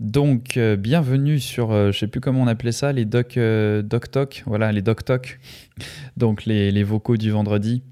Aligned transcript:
Donc, 0.00 0.56
euh, 0.56 0.76
bienvenue 0.76 1.38
sur, 1.38 1.72
euh, 1.72 1.92
je 1.92 1.98
sais 1.98 2.06
plus 2.06 2.22
comment 2.22 2.40
on 2.40 2.46
appelait 2.46 2.72
ça, 2.72 2.90
les 2.90 3.04
doc, 3.04 3.36
euh, 3.36 3.82
voilà, 4.46 4.72
les 4.72 4.80
doc 4.80 5.04
talk, 5.04 5.38
donc 6.16 6.46
les, 6.46 6.82
vocaux 6.82 7.18
du 7.18 7.30
vendredi, 7.30 7.82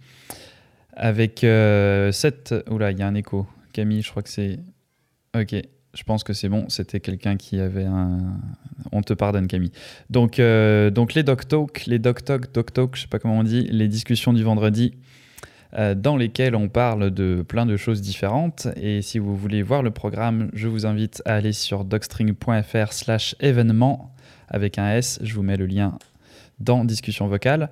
avec 0.95 1.41
cette, 1.41 2.55
oula, 2.71 2.93
il 2.93 2.99
y 2.99 3.03
a 3.03 3.07
un 3.07 3.15
écho. 3.15 3.47
Camille, 3.75 4.01
je 4.01 4.11
crois 4.11 4.23
que 4.23 4.31
c'est, 4.31 4.59
ok, 5.37 5.55
je 5.93 6.03
pense 6.05 6.25
que 6.25 6.33
c'est 6.33 6.49
bon, 6.49 6.71
c'était 6.71 7.01
quelqu'un 7.01 7.37
qui 7.37 7.61
avait 7.61 7.85
un, 7.85 8.41
on 8.91 9.03
te 9.03 9.13
pardonne 9.13 9.47
Camille. 9.47 9.73
Donc, 10.09 10.41
donc 10.41 11.13
les 11.13 11.23
doc 11.23 11.47
talk, 11.47 11.85
les 11.85 11.99
doc 11.99 12.25
talk, 12.25 12.51
doc 12.55 12.73
talk, 12.73 12.97
je 12.97 13.03
sais 13.03 13.09
pas 13.09 13.19
comment 13.19 13.39
on 13.39 13.45
dit, 13.45 13.65
les 13.65 13.87
discussions 13.87 14.33
du 14.33 14.43
vendredi 14.43 14.95
dans 15.73 16.17
lesquels 16.17 16.57
on 16.57 16.69
parle 16.69 17.11
de 17.11 17.45
plein 17.47 17.67
de 17.67 17.77
choses 17.77 18.01
différentes. 18.01 18.69
Et 18.77 19.03
si 19.03 19.19
vous 19.19 19.37
voulez 19.37 19.63
voir 19.63 19.83
le 19.83 19.91
programme, 19.91 20.51
je 20.55 20.67
vous 20.67 20.87
invite 20.87 21.23
à 21.27 21.35
aller 21.35 21.53
sur 21.53 21.85
docstring.fr 21.85 22.93
slash 22.93 23.37
événement 23.41 24.15
avec 24.49 24.79
un 24.79 24.93
S. 24.93 25.19
Je 25.23 25.35
vous 25.35 25.43
mets 25.43 25.57
le 25.57 25.67
lien 25.67 25.99
dans 26.61 26.85
discussion 26.85 27.29
vocale. 27.29 27.71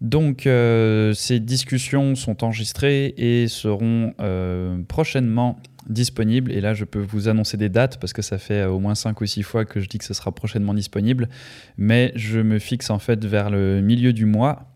Donc 0.00 0.46
euh, 0.46 1.12
ces 1.12 1.40
discussions 1.40 2.14
sont 2.14 2.42
enregistrées 2.42 3.14
et 3.18 3.48
seront 3.48 4.14
euh, 4.20 4.78
prochainement 4.88 5.58
disponibles. 5.88 6.52
Et 6.52 6.60
là, 6.60 6.72
je 6.72 6.84
peux 6.84 7.00
vous 7.00 7.28
annoncer 7.28 7.56
des 7.56 7.68
dates 7.68 7.98
parce 8.00 8.12
que 8.12 8.22
ça 8.22 8.38
fait 8.38 8.64
au 8.64 8.78
moins 8.78 8.94
5 8.94 9.20
ou 9.20 9.26
6 9.26 9.42
fois 9.42 9.64
que 9.64 9.80
je 9.80 9.88
dis 9.88 9.98
que 9.98 10.04
ce 10.04 10.14
sera 10.14 10.32
prochainement 10.32 10.72
disponible. 10.72 11.28
Mais 11.76 12.12
je 12.16 12.40
me 12.40 12.58
fixe 12.58 12.88
en 12.88 12.98
fait 12.98 13.24
vers 13.24 13.50
le 13.50 13.82
milieu 13.82 14.12
du 14.12 14.24
mois 14.24 14.69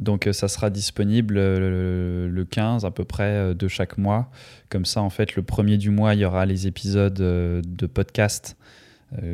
donc 0.00 0.26
euh, 0.26 0.32
ça 0.32 0.48
sera 0.48 0.70
disponible 0.70 1.36
euh, 1.38 2.28
le 2.28 2.44
15 2.44 2.84
à 2.84 2.90
peu 2.90 3.04
près 3.04 3.24
euh, 3.24 3.54
de 3.54 3.68
chaque 3.68 3.98
mois. 3.98 4.30
Comme 4.70 4.86
ça, 4.86 5.02
en 5.02 5.10
fait, 5.10 5.36
le 5.36 5.42
premier 5.42 5.76
du 5.76 5.90
mois, 5.90 6.14
il 6.14 6.20
y 6.20 6.24
aura 6.24 6.46
les 6.46 6.66
épisodes 6.66 7.14
de 7.14 7.86
podcast 7.86 8.56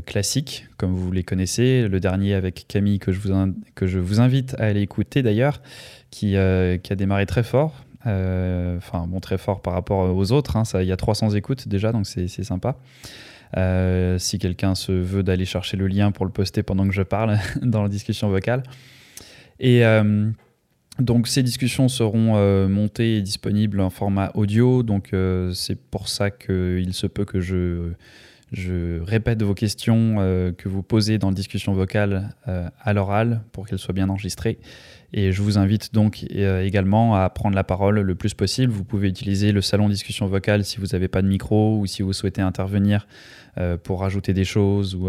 classiques, 0.06 0.66
comme 0.78 0.94
vous 0.94 1.12
les 1.12 1.22
connaissez. 1.22 1.86
Le 1.86 2.00
dernier 2.00 2.32
avec 2.32 2.64
Camille, 2.66 2.98
que 2.98 3.12
je 3.12 3.20
vous, 3.20 3.54
que 3.74 3.86
je 3.86 3.98
vous 3.98 4.20
invite 4.20 4.54
à 4.58 4.64
aller 4.64 4.80
écouter 4.80 5.22
d'ailleurs, 5.22 5.60
qui, 6.10 6.28
qui, 6.30 6.36
a 6.36 6.96
démarré 6.96 7.26
très 7.26 7.42
fort. 7.42 7.84
Enfin, 8.00 9.06
bon, 9.06 9.20
très 9.20 9.36
fort 9.36 9.60
par 9.60 9.74
rapport 9.74 10.16
aux 10.16 10.32
autres. 10.32 10.56
Hein. 10.56 10.62
il 10.80 10.86
y 10.86 10.92
a 10.92 10.96
300 10.96 11.32
écoutes 11.32 11.68
déjà, 11.68 11.92
donc 11.92 12.06
c'est 12.06 12.28
sympa. 12.42 12.78
si 14.16 14.38
quelqu'un 14.38 14.74
se 14.74 14.92
veut 14.92 15.22
d'aller 15.22 15.44
chercher 15.44 15.76
le 15.76 15.86
lien 15.86 16.10
pour 16.12 16.24
le 16.24 16.32
poster 16.32 16.62
pendant 16.62 16.88
que 16.88 16.94
je 16.94 17.02
parle 17.02 17.38
dans 17.60 17.82
la 17.82 17.90
discussion 17.90 18.30
vocale. 18.30 18.62
Et 19.60 19.84
donc 20.98 21.28
ces 21.28 21.42
discussions 21.42 21.88
seront 21.88 22.36
euh, 22.36 22.68
montées 22.68 23.16
et 23.16 23.22
disponibles 23.22 23.80
en 23.80 23.90
format 23.90 24.30
audio, 24.34 24.82
donc 24.82 25.10
euh, 25.12 25.52
c'est 25.52 25.78
pour 25.78 26.08
ça 26.08 26.30
qu'il 26.30 26.94
se 26.94 27.06
peut 27.06 27.26
que 27.26 27.40
je, 27.40 27.92
répète 29.02 29.42
vos 29.42 29.54
questions 29.54 30.16
euh, 30.18 30.52
que 30.52 30.70
vous 30.70 30.82
posez 30.82 31.18
dans 31.18 31.28
la 31.28 31.34
discussion 31.34 31.74
vocale 31.74 32.30
à 32.46 32.92
l'oral 32.94 33.42
pour 33.52 33.66
qu'elles 33.66 33.78
soient 33.78 33.92
bien 33.92 34.08
enregistrées. 34.08 34.58
Et 35.12 35.32
je 35.32 35.42
vous 35.42 35.58
invite 35.58 35.92
donc 35.94 36.24
également 36.30 37.14
à 37.14 37.28
prendre 37.30 37.54
la 37.54 37.64
parole 37.64 38.00
le 38.00 38.14
plus 38.14 38.34
possible. 38.34 38.72
Vous 38.72 38.84
pouvez 38.84 39.08
utiliser 39.08 39.52
le 39.52 39.60
salon 39.60 39.88
discussion 39.88 40.26
vocale 40.26 40.64
si 40.64 40.78
vous 40.78 40.86
n'avez 40.86 41.08
pas 41.08 41.22
de 41.22 41.28
micro 41.28 41.78
ou 41.78 41.86
si 41.86 42.02
vous 42.02 42.12
souhaitez 42.12 42.42
intervenir 42.42 43.06
pour 43.84 44.00
rajouter 44.00 44.32
des 44.32 44.44
choses 44.44 44.94
ou 44.94 45.08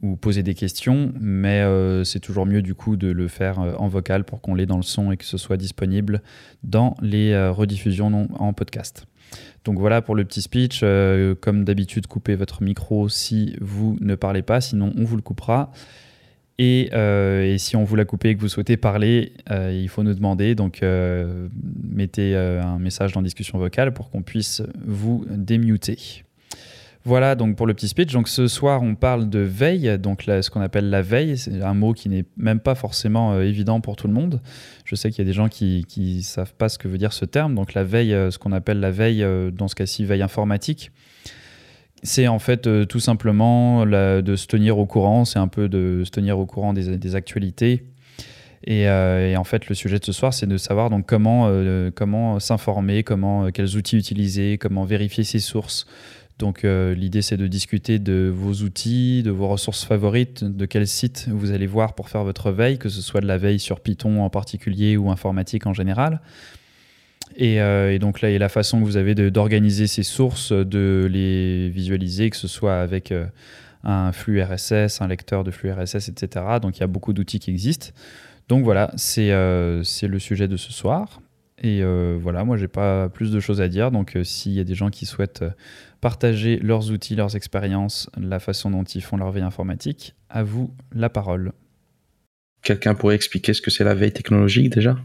ou 0.00 0.16
poser 0.16 0.42
des 0.42 0.54
questions, 0.54 1.12
mais 1.20 1.60
euh, 1.60 2.04
c'est 2.04 2.20
toujours 2.20 2.46
mieux 2.46 2.62
du 2.62 2.74
coup 2.74 2.96
de 2.96 3.08
le 3.08 3.28
faire 3.28 3.60
euh, 3.60 3.74
en 3.76 3.88
vocal 3.88 4.24
pour 4.24 4.40
qu'on 4.40 4.54
l'ait 4.54 4.66
dans 4.66 4.76
le 4.76 4.82
son 4.82 5.12
et 5.12 5.16
que 5.16 5.24
ce 5.24 5.36
soit 5.36 5.56
disponible 5.56 6.22
dans 6.64 6.96
les 7.02 7.32
euh, 7.32 7.52
rediffusions 7.52 8.28
en 8.34 8.52
podcast. 8.52 9.06
Donc 9.64 9.78
voilà 9.78 10.02
pour 10.02 10.14
le 10.14 10.24
petit 10.24 10.42
speech. 10.42 10.80
comme 11.40 11.64
d'habitude, 11.64 12.06
coupez 12.08 12.34
votre 12.34 12.62
micro 12.62 13.08
si 13.08 13.56
vous 13.60 13.96
ne 14.00 14.16
parlez 14.16 14.42
pas, 14.42 14.60
sinon 14.60 14.92
on 14.96 15.04
vous 15.04 15.16
le 15.16 15.22
coupera. 15.22 15.70
Et, 16.58 16.90
et 16.92 17.58
si 17.58 17.76
on 17.76 17.84
vous 17.84 17.94
l'a 17.96 18.04
coupé 18.04 18.30
et 18.30 18.34
que 18.34 18.40
vous 18.40 18.48
souhaitez 18.48 18.76
parler, 18.76 19.32
il 19.48 19.88
faut 19.88 20.02
nous 20.02 20.14
demander. 20.14 20.56
Donc 20.56 20.82
mettez 20.82 22.36
un 22.36 22.78
message 22.78 23.12
dans 23.12 23.22
discussion 23.22 23.56
vocale 23.56 23.94
pour 23.94 24.10
qu'on 24.10 24.22
puisse 24.22 24.62
vous 24.84 25.24
démuter. 25.30 26.24
Voilà 27.04 27.34
donc 27.34 27.56
pour 27.56 27.66
le 27.66 27.74
petit 27.74 27.88
speech. 27.88 28.12
Donc 28.12 28.28
ce 28.28 28.46
soir, 28.46 28.82
on 28.82 28.94
parle 28.94 29.28
de 29.28 29.40
veille, 29.40 29.98
donc 29.98 30.22
ce 30.22 30.48
qu'on 30.50 30.60
appelle 30.60 30.88
la 30.88 31.02
veille. 31.02 31.36
C'est 31.36 31.60
un 31.60 31.74
mot 31.74 31.92
qui 31.94 32.08
n'est 32.08 32.24
même 32.36 32.60
pas 32.60 32.76
forcément 32.76 33.32
euh, 33.32 33.42
évident 33.42 33.80
pour 33.80 33.96
tout 33.96 34.06
le 34.06 34.12
monde. 34.12 34.40
Je 34.84 34.94
sais 34.94 35.10
qu'il 35.10 35.18
y 35.18 35.26
a 35.26 35.28
des 35.28 35.32
gens 35.32 35.48
qui 35.48 35.84
ne 35.96 36.22
savent 36.22 36.54
pas 36.54 36.68
ce 36.68 36.78
que 36.78 36.86
veut 36.86 36.98
dire 36.98 37.12
ce 37.12 37.24
terme. 37.24 37.56
Donc 37.56 37.74
la 37.74 37.82
veille, 37.82 38.14
euh, 38.14 38.30
ce 38.30 38.38
qu'on 38.38 38.52
appelle 38.52 38.78
la 38.78 38.92
veille, 38.92 39.24
euh, 39.24 39.50
dans 39.50 39.66
ce 39.66 39.74
cas-ci, 39.74 40.04
veille 40.04 40.22
informatique. 40.22 40.92
C'est 42.04 42.28
en 42.28 42.40
fait 42.40 42.68
tout 42.88 42.98
simplement 42.98 43.86
de 43.86 44.34
se 44.34 44.46
tenir 44.48 44.76
au 44.78 44.86
courant, 44.86 45.24
c'est 45.24 45.38
un 45.38 45.46
peu 45.46 45.68
de 45.68 46.02
se 46.04 46.10
tenir 46.10 46.36
au 46.36 46.46
courant 46.46 46.72
des, 46.72 47.14
actualités. 47.14 47.84
Et, 48.64 48.88
en 48.88 49.44
fait, 49.44 49.68
le 49.68 49.76
sujet 49.76 50.00
de 50.00 50.04
ce 50.04 50.10
soir, 50.10 50.34
c'est 50.34 50.48
de 50.48 50.56
savoir 50.56 50.90
donc 50.90 51.06
comment, 51.06 51.48
comment 51.94 52.40
s'informer, 52.40 53.04
comment, 53.04 53.52
quels 53.52 53.76
outils 53.76 53.96
utiliser, 53.96 54.58
comment 54.58 54.82
vérifier 54.84 55.22
ses 55.22 55.38
sources, 55.38 55.86
donc 56.38 56.64
euh, 56.64 56.94
l'idée 56.94 57.22
c'est 57.22 57.36
de 57.36 57.46
discuter 57.46 57.98
de 57.98 58.32
vos 58.34 58.64
outils, 58.64 59.22
de 59.22 59.30
vos 59.30 59.48
ressources 59.48 59.84
favorites, 59.84 60.44
de 60.44 60.66
quel 60.66 60.86
site 60.86 61.28
vous 61.30 61.52
allez 61.52 61.66
voir 61.66 61.94
pour 61.94 62.08
faire 62.08 62.24
votre 62.24 62.50
veille, 62.50 62.78
que 62.78 62.88
ce 62.88 63.00
soit 63.00 63.20
de 63.20 63.26
la 63.26 63.38
veille 63.38 63.60
sur 63.60 63.80
Python 63.80 64.22
en 64.22 64.30
particulier 64.30 64.96
ou 64.96 65.10
informatique 65.10 65.66
en 65.66 65.72
général. 65.72 66.20
Et, 67.36 67.62
euh, 67.62 67.98
donc 67.98 68.20
là, 68.20 68.28
a 68.28 68.38
la 68.38 68.48
façon 68.48 68.80
que 68.80 68.84
vous 68.84 68.96
avez 68.96 69.14
d'organiser 69.14 69.86
ces 69.86 70.02
sources, 70.02 70.52
de 70.52 71.08
les 71.10 71.70
visualiser, 71.70 72.28
que 72.28 72.36
ce 72.36 72.48
soit 72.48 72.80
avec 72.80 73.10
euh, 73.10 73.24
un 73.84 74.12
flux 74.12 74.42
RSS, 74.42 75.00
un 75.00 75.08
lecteur 75.08 75.44
de 75.44 75.50
flux 75.50 75.72
RSS, 75.72 76.08
etc. 76.08 76.44
Donc 76.60 76.76
il 76.76 76.80
y 76.80 76.84
a 76.84 76.88
beaucoup 76.88 77.12
d'outils 77.12 77.38
qui 77.38 77.50
existent. 77.50 77.88
Donc 78.48 78.64
voilà, 78.64 78.92
c'est 78.96 79.30
le 79.30 80.18
sujet 80.18 80.48
de 80.48 80.56
ce 80.56 80.72
soir. 80.72 81.21
Et 81.62 81.82
voilà, 82.16 82.44
moi 82.44 82.56
j'ai 82.56 82.68
pas 82.68 83.08
plus 83.08 83.30
de 83.30 83.40
choses 83.40 83.60
à 83.60 83.68
dire. 83.68 83.90
Donc 83.90 84.18
s'il 84.24 84.52
y 84.52 84.60
a 84.60 84.64
des 84.64 84.74
gens 84.74 84.90
qui 84.90 85.06
souhaitent 85.06 85.44
partager 86.00 86.58
leurs 86.58 86.90
outils, 86.90 87.14
leurs 87.14 87.36
expériences, 87.36 88.10
la 88.20 88.40
façon 88.40 88.70
dont 88.70 88.82
ils 88.82 89.02
font 89.02 89.16
leur 89.16 89.30
veille 89.30 89.44
informatique. 89.44 90.14
À 90.28 90.42
vous 90.42 90.74
la 90.92 91.08
parole. 91.08 91.52
Quelqu'un 92.62 92.94
pourrait 92.94 93.14
expliquer 93.14 93.54
ce 93.54 93.62
que 93.62 93.70
c'est 93.70 93.84
la 93.84 93.94
veille 93.94 94.12
technologique 94.12 94.70
déjà? 94.70 94.98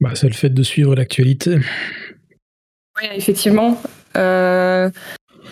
Bah, 0.00 0.14
C'est 0.14 0.28
le 0.28 0.34
fait 0.34 0.50
de 0.50 0.62
suivre 0.62 0.94
l'actualité. 0.94 1.58
Oui, 3.00 3.08
effectivement. 3.14 3.80
Euh, 4.16 4.90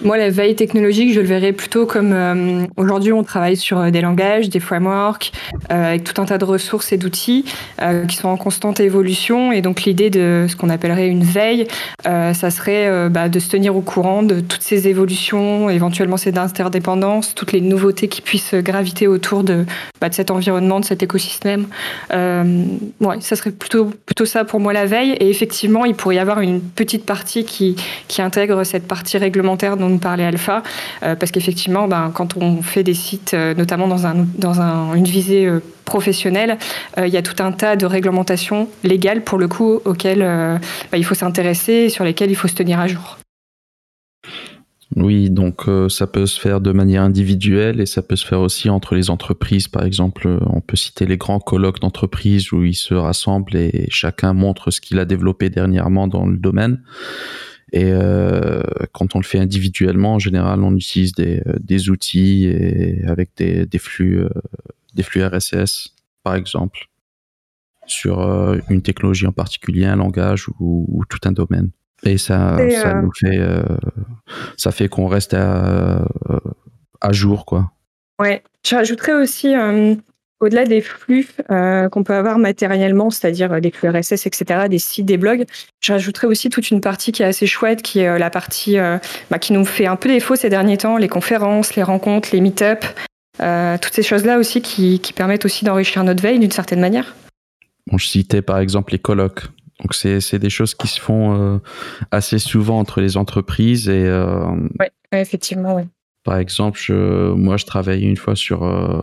moi, 0.01 0.17
la 0.17 0.31
veille 0.31 0.57
technologique, 0.57 1.13
je 1.13 1.21
le 1.21 1.27
verrais 1.27 1.53
plutôt 1.53 1.87
comme 1.87 2.13
euh, 2.13 2.67
aujourd'hui, 2.77 3.13
on 3.13 3.23
travaille 3.23 3.57
sur 3.57 3.79
euh, 3.79 3.91
des 3.91 4.01
langages, 4.01 4.49
des 4.49 4.59
frameworks, 4.59 5.33
euh, 5.71 5.91
avec 5.91 6.05
tout 6.05 6.21
un 6.21 6.25
tas 6.25 6.39
de 6.39 6.45
ressources 6.45 6.93
et 6.93 6.97
d'outils 6.97 7.45
qui 8.09 8.17
sont 8.17 8.29
en 8.29 8.37
constante 8.37 8.81
évolution. 8.81 9.53
Et 9.53 9.61
donc, 9.61 9.83
l'idée 9.83 10.09
de 10.09 10.47
ce 10.49 10.57
qu'on 10.57 10.71
appellerait 10.71 11.09
une 11.09 11.25
veille, 11.25 11.67
ça 12.05 12.51
serait 12.51 13.09
bah, 13.09 13.29
de 13.29 13.39
se 13.39 13.49
tenir 13.49 13.77
au 13.77 13.81
courant 13.81 14.23
de 14.23 14.41
toutes 14.41 14.63
ces 14.63 14.89
évolutions, 14.89 15.69
éventuellement 15.69 16.17
ces 16.17 16.37
interdépendances, 16.39 17.35
toutes 17.35 17.53
les 17.53 17.61
nouveautés 17.61 18.09
qui 18.09 18.23
puissent 18.23 18.55
graviter 18.55 19.09
autour 19.09 19.43
de, 19.43 19.65
bah, 20.01 20.09
cet 20.11 20.31
environnement, 20.31 20.81
de 20.81 20.85
cet 20.85 21.03
écosystème. 21.03 21.67
ouais, 22.13 23.21
ça 23.21 23.37
serait 23.37 23.51
plutôt, 23.51 23.91
plutôt 24.07 24.27
ça 24.27 24.45
pour 24.45 24.61
moi 24.61 24.73
la 24.73 24.87
veille. 24.87 25.13
Et 25.13 25.29
effectivement, 25.29 25.85
il 25.85 25.95
pourrait 25.95 26.17
y 26.17 26.21
avoir 26.21 26.41
une 26.41 26.61
petite 26.61 27.05
partie 27.05 27.45
qui, 27.45 27.77
qui 28.09 28.23
intègre 28.23 28.65
cette 28.65 28.87
partie 28.87 29.19
réglementaire 29.19 29.77
dont 29.83 29.89
nous 29.89 29.99
parlait 29.99 30.25
Alpha, 30.25 30.63
euh, 31.03 31.17
parce 31.17 31.33
qu'effectivement, 31.33 31.89
ben, 31.89 32.11
quand 32.15 32.37
on 32.37 32.63
fait 32.63 32.83
des 32.83 32.95
sites, 32.95 33.35
euh, 33.35 33.55
notamment 33.55 33.89
dans, 33.89 34.07
un, 34.07 34.27
dans 34.39 34.61
un, 34.61 34.95
une 34.95 35.05
visée 35.05 35.47
euh, 35.47 35.61
professionnelle, 35.85 36.59
il 36.97 37.09
y 37.09 37.17
a 37.17 37.23
tout 37.23 37.43
un 37.43 37.53
tas 37.53 37.77
de 37.77 37.85
réglementations 37.85 38.69
légales, 38.85 39.23
pour 39.23 39.39
le 39.39 39.49
coup, 39.49 39.81
auxquelles 39.85 40.21
ben, 40.21 40.97
il 40.97 41.05
faut 41.05 41.15
s'intéresser 41.15 41.73
et 41.73 41.89
sur 41.89 42.05
lesquelles 42.05 42.31
il 42.31 42.37
faut 42.37 42.49
se 42.49 42.55
tenir 42.55 42.79
à 42.79 42.87
jour. 42.87 43.19
Oui, 44.95 45.29
donc 45.29 45.65
ça 45.89 46.07
peut 46.07 46.27
se 46.27 46.41
faire 46.41 46.61
de 46.61 46.71
manière 46.71 47.03
individuelle 47.03 47.81
et 47.81 47.87
ça 47.87 48.01
peut 48.01 48.17
se 48.17 48.27
faire 48.27 48.41
aussi 48.41 48.71
entre 48.71 48.95
les 48.95 49.11
entreprises. 49.11 49.69
Par 49.69 49.85
exemple, 49.85 50.39
on 50.47 50.61
peut 50.61 50.77
citer 50.77 51.05
les 51.05 51.17
grands 51.17 51.41
colloques 51.41 51.81
d'entreprise 51.81 52.53
où 52.53 52.63
ils 52.63 52.77
se 52.77 52.95
rassemblent 52.95 53.57
et 53.57 53.89
chacun 53.91 54.33
montre 54.33 54.71
ce 54.71 54.81
qu'il 54.81 54.99
a 55.01 55.05
développé 55.05 55.51
dernièrement 55.51 56.07
dans 56.07 56.27
le 56.27 56.37
domaine. 56.37 56.81
Et 57.73 57.91
euh, 57.91 58.63
quand 58.93 59.17
on 59.17 59.19
le 59.19 59.25
fait 59.25 59.39
individuellement, 59.39 60.15
en 60.15 60.19
général, 60.19 60.63
on 60.63 60.77
utilise 60.77 61.13
des, 61.13 61.43
euh, 61.47 61.55
des 61.59 61.89
outils 61.89 62.45
et 62.45 63.03
avec 63.07 63.31
des, 63.37 63.65
des 63.65 63.79
flux, 63.79 64.19
euh, 64.19 64.29
des 64.95 65.03
flux 65.03 65.25
RSS, 65.25 65.95
par 66.23 66.35
exemple, 66.35 66.89
sur 67.87 68.21
euh, 68.21 68.59
une 68.69 68.83
technologie 68.83 69.27
en 69.27 69.33
particulier, 69.33 69.87
un 69.87 69.97
langage 69.97 70.49
ou, 70.61 70.85
ou 70.89 71.05
tout 71.07 71.21
un 71.25 71.33
domaine. 71.33 71.71
Et 72.05 72.19
ça, 72.19 72.59
ça 72.83 73.01
nous 73.01 73.13
fait, 73.17 73.39
ça 74.57 74.73
fait 74.73 74.89
qu'on 74.89 75.07
reste 75.07 75.35
à, 75.35 76.05
à 77.01 77.13
jour, 77.13 77.47
quoi. 77.47 77.71
Ouais. 78.19 78.43
Je 78.67 78.75
rajouterais 78.75 79.13
aussi 79.13 79.55
au-delà 80.43 80.65
des 80.65 80.81
flux 80.81 81.29
euh, 81.51 81.89
qu'on 81.89 82.05
peut 82.05 82.15
avoir 82.15 82.39
matériellement, 82.39 83.11
c'est-à-dire 83.11 83.61
des 83.61 83.71
flux 83.71 83.89
RSS, 83.89 84.27
etc., 84.27 84.69
des 84.69 84.79
sites, 84.79 85.07
des 85.07 85.17
blogs, 85.17 85.45
je 85.81 85.93
rajouterais 85.93 86.27
aussi 86.27 86.51
toute 86.51 86.71
une 86.71 86.81
partie 86.81 87.13
qui 87.13 87.23
est 87.23 87.27
assez 87.27 87.47
chouette, 87.47 87.83
qui 87.83 88.01
est 88.01 88.19
la 88.19 88.31
partie 88.31 88.77
bah, 89.31 89.39
qui 89.39 89.53
nous 89.53 89.65
fait 89.65 89.87
un 89.87 89.97
peu 89.97 90.09
défaut 90.09 90.37
ces 90.37 90.51
derniers 90.51 90.79
temps, 90.79 90.97
les 90.97 91.09
conférences, 91.09 91.75
les 91.77 91.83
rencontres, 91.83 92.31
les 92.33 92.41
meet-up, 92.41 92.85
toutes 93.39 93.95
ces 93.95 94.03
choses-là 94.03 94.39
aussi 94.39 94.63
qui, 94.63 95.01
qui 95.01 95.13
permettent 95.13 95.45
aussi 95.45 95.65
d'enrichir 95.65 96.05
notre 96.05 96.23
veille 96.23 96.39
d'une 96.39 96.51
certaine 96.51 96.81
manière. 96.81 97.15
Bon, 97.91 97.99
je 97.99 98.07
citais 98.07 98.43
par 98.43 98.59
exemple 98.59 98.93
les 98.93 98.99
colloques. 98.99 99.49
Donc 99.81 99.95
c'est 99.95 100.39
des 100.39 100.51
choses 100.51 100.75
qui 100.75 100.87
se 100.87 101.01
font 101.01 101.35
euh, 101.35 101.59
assez 102.11 102.39
souvent 102.39 102.79
entre 102.79 103.01
les 103.01 103.17
entreprises 103.17 103.89
et. 103.89 104.05
Euh, 104.07 104.47
oui, 104.79 104.87
effectivement, 105.13 105.75
oui. 105.75 105.83
Par 106.25 106.37
exemple, 106.37 106.79
je, 106.81 107.33
moi 107.33 107.57
je 107.57 107.67
travaillais 107.67 108.07
une 108.07 108.17
fois 108.17 108.37
sur 108.37 108.63
euh, 108.63 109.01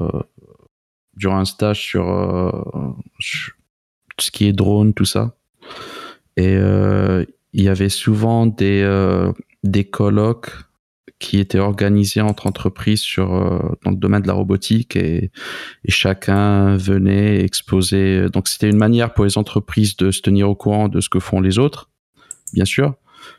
durant 1.20 1.38
un 1.38 1.46
stage 1.46 1.82
sur, 1.82 2.06
tout 4.18 4.26
ce 4.26 4.32
qui 4.32 4.48
est 4.48 4.54
drone, 4.54 4.94
tout 4.94 5.06
ça, 5.06 5.36
et 6.38 6.56
il 6.56 7.64
y 7.64 7.68
avait 7.68 7.90
souvent 7.90 8.48
des 8.48 8.84
des 9.64 9.84
colloques 9.84 10.52
qui 11.20 11.38
était 11.38 11.60
organisé 11.60 12.22
entre 12.22 12.48
entreprises 12.48 13.02
sur 13.02 13.36
euh, 13.36 13.60
dans 13.84 13.92
le 13.92 13.98
domaine 13.98 14.22
de 14.22 14.28
la 14.28 14.34
robotique 14.34 14.96
et, 14.96 15.32
et 15.84 15.92
chacun 15.92 16.78
venait 16.78 17.44
exposer. 17.44 18.30
Donc 18.30 18.48
c'était 18.48 18.70
une 18.70 18.78
manière 18.78 19.14
pour 19.14 19.26
les 19.26 19.38
entreprises 19.38 19.98
de 19.98 20.12
se 20.12 20.22
tenir 20.22 20.50
au 20.50 20.56
courant 20.56 20.88
de 20.88 21.02
ce 21.02 21.10
que 21.10 21.20
font 21.20 21.42
les 21.42 21.60
autres, 21.60 21.90
bien 22.54 22.66
sûr. 22.66 22.96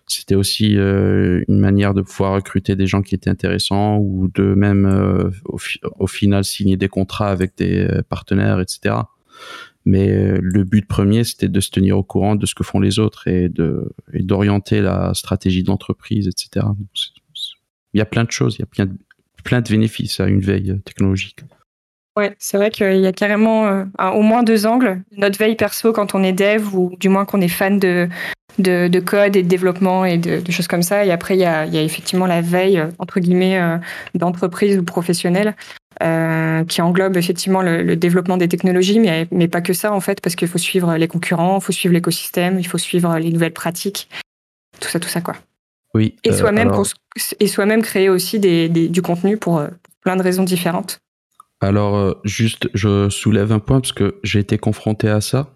C'était 0.07 0.35
aussi 0.35 0.77
euh, 0.77 1.43
une 1.49 1.59
manière 1.59 1.95
de 1.95 2.03
pouvoir 2.03 2.35
recruter 2.35 2.77
des 2.77 2.87
gens 2.87 3.03
qui 3.03 3.15
étaient 3.15 3.31
intéressants 3.31 3.99
ou 3.99 4.29
de 4.35 4.55
même 4.55 4.87
euh, 4.87 5.31
au, 5.45 6.07
final 6.07 6.45
signer 6.45 6.77
des 6.77 6.89
contrats 6.89 7.31
avec 7.31 7.57
des 7.57 7.89
partenaires, 8.09 8.61
etc. 8.61 8.97
Mais 9.85 10.39
le 10.41 10.65
but 10.65 10.87
premier, 10.87 11.25
c'était 11.25 11.49
de 11.49 11.61
se 11.61 11.71
tenir 11.71 11.97
au 11.97 12.03
courant 12.03 12.37
de 12.37 12.45
ce 12.45 12.55
que 12.55 12.65
font 12.65 12.81
les 12.81 12.99
autres 12.99 13.29
et 13.29 13.49
d'orienter 13.49 14.83
la 14.83 15.15
stratégie 15.15 15.63
de 15.63 15.69
l'entreprise, 15.69 16.29
etc. 16.29 16.67
Il 17.95 17.99
y 17.99 18.03
a 18.03 18.07
plein 18.07 18.25
de 18.25 18.31
choses, 18.31 18.57
il 18.57 18.61
y 18.61 18.63
a 18.63 18.67
plein 18.67 18.87
de, 18.87 18.93
plein 19.43 19.61
de 19.61 19.69
bénéfices 19.69 20.21
à 20.21 20.29
une 20.29 20.41
veille 20.41 20.81
technologique. 20.85 21.41
Ouais, 22.17 22.35
c'est 22.39 22.57
vrai 22.57 22.71
qu'il 22.71 22.99
y 22.99 23.07
a 23.07 23.13
carrément 23.13 23.67
euh, 23.67 23.85
au 24.13 24.23
moins 24.23 24.43
deux 24.43 24.67
angles. 24.67 25.01
Notre 25.13 25.39
veille 25.39 25.55
perso 25.55 25.93
quand 25.93 26.15
on 26.15 26.23
est 26.23 26.33
dev 26.33 26.75
ou 26.75 26.97
du 26.99 27.09
moins 27.09 27.25
qu'on 27.25 27.41
est 27.41 27.49
fan 27.49 27.79
de, 27.79 28.09
de, 28.59 29.01
code 29.01 29.37
et 29.37 29.43
de 29.43 29.49
développement 29.49 30.05
et 30.05 30.19
de, 30.19 30.51
choses 30.51 30.67
comme 30.67 30.83
ça. 30.83 31.05
Et 31.05 31.13
après, 31.13 31.37
il 31.37 31.41
y 31.41 31.45
a, 31.45 31.67
il 31.67 31.75
y 31.75 31.79
a 31.79 31.83
effectivement 31.83 32.27
la 32.27 32.41
veille, 32.41 32.79
euh, 32.79 32.89
entre 32.99 33.21
guillemets, 33.21 33.61
euh, 33.61 33.79
d'entreprise 34.15 34.79
ou 34.79 34.85
professionnelle. 34.85 35.55
qui 36.69 36.83
englobe 36.83 37.17
effectivement 37.17 37.63
le, 37.63 37.95
développement 37.95 38.39
des 38.39 38.49
technologies, 38.49 38.99
mais, 38.99 39.29
mais 39.31 39.49
pas 39.49 39.61
que 39.61 39.73
ça 39.73 39.93
en 39.93 40.01
fait, 40.01 40.21
parce 40.21 40.35
qu'il 40.35 40.49
faut 40.49 40.59
suivre 40.59 40.97
les 40.97 41.09
concurrents, 41.09 41.59
il 41.59 41.63
faut 41.63 41.73
suivre 41.73 41.93
l'écosystème, 41.95 42.59
il 42.59 42.67
faut 42.67 42.79
suivre 42.79 43.19
les 43.19 43.31
nouvelles 43.31 43.53
pratiques, 43.53 44.09
tout 44.81 44.89
ça, 44.89 44.99
tout 44.99 45.11
ça 45.11 45.21
quoi. 45.21 45.37
Oui. 45.93 46.17
Et 46.25 46.33
soi-même 46.33 46.73
soi-même 47.47 47.83
créer 47.83 48.09
aussi 48.09 48.39
des, 48.39 48.69
du 48.69 49.03
contenu 49.03 49.37
pour 49.37 49.63
plein 50.03 50.17
de 50.17 50.23
raisons 50.23 50.45
différentes. 50.45 51.01
Alors, 51.61 51.97
euh, 51.97 52.15
juste, 52.25 52.69
je 52.75 53.09
soulève 53.11 53.53
un 53.53 53.59
point 53.59 53.81
parce 53.81 53.93
que 53.93 54.17
j'ai 54.23 54.39
été 54.39 54.59
confronté 54.59 55.09
à 55.09 55.21
ça, 55.21 55.55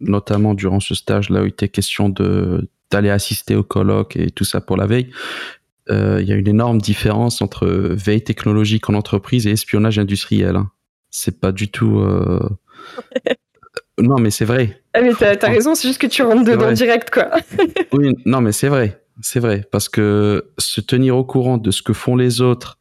notamment 0.00 0.54
durant 0.54 0.80
ce 0.80 0.94
stage 0.94 1.30
là 1.30 1.42
où 1.42 1.44
il 1.46 1.50
était 1.50 1.68
question 1.68 2.08
de 2.08 2.68
d'aller 2.90 3.10
assister 3.10 3.54
au 3.54 3.62
colloque 3.62 4.16
et 4.16 4.30
tout 4.32 4.42
ça 4.42 4.60
pour 4.60 4.76
la 4.76 4.86
veille. 4.86 5.10
Euh, 5.90 6.18
il 6.20 6.28
y 6.28 6.32
a 6.32 6.34
une 6.34 6.48
énorme 6.48 6.80
différence 6.80 7.40
entre 7.40 7.68
veille 7.68 8.22
technologique 8.22 8.90
en 8.90 8.94
entreprise 8.94 9.46
et 9.46 9.52
espionnage 9.52 10.00
industriel. 10.00 10.56
Hein. 10.56 10.72
C'est 11.08 11.40
pas 11.40 11.52
du 11.52 11.70
tout. 11.70 12.04
non, 13.98 14.18
mais 14.18 14.32
c'est 14.32 14.44
vrai. 14.44 14.82
Ah, 14.92 15.02
mais 15.02 15.12
t'as 15.14 15.36
as 15.40 15.50
raison, 15.50 15.76
c'est 15.76 15.86
juste 15.86 16.00
que 16.00 16.08
tu 16.08 16.22
rentres 16.22 16.42
dedans 16.42 16.72
direct, 16.72 17.10
quoi. 17.10 17.30
oui, 17.92 18.12
non, 18.26 18.40
mais 18.40 18.50
c'est 18.50 18.68
vrai 18.68 19.00
c'est 19.22 19.40
vrai, 19.40 19.64
parce 19.70 19.88
que 19.88 20.50
se 20.58 20.80
tenir 20.80 21.16
au 21.16 21.24
courant 21.24 21.58
de 21.58 21.70
ce 21.70 21.82
que 21.82 21.92
font 21.92 22.16
les 22.16 22.40
autres 22.40 22.78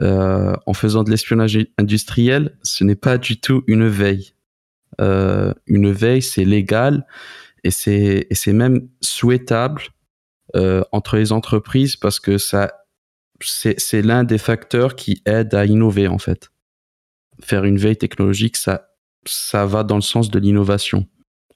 euh, 0.00 0.54
en 0.66 0.72
faisant 0.72 1.04
de 1.04 1.10
l'espionnage 1.10 1.58
industriel, 1.78 2.56
ce 2.62 2.84
n'est 2.84 2.96
pas 2.96 3.18
du 3.18 3.40
tout 3.40 3.62
une 3.66 3.86
veille. 3.88 4.34
Euh, 5.00 5.52
une 5.66 5.90
veille, 5.92 6.22
c'est 6.22 6.44
légal 6.44 7.06
et 7.64 7.70
c'est 7.70 8.26
c'est 8.30 8.52
même 8.52 8.88
souhaitable 9.00 9.82
euh, 10.56 10.82
entre 10.92 11.16
les 11.16 11.32
entreprises 11.32 11.96
parce 11.96 12.20
que 12.20 12.38
ça 12.38 12.72
c'est 13.40 13.78
c'est 13.78 14.02
l'un 14.02 14.24
des 14.24 14.38
facteurs 14.38 14.96
qui 14.96 15.22
aide 15.26 15.54
à 15.54 15.66
innover 15.66 16.08
en 16.08 16.18
fait. 16.18 16.50
Faire 17.42 17.64
une 17.64 17.78
veille 17.78 17.96
technologique, 17.96 18.56
ça 18.56 18.88
ça 19.26 19.66
va 19.66 19.84
dans 19.84 19.96
le 19.96 20.02
sens 20.02 20.30
de 20.30 20.38
l'innovation. 20.38 21.06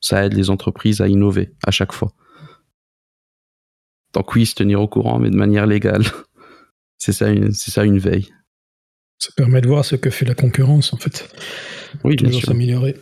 Ça 0.01 0.25
aide 0.25 0.35
les 0.35 0.51
entreprises 0.51 1.01
à 1.01 1.09
innover 1.09 1.53
à 1.67 1.71
chaque 1.71 1.93
fois. 1.93 2.13
Donc 4.13 4.35
oui, 4.35 4.47
se 4.47 4.55
tenir 4.55 4.81
au 4.81 4.89
courant, 4.89 5.19
mais 5.19 5.31
de 5.31 5.37
manière 5.37 5.67
légale. 5.67 6.05
c'est 6.99 7.13
ça, 7.13 7.27
c'est 7.53 7.71
ça 7.71 7.85
une 7.85 7.99
veille. 7.99 8.29
Ça 9.19 9.31
permet 9.37 9.61
de 9.61 9.67
voir 9.67 9.85
ce 9.85 9.97
que 9.97 10.11
fait 10.11 10.25
la 10.25 10.35
concurrence, 10.35 10.93
en 10.93 10.97
fait. 10.97 11.35
Oui, 12.05 12.17
bien 12.17 12.31
sûr. 12.33 12.49
s'améliorer. 12.49 12.97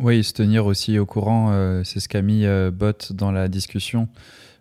Oui, 0.00 0.24
se 0.24 0.32
tenir 0.32 0.66
aussi 0.66 0.98
au 0.98 1.06
courant, 1.06 1.52
euh, 1.52 1.84
c'est 1.84 2.00
ce 2.00 2.08
qu'a 2.08 2.22
mis 2.22 2.44
euh, 2.44 2.70
Bot 2.70 3.12
dans 3.12 3.30
la 3.30 3.48
discussion. 3.48 4.08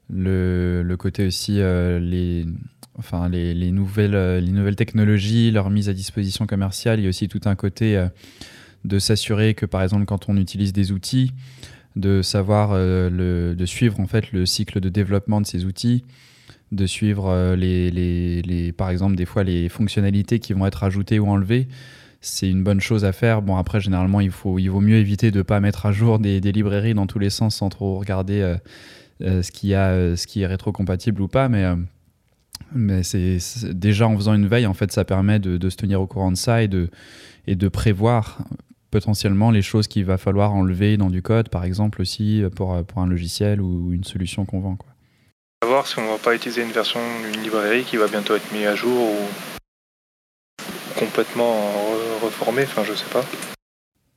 Le, 0.09 0.83
le 0.85 0.97
côté 0.97 1.25
aussi, 1.25 1.59
euh, 1.59 1.99
les, 1.99 2.45
enfin, 2.95 3.29
les, 3.29 3.53
les, 3.53 3.71
nouvelles, 3.71 4.37
les 4.37 4.51
nouvelles 4.51 4.75
technologies, 4.75 5.49
leur 5.49 5.69
mise 5.71 5.89
à 5.89 5.93
disposition 5.93 6.45
commerciale. 6.45 6.99
Il 6.99 7.03
y 7.03 7.05
a 7.07 7.09
aussi 7.09 7.27
tout 7.27 7.41
un 7.45 7.55
côté 7.55 8.07
de 8.85 8.99
s'assurer 8.99 9.55
que, 9.55 9.65
par 9.65 9.81
exemple, 9.81 10.05
quand 10.05 10.29
on 10.29 10.37
utilise 10.37 10.73
des 10.73 10.91
outils, 10.91 11.31
de 11.95 12.21
savoir 12.21 12.71
euh, 12.73 13.09
le, 13.09 13.55
de 13.55 13.65
suivre 13.65 13.99
en 13.99 14.07
fait 14.07 14.31
le 14.31 14.45
cycle 14.45 14.79
de 14.79 14.89
développement 14.89 15.41
de 15.41 15.45
ces 15.45 15.65
outils, 15.65 16.03
de 16.75 16.85
suivre 16.85 17.29
euh, 17.29 17.55
les, 17.55 17.91
les, 17.91 18.41
les, 18.41 18.71
par 18.71 18.89
exemple 18.89 19.15
des 19.15 19.25
fois 19.25 19.43
les 19.43 19.69
fonctionnalités 19.69 20.39
qui 20.39 20.53
vont 20.53 20.65
être 20.65 20.83
ajoutées 20.83 21.19
ou 21.19 21.27
enlevées. 21.27 21.67
C'est 22.21 22.49
une 22.49 22.63
bonne 22.63 22.79
chose 22.79 23.05
à 23.05 23.11
faire. 23.11 23.41
Bon 23.41 23.57
après 23.57 23.81
généralement 23.81 24.21
il 24.21 24.31
faut 24.31 24.59
il 24.59 24.67
vaut 24.67 24.81
mieux 24.81 24.97
éviter 24.97 25.31
de 25.31 25.41
pas 25.41 25.59
mettre 25.59 25.85
à 25.85 25.91
jour 25.91 26.19
des, 26.19 26.41
des 26.41 26.51
librairies 26.51 26.93
dans 26.93 27.07
tous 27.07 27.19
les 27.19 27.29
sens 27.29 27.55
sans 27.55 27.69
trop 27.69 27.99
regarder 27.99 28.57
euh, 29.21 29.41
ce 29.41 29.51
qui 29.51 29.73
a 29.73 30.15
ce 30.15 30.27
qui 30.27 30.41
est 30.41 30.47
rétrocompatible 30.47 31.21
ou 31.21 31.27
pas, 31.27 31.49
mais 31.49 31.65
mais 32.73 33.03
c'est 33.03 33.39
déjà 33.73 34.07
en 34.07 34.15
faisant 34.15 34.33
une 34.33 34.47
veille 34.47 34.65
en 34.65 34.73
fait 34.73 34.91
ça 34.91 35.05
permet 35.05 35.39
de, 35.39 35.57
de 35.57 35.69
se 35.69 35.75
tenir 35.75 36.01
au 36.01 36.07
courant 36.07 36.31
de 36.31 36.37
ça 36.37 36.63
et 36.63 36.67
de 36.67 36.89
et 37.45 37.55
de 37.55 37.67
prévoir 37.67 38.39
potentiellement 38.93 39.49
les 39.49 39.63
choses 39.63 39.87
qu'il 39.87 40.05
va 40.05 40.17
falloir 40.17 40.53
enlever 40.53 40.97
dans 40.97 41.09
du 41.09 41.23
code, 41.23 41.49
par 41.49 41.63
exemple, 41.65 41.99
aussi 41.99 42.43
pour, 42.55 42.85
pour 42.85 43.01
un 43.01 43.07
logiciel 43.07 43.59
ou 43.59 43.91
une 43.91 44.03
solution 44.03 44.45
qu'on 44.45 44.59
vend. 44.59 44.75
Quoi. 44.75 44.92
Si 45.85 45.99
on 45.99 46.11
va 46.11 46.17
pas 46.17 46.35
utiliser 46.35 46.61
une 46.61 46.71
version 46.71 46.99
d'une 47.21 47.41
librairie 47.41 47.83
qui 47.83 47.97
va 47.97 48.07
bientôt 48.07 48.35
être 48.35 48.51
mise 48.51 48.67
à 48.67 48.75
jour 48.75 49.11
ou 49.11 49.17
complètement 50.97 51.71
reformée, 52.21 52.63
enfin 52.63 52.83
je 52.83 52.93
sais 52.93 53.09
pas. 53.11 53.23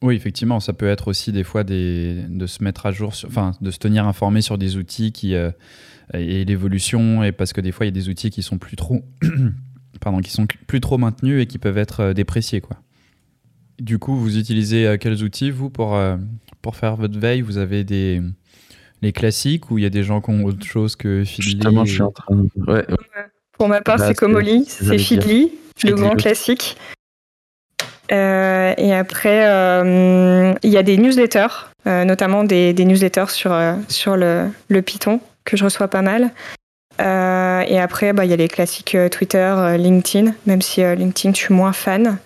Oui, 0.03 0.15
effectivement, 0.15 0.61
ça 0.61 0.73
peut 0.73 0.89
être 0.89 1.09
aussi 1.09 1.33
des 1.33 1.45
fois 1.45 1.65
de 1.65 2.47
se 2.47 2.63
mettre 2.63 2.87
à 2.87 2.93
jour, 2.93 3.13
enfin 3.27 3.53
de 3.61 3.71
se 3.71 3.79
tenir 3.79 4.07
informé 4.07 4.43
sur 4.43 4.59
des 4.59 4.77
outils 4.77 5.13
qui 5.13 5.35
euh, 5.35 5.51
et 6.15 6.45
l'évolution, 6.45 7.25
et 7.25 7.33
parce 7.33 7.53
que 7.53 7.61
des 7.61 7.73
fois 7.73 7.87
il 7.87 7.89
y 7.89 7.95
a 7.97 7.99
des 8.01 8.09
outils 8.09 8.31
qui 8.31 8.43
sont 8.43 8.59
plus 8.59 8.77
trop, 8.77 9.05
pardon, 10.01 10.21
qui 10.21 10.31
sont 10.31 10.47
plus 10.67 10.81
trop 10.81 10.99
maintenus 10.99 11.43
et 11.43 11.47
qui 11.47 11.59
peuvent 11.59 11.79
être 11.79 12.01
euh, 12.01 12.13
dépréciés, 12.13 12.61
quoi. 12.61 12.77
Du 13.79 13.99
coup, 13.99 14.17
vous 14.17 14.39
utilisez 14.39 14.87
euh, 14.87 14.97
quels 14.97 15.23
outils, 15.23 15.51
vous, 15.51 15.69
pour, 15.71 15.99
pour 16.63 16.77
faire 16.77 16.97
votre 16.97 17.19
veille? 17.19 17.43
Vous 17.43 17.59
avez 17.59 17.85
des 17.85 18.23
les 19.03 19.13
classiques 19.13 19.71
ou 19.71 19.79
il 19.79 19.85
y 19.85 19.87
a 19.87 19.91
des 19.91 20.03
gens 20.03 20.21
qui 20.21 20.31
ont 20.31 20.45
autre 20.45 20.65
chose 20.65 20.97
que 20.97 21.25
Feedly 21.25 21.43
Justement, 21.43 21.85
je 21.85 21.93
suis 21.93 22.03
en 22.03 22.11
train 22.11 22.35
de... 22.35 22.49
ouais. 22.71 22.87
Pour 23.53 23.69
ma 23.69 23.81
part, 23.81 23.99
c'est 23.99 24.15
Comoli, 24.15 24.67
c'est 24.67 24.99
Feedly, 24.99 25.53
le 25.83 25.95
grand 25.95 26.15
classique. 26.15 26.77
Euh, 28.13 28.75
et 28.77 28.95
après, 28.95 29.39
il 30.63 30.71
y 30.71 30.77
a 30.77 30.83
des 30.83 30.99
newsletters, 30.99 31.71
notamment 31.87 32.45
des, 32.45 32.73
des, 32.75 32.85
newsletters 32.85 33.31
sur, 33.31 33.57
sur 33.89 34.17
le, 34.17 34.51
le, 34.69 34.83
Python, 34.83 35.21
que 35.45 35.57
je 35.57 35.65
reçois 35.65 35.89
pas 35.89 36.03
mal. 36.03 36.33
et 36.99 37.81
après, 37.81 38.13
bah, 38.13 38.27
il 38.27 38.31
y 38.31 38.35
a 38.35 38.37
les 38.37 38.49
classiques 38.49 38.97
Twitter, 39.11 39.77
LinkedIn, 39.79 40.35
même 40.45 40.61
si 40.61 40.83
LinkedIn, 40.83 41.33
je 41.33 41.39
suis 41.39 41.55
moins 41.55 41.73
fan. 41.73 42.19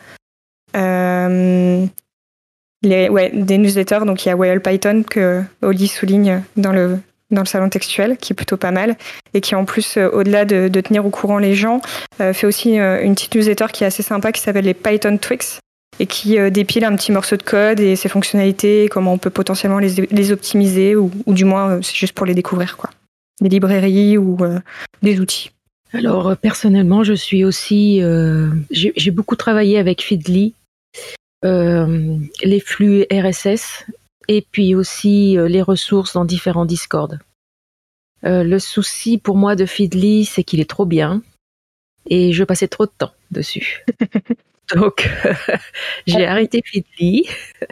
Euh, 2.84 2.88
les, 2.88 3.08
ouais, 3.08 3.30
des 3.32 3.58
newsletters, 3.58 4.04
donc 4.06 4.24
il 4.24 4.28
y 4.28 4.32
a 4.32 4.36
Whale 4.36 4.60
Python 4.60 5.02
que 5.02 5.42
Oli 5.62 5.88
souligne 5.88 6.42
dans 6.56 6.72
le, 6.72 6.98
dans 7.30 7.42
le 7.42 7.46
salon 7.46 7.68
textuel, 7.68 8.16
qui 8.16 8.32
est 8.32 8.36
plutôt 8.36 8.56
pas 8.56 8.70
mal, 8.70 8.96
et 9.34 9.40
qui 9.40 9.54
en 9.54 9.64
plus, 9.64 9.96
euh, 9.96 10.08
au-delà 10.10 10.44
de, 10.44 10.68
tenir 10.80 11.04
au 11.06 11.10
courant 11.10 11.38
les 11.38 11.54
gens, 11.54 11.80
euh, 12.20 12.32
fait 12.32 12.46
aussi 12.46 12.76
une 12.76 13.14
petite 13.14 13.34
newsletter 13.34 13.66
qui 13.72 13.84
est 13.84 13.86
assez 13.86 14.02
sympa, 14.02 14.32
qui 14.32 14.40
s'appelle 14.40 14.64
les 14.64 14.74
Python 14.74 15.18
Tricks, 15.18 15.58
et 15.98 16.06
qui 16.06 16.38
dépile 16.50 16.84
un 16.84 16.96
petit 16.96 17.12
morceau 17.12 17.36
de 17.36 17.42
code 17.42 17.78
et 17.78 17.94
ses 17.94 18.08
fonctionnalités, 18.08 18.88
comment 18.90 19.12
on 19.12 19.18
peut 19.18 19.28
potentiellement 19.28 19.78
les, 19.78 20.06
les 20.10 20.32
optimiser, 20.32 20.96
ou, 20.96 21.10
ou 21.26 21.34
du 21.34 21.44
moins 21.44 21.82
c'est 21.82 21.94
juste 21.94 22.14
pour 22.14 22.24
les 22.24 22.34
découvrir, 22.34 22.78
quoi. 22.78 22.88
Des 23.42 23.50
librairies 23.50 24.16
ou 24.16 24.38
des 25.02 25.20
outils. 25.20 25.50
Alors 25.92 26.36
personnellement, 26.38 27.04
je 27.04 27.12
suis 27.12 27.44
aussi, 27.44 28.02
j'ai 28.70 29.10
beaucoup 29.10 29.36
travaillé 29.36 29.78
avec 29.78 30.02
Feedly 30.02 30.54
les 31.42 32.60
flux 32.60 33.06
RSS 33.10 33.86
et 34.28 34.46
puis 34.52 34.74
aussi 34.74 35.36
les 35.38 35.62
ressources 35.62 36.14
dans 36.14 36.24
différents 36.24 36.66
Discord. 36.66 37.18
le 38.22 38.58
souci 38.58 39.18
pour 39.18 39.36
moi 39.36 39.56
de 39.56 39.66
Feedly, 39.66 40.24
c'est 40.24 40.44
qu'il 40.44 40.60
est 40.60 40.68
trop 40.68 40.86
bien 40.86 41.22
et 42.06 42.32
je 42.32 42.44
passais 42.44 42.68
trop 42.68 42.86
de 42.86 42.92
temps 42.96 43.12
dessus. 43.30 43.84
Donc, 44.74 45.08
j'ai 46.06 46.26
arrêté 46.26 46.62
Feedly. 46.64 47.28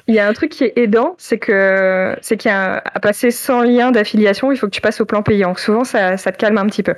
Il 0.07 0.15
y 0.15 0.19
a 0.19 0.27
un 0.27 0.33
truc 0.33 0.51
qui 0.51 0.65
est 0.65 0.73
aidant, 0.77 1.15
c'est 1.19 1.39
que 1.39 2.17
c'est 2.23 2.37
qu'il 2.37 2.51
y 2.51 2.55
a 2.55 2.83
à 2.85 3.01
passer 3.01 3.31
sans 3.31 3.63
lien 3.63 3.91
d'affiliation, 3.91 4.51
il 4.51 4.59
faut 4.59 4.67
que 4.67 4.75
tu 4.75 4.81
passes 4.81 5.01
au 5.01 5.05
plan 5.05 5.23
payant. 5.23 5.55
Souvent, 5.55 5.85
ça, 5.85 6.17
ça 6.17 6.33
te 6.33 6.39
calme 6.39 6.59
un 6.59 6.67
petit 6.67 6.83
peu. 6.83 6.95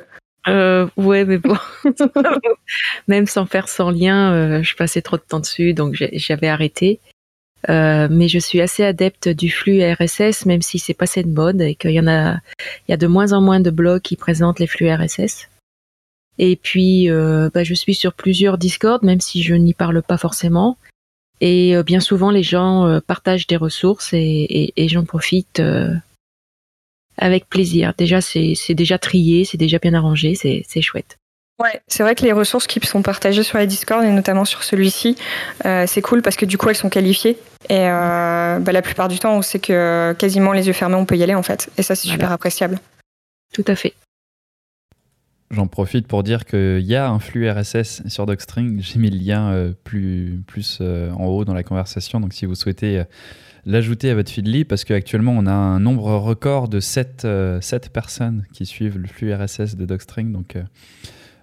Euh, 0.50 0.88
ouais, 0.96 1.24
mais 1.24 1.38
bon, 1.38 1.56
même 3.08 3.26
sans 3.26 3.46
faire 3.46 3.68
sans 3.68 3.90
lien, 3.90 4.32
euh, 4.32 4.62
je 4.62 4.74
passais 4.74 5.00
trop 5.00 5.16
de 5.16 5.22
temps 5.22 5.40
dessus, 5.40 5.74
donc 5.74 5.94
j'avais 6.12 6.48
arrêté. 6.48 6.98
Euh, 7.68 8.08
mais 8.10 8.26
je 8.26 8.38
suis 8.38 8.60
assez 8.60 8.82
adepte 8.82 9.28
du 9.28 9.50
flux 9.50 9.80
RSS, 9.82 10.46
même 10.46 10.62
si 10.62 10.78
c'est 10.78 10.94
passé 10.94 11.22
de 11.22 11.28
mode 11.28 11.60
et 11.60 11.74
qu'il 11.74 11.92
y 11.92 11.98
a, 11.98 12.40
de 12.88 13.06
moins 13.06 13.32
en 13.32 13.40
moins 13.40 13.60
de 13.60 13.70
blogs 13.70 14.00
qui 14.00 14.16
présentent 14.16 14.58
les 14.58 14.66
flux 14.66 14.90
RSS. 14.90 15.48
Et 16.38 16.56
puis, 16.56 17.08
bah, 17.10 17.62
je 17.62 17.74
suis 17.74 17.94
sur 17.94 18.14
plusieurs 18.14 18.56
Discord, 18.56 19.02
même 19.02 19.20
si 19.20 19.42
je 19.42 19.54
n'y 19.54 19.74
parle 19.74 20.02
pas 20.02 20.16
forcément. 20.16 20.78
Et 21.42 21.74
bien 21.84 22.00
souvent, 22.00 22.30
les 22.30 22.42
gens 22.42 22.98
partagent 23.06 23.46
des 23.46 23.58
ressources 23.58 24.14
et, 24.14 24.72
j'en 24.88 25.04
profite 25.04 25.60
avec 27.20 27.48
plaisir. 27.48 27.92
Déjà, 27.96 28.20
c'est 28.20 28.54
déjà 28.70 28.98
trié, 28.98 29.44
c'est 29.44 29.58
déjà 29.58 29.78
bien 29.78 29.94
arrangé, 29.94 30.34
c'est 30.34 30.82
chouette. 30.82 31.18
Ouais, 31.62 31.80
c'est 31.88 32.02
vrai 32.02 32.14
que 32.14 32.24
les 32.24 32.32
ressources 32.32 32.66
qui 32.66 32.80
sont 32.86 33.02
partagées 33.02 33.42
sur 33.42 33.58
les 33.58 33.66
Discord 33.66 34.02
et 34.02 34.10
notamment 34.10 34.46
sur 34.46 34.64
celui-ci, 34.64 35.16
c'est 35.62 36.00
cool 36.02 36.22
parce 36.22 36.36
que 36.36 36.46
du 36.46 36.56
coup 36.56 36.70
elles 36.70 36.76
sont 36.76 36.88
qualifiées 36.88 37.36
et 37.68 37.84
bah, 37.84 38.72
la 38.72 38.82
plupart 38.82 39.08
du 39.08 39.18
temps 39.18 39.36
on 39.36 39.42
sait 39.42 39.58
que 39.58 40.14
quasiment 40.18 40.52
les 40.52 40.68
yeux 40.68 40.72
fermés 40.72 40.94
on 40.94 41.04
peut 41.04 41.18
y 41.18 41.22
aller 41.22 41.34
en 41.34 41.42
fait 41.42 41.68
et 41.76 41.82
ça 41.82 41.94
c'est 41.94 42.08
super 42.08 42.32
appréciable. 42.32 42.78
Tout 43.52 43.64
à 43.66 43.76
fait. 43.76 43.92
J'en 45.50 45.66
profite 45.66 46.06
pour 46.06 46.22
dire 46.22 46.44
qu'il 46.44 46.80
y 46.82 46.94
a 46.94 47.08
un 47.08 47.18
flux 47.18 47.50
RSS 47.50 48.06
sur 48.06 48.24
Docstring. 48.24 48.80
J'ai 48.80 49.00
mis 49.00 49.10
le 49.10 49.18
lien 49.18 49.50
euh, 49.50 49.72
plus, 49.82 50.40
plus 50.46 50.78
euh, 50.80 51.10
en 51.10 51.26
haut 51.26 51.44
dans 51.44 51.54
la 51.54 51.64
conversation. 51.64 52.20
Donc 52.20 52.34
si 52.34 52.46
vous 52.46 52.54
souhaitez 52.54 53.00
euh, 53.00 53.04
l'ajouter 53.66 54.10
à 54.10 54.14
votre 54.14 54.30
Feedly, 54.30 54.64
parce 54.64 54.84
qu'actuellement 54.84 55.32
on 55.36 55.46
a 55.46 55.52
un 55.52 55.80
nombre 55.80 56.12
record 56.16 56.68
de 56.68 56.80
7, 56.80 57.26
7, 57.60 57.90
personnes 57.92 58.46
qui 58.52 58.66
suivent 58.66 58.98
le 58.98 59.06
flux 59.06 59.32
RSS 59.34 59.76
de 59.76 59.84
Docstring. 59.86 60.32
Donc 60.32 60.56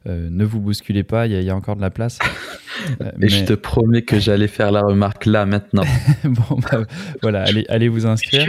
euh, 0.07 0.29
ne 0.31 0.45
vous 0.45 0.61
bousculez 0.61 1.03
pas, 1.03 1.27
il 1.27 1.43
y, 1.43 1.49
a 1.49 1.55
encore 1.55 1.75
de 1.75 1.81
la 1.81 1.89
place. 1.89 2.19
Euh, 3.01 3.09
Et 3.21 3.27
je 3.27 3.43
te 3.43 3.53
promets 3.53 4.03
que 4.03 4.19
j'allais 4.19 4.47
faire 4.47 4.71
la 4.71 4.81
remarque 4.81 5.25
là 5.25 5.47
maintenant. 5.47 5.83
bon, 6.23 6.59
bah, 6.59 6.83
voilà, 7.23 7.41
allez, 7.41 7.65
allez 7.69 7.87
vous 7.87 8.05
inscrire. 8.05 8.45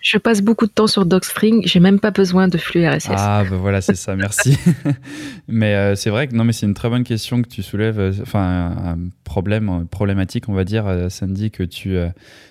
Je, 0.00 0.18
passe 0.18 0.42
beaucoup 0.42 0.66
de 0.66 0.70
temps 0.70 0.86
sur 0.86 1.04
DocString, 1.04 1.66
j'ai 1.66 1.80
même 1.80 1.98
pas 1.98 2.12
besoin 2.12 2.46
de 2.46 2.56
flux 2.56 2.86
RSS. 2.86 3.10
Ah, 3.16 3.42
bah 3.50 3.56
voilà, 3.56 3.80
c'est 3.80 3.96
ça, 3.96 4.14
merci. 4.14 4.56
mais 5.48 5.74
euh, 5.74 5.96
c'est 5.96 6.10
vrai 6.10 6.28
que 6.28 6.36
non, 6.36 6.44
mais 6.44 6.52
c'est 6.52 6.66
une 6.66 6.74
très 6.74 6.88
bonne 6.88 7.02
question 7.02 7.42
que 7.42 7.48
tu 7.48 7.64
soulèves, 7.64 8.20
enfin, 8.22 8.40
un 8.40 8.98
problème, 9.24 9.88
problématique, 9.90 10.48
on 10.48 10.54
va 10.54 10.64
dire, 10.64 11.06
Sandy, 11.08 11.50
que 11.50 11.64
tu 11.64 11.96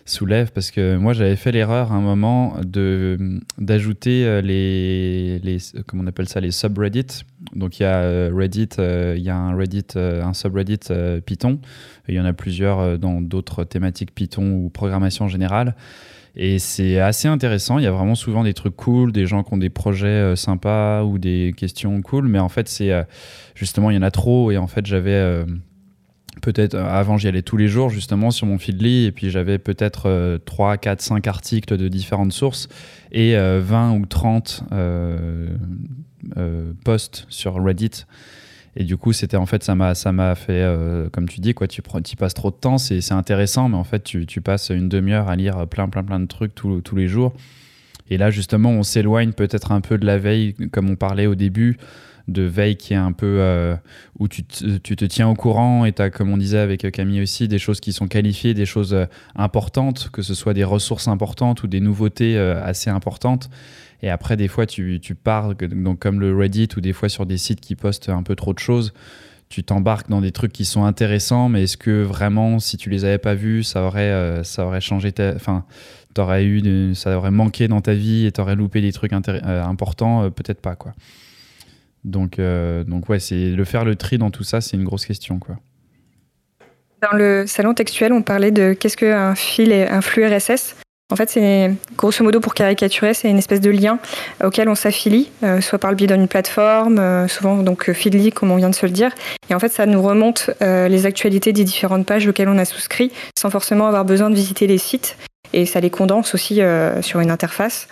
soulèves, 0.03 0.51
parce 0.51 0.71
que 0.71 0.97
moi 0.97 1.13
j'avais 1.13 1.37
fait 1.37 1.53
l'erreur 1.53 1.93
à 1.93 1.95
un 1.95 2.01
moment 2.01 2.57
de 2.65 3.39
d'ajouter 3.57 4.41
les, 4.41 5.39
les, 5.39 5.57
comment 5.87 6.03
on 6.03 6.07
appelle 6.07 6.27
ça, 6.27 6.41
les 6.41 6.51
subreddits. 6.51 7.23
Donc 7.53 7.79
il 7.79 7.83
y 7.83 7.85
a 7.85 7.97
euh, 7.97 8.31
Reddit, 8.33 8.69
euh, 8.79 9.15
il 9.17 9.23
y 9.23 9.29
a 9.29 9.37
un 9.37 9.55
Reddit, 9.55 9.85
euh, 9.95 10.23
un 10.23 10.33
subreddit 10.33 10.79
Python. 11.25 11.59
il 12.07 12.15
y 12.15 12.19
en 12.19 12.25
a 12.25 12.33
plusieurs 12.33 12.99
dans 12.99 13.21
d'autres 13.21 13.63
thématiques 13.63 14.13
Python 14.13 14.51
ou 14.51 14.69
programmation 14.69 15.27
générale. 15.27 15.75
Et 16.39 16.59
c'est 16.59 16.99
assez 16.99 17.27
intéressant. 17.27 17.79
Il 17.79 17.83
y 17.83 17.87
a 17.87 17.91
vraiment 17.91 18.13
souvent 18.13 18.43
des 18.43 18.53
trucs 18.53 18.75
cool, 18.75 19.11
des 19.11 19.25
gens 19.25 19.43
qui 19.43 19.53
ont 19.55 19.57
des 19.57 19.71
projets 19.71 20.35
sympas 20.35 21.03
ou 21.03 21.17
des 21.17 21.53
questions 21.57 21.99
cool. 22.03 22.27
Mais 22.27 22.37
en 22.37 22.49
fait, 22.49 22.69
c'est 22.69 22.91
justement, 23.55 23.89
il 23.89 23.95
y 23.95 23.97
en 23.97 24.03
a 24.03 24.11
trop. 24.11 24.51
Et 24.51 24.57
en 24.57 24.67
fait, 24.67 24.85
j'avais 24.85 25.43
peut-être 26.43 26.75
avant 26.75 27.17
j'y 27.17 27.27
allais 27.27 27.41
tous 27.41 27.57
les 27.57 27.67
jours 27.67 27.89
justement 27.89 28.29
sur 28.29 28.45
mon 28.45 28.59
Feedly 28.59 29.05
et 29.05 29.11
puis 29.11 29.31
j'avais 29.31 29.57
peut-être 29.57 30.39
3, 30.45 30.77
4, 30.77 31.01
5 31.01 31.25
articles 31.25 31.75
de 31.75 31.87
différentes 31.87 32.33
sources 32.33 32.69
et 33.11 33.35
20 33.35 33.93
ou 33.93 34.05
30 34.05 34.63
euh, 34.71 35.47
post 36.83 37.25
sur 37.29 37.55
Reddit. 37.55 38.05
Et 38.79 38.83
du 38.83 38.95
coup, 38.95 39.11
c'était 39.11 39.37
en 39.37 39.47
fait, 39.47 39.63
ça 39.63 39.73
m'a, 39.73 39.95
ça 39.95 40.13
fait, 40.35 40.61
euh, 40.61 41.09
comme 41.09 41.27
tu 41.27 41.41
dis, 41.41 41.55
quoi, 41.55 41.67
tu, 41.67 41.81
tu 42.03 42.15
passes 42.15 42.35
trop 42.35 42.51
de 42.51 42.55
temps, 42.55 42.77
c'est, 42.77 43.11
intéressant, 43.11 43.69
mais 43.69 43.75
en 43.75 43.83
fait, 43.83 44.03
tu, 44.03 44.27
tu 44.27 44.39
passes 44.39 44.69
une 44.69 44.87
demi-heure 44.87 45.29
à 45.29 45.35
lire 45.35 45.67
plein, 45.67 45.89
plein, 45.89 46.03
plein 46.03 46.19
de 46.19 46.27
trucs 46.27 46.53
tous, 46.53 46.81
tous 46.81 46.95
les 46.95 47.07
jours. 47.07 47.33
Et 48.11 48.17
là, 48.17 48.29
justement, 48.29 48.69
on 48.69 48.83
s'éloigne 48.83 49.33
peut-être 49.33 49.71
un 49.71 49.81
peu 49.81 49.97
de 49.97 50.05
la 50.05 50.19
veille, 50.19 50.53
comme 50.71 50.91
on 50.91 50.95
parlait 50.95 51.25
au 51.25 51.33
début, 51.33 51.77
de 52.27 52.43
veille 52.43 52.75
qui 52.75 52.93
est 52.93 52.97
un 52.97 53.13
peu 53.13 53.37
euh, 53.39 53.75
où 54.19 54.27
tu 54.27 54.43
te, 54.43 54.77
tu 54.77 54.95
te, 54.95 55.05
tiens 55.05 55.27
au 55.27 55.33
courant 55.33 55.85
et 55.85 55.91
tu 55.91 56.03
as, 56.03 56.11
comme 56.11 56.29
on 56.29 56.37
disait 56.37 56.59
avec 56.59 56.91
Camille 56.91 57.23
aussi, 57.23 57.47
des 57.47 57.57
choses 57.57 57.79
qui 57.79 57.93
sont 57.93 58.07
qualifiées, 58.07 58.53
des 58.53 58.67
choses 58.67 58.95
importantes, 59.35 60.09
que 60.13 60.21
ce 60.21 60.35
soit 60.35 60.53
des 60.53 60.63
ressources 60.63 61.07
importantes 61.07 61.63
ou 61.63 61.67
des 61.67 61.79
nouveautés 61.79 62.37
assez 62.37 62.91
importantes. 62.91 63.49
Et 64.03 64.09
après, 64.09 64.37
des 64.37 64.47
fois, 64.47 64.65
tu, 64.65 64.99
tu 65.01 65.15
pars, 65.15 65.55
donc 65.55 65.99
comme 65.99 66.19
le 66.19 66.35
Reddit 66.35 66.69
ou 66.77 66.81
des 66.81 66.93
fois 66.93 67.09
sur 67.09 67.25
des 67.25 67.37
sites 67.37 67.61
qui 67.61 67.75
postent 67.75 68.09
un 68.09 68.23
peu 68.23 68.35
trop 68.35 68.53
de 68.53 68.59
choses, 68.59 68.93
tu 69.49 69.63
t'embarques 69.63 70.09
dans 70.09 70.21
des 70.21 70.31
trucs 70.31 70.51
qui 70.51 70.65
sont 70.65 70.83
intéressants, 70.83 71.49
mais 71.49 71.63
est-ce 71.63 71.77
que 71.77 72.03
vraiment, 72.03 72.59
si 72.59 72.77
tu 72.77 72.89
les 72.89 73.05
avais 73.05 73.17
pas 73.17 73.33
vus, 73.33 73.63
ça 73.63 73.83
aurait, 73.83 74.11
euh, 74.11 74.43
ça 74.43 74.65
aurait 74.65 74.81
changé 74.81 75.11
ta. 75.11 75.33
Enfin, 75.35 75.65
t'aurais 76.13 76.45
eu, 76.45 76.93
ça 76.95 77.17
aurait 77.17 77.31
manqué 77.31 77.67
dans 77.67 77.81
ta 77.81 77.93
vie 77.93 78.25
et 78.25 78.31
t'aurais 78.31 78.55
loupé 78.55 78.81
des 78.81 78.91
trucs 78.91 79.13
euh, 79.13 79.63
importants, 79.63 80.23
euh, 80.23 80.29
peut-être 80.29 80.61
pas, 80.61 80.75
quoi. 80.75 80.93
Donc, 82.03 82.39
donc 82.39 83.09
ouais, 83.09 83.19
c'est 83.19 83.49
le 83.49 83.65
faire 83.65 83.83
le 83.83 83.97
tri 83.97 84.17
dans 84.17 84.31
tout 84.31 84.43
ça, 84.43 84.61
c'est 84.61 84.77
une 84.77 84.85
grosse 84.85 85.05
question, 85.05 85.39
quoi. 85.39 85.57
Dans 87.01 87.17
le 87.17 87.45
salon 87.45 87.73
textuel, 87.73 88.13
on 88.13 88.21
parlait 88.21 88.51
de 88.51 88.73
qu'est-ce 88.73 88.95
qu'un 88.95 89.35
fil 89.35 89.73
et 89.73 89.87
un 89.87 90.01
flux 90.01 90.25
RSS. 90.25 90.75
En 91.09 91.15
fait, 91.15 91.29
c'est 91.29 91.73
grosso 91.95 92.21
modo 92.21 92.41
pour 92.41 92.53
caricaturer, 92.53 93.13
c'est 93.13 93.29
une 93.29 93.37
espèce 93.37 93.61
de 93.61 93.69
lien 93.69 93.97
auquel 94.43 94.67
on 94.67 94.75
s'affilie, 94.75 95.31
euh, 95.41 95.61
soit 95.61 95.79
par 95.79 95.89
le 95.89 95.95
biais 95.95 96.07
d'une 96.07 96.27
plateforme, 96.27 96.99
euh, 96.99 97.29
souvent 97.29 97.63
donc 97.63 97.87
euh, 97.87 97.93
Feedly 97.93 98.33
comme 98.33 98.51
on 98.51 98.57
vient 98.57 98.69
de 98.69 98.75
se 98.75 98.85
le 98.85 98.91
dire. 98.91 99.11
Et 99.49 99.55
en 99.55 99.59
fait, 99.59 99.69
ça 99.69 99.85
nous 99.85 100.01
remonte 100.01 100.49
les 100.59 101.05
actualités 101.05 101.53
des 101.53 101.63
différentes 101.63 102.05
pages 102.05 102.27
auxquelles 102.27 102.49
on 102.49 102.57
a 102.57 102.65
souscrit, 102.65 103.13
sans 103.39 103.49
forcément 103.49 103.87
avoir 103.87 104.03
besoin 104.03 104.29
de 104.29 104.35
visiter 104.35 104.67
les 104.67 104.77
sites. 104.77 105.15
Et 105.53 105.65
ça 105.65 105.79
les 105.79 105.89
condense 105.89 106.33
aussi 106.33 106.59
sur 107.01 107.21
une 107.21 107.31
interface. 107.31 107.87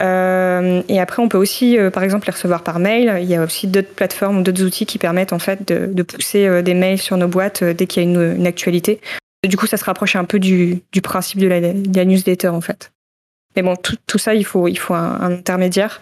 et 0.00 1.00
après, 1.00 1.20
on 1.20 1.28
peut 1.28 1.38
aussi, 1.38 1.76
par 1.92 2.04
exemple, 2.04 2.28
les 2.28 2.32
recevoir 2.32 2.62
par 2.62 2.78
mail. 2.78 3.18
Il 3.20 3.28
y 3.28 3.34
a 3.34 3.42
aussi 3.42 3.66
d'autres 3.66 3.92
plateformes, 3.92 4.44
d'autres 4.44 4.62
outils 4.62 4.86
qui 4.86 4.98
permettent 4.98 5.32
en 5.32 5.40
fait 5.40 5.66
de, 5.66 6.02
pousser 6.04 6.62
des 6.62 6.74
mails 6.74 7.00
sur 7.00 7.16
nos 7.16 7.26
boîtes 7.26 7.64
dès 7.64 7.88
qu'il 7.88 8.04
y 8.04 8.06
a 8.06 8.08
une, 8.08 8.36
une 8.36 8.46
actualité. 8.46 9.00
Du 9.46 9.56
coup, 9.56 9.66
ça 9.66 9.76
se 9.76 9.84
rapproche 9.84 10.16
un 10.16 10.24
peu 10.24 10.38
du, 10.38 10.82
principe 11.02 11.38
de 11.38 11.46
la, 11.46 12.04
newsletter, 12.04 12.48
en 12.48 12.60
fait. 12.60 12.92
Mais 13.56 13.62
bon, 13.62 13.76
tout, 13.76 14.18
ça, 14.18 14.34
il 14.34 14.44
faut, 14.44 14.66
un, 14.90 15.20
intermédiaire. 15.20 16.00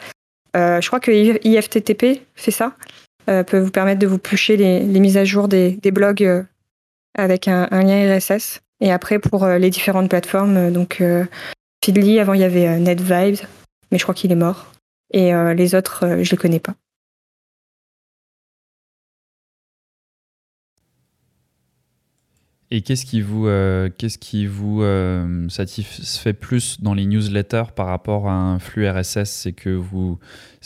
Euh, 0.56 0.80
je 0.80 0.86
crois 0.86 1.00
que 1.00 1.10
IFTTP 1.10 2.22
fait 2.34 2.50
ça, 2.50 2.76
euh, 3.28 3.42
peut 3.42 3.58
vous 3.58 3.70
permettre 3.70 3.98
de 3.98 4.06
vous 4.06 4.18
pusher 4.18 4.56
les, 4.56 5.00
mises 5.00 5.16
à 5.16 5.24
jour 5.24 5.48
des, 5.48 5.78
blogs 5.92 6.24
euh, 6.24 6.42
avec 7.16 7.48
un, 7.48 7.66
lien 7.70 8.16
RSS. 8.16 8.60
Et 8.80 8.92
après, 8.92 9.18
pour 9.18 9.46
les 9.46 9.70
différentes 9.70 10.10
plateformes, 10.10 10.72
donc 10.72 11.02
Feedly, 11.84 12.18
avant 12.18 12.34
il 12.34 12.40
y 12.40 12.44
avait 12.44 12.80
NetVibes, 12.80 13.46
mais 13.90 13.98
je 13.98 14.02
crois 14.02 14.14
qu'il 14.14 14.32
est 14.32 14.36
mort. 14.36 14.72
Et 15.12 15.32
les 15.54 15.76
autres, 15.76 16.00
je 16.00 16.14
ne 16.14 16.30
les 16.30 16.36
connais 16.36 16.58
pas. 16.58 16.74
Et 22.74 22.80
qu'est-ce 22.80 23.04
qui 23.04 23.20
vous, 23.20 23.48
euh, 23.48 23.90
qu'est-ce 23.98 24.16
qui 24.16 24.46
vous 24.46 24.80
euh, 24.80 25.46
satisfait 25.50 26.32
plus 26.32 26.80
dans 26.80 26.94
les 26.94 27.04
newsletters 27.04 27.64
par 27.76 27.86
rapport 27.86 28.30
à 28.30 28.32
un 28.32 28.58
flux 28.58 28.88
RSS 28.88 29.28
C'est 29.30 29.52
que 29.52 29.68
vous, 29.68 30.18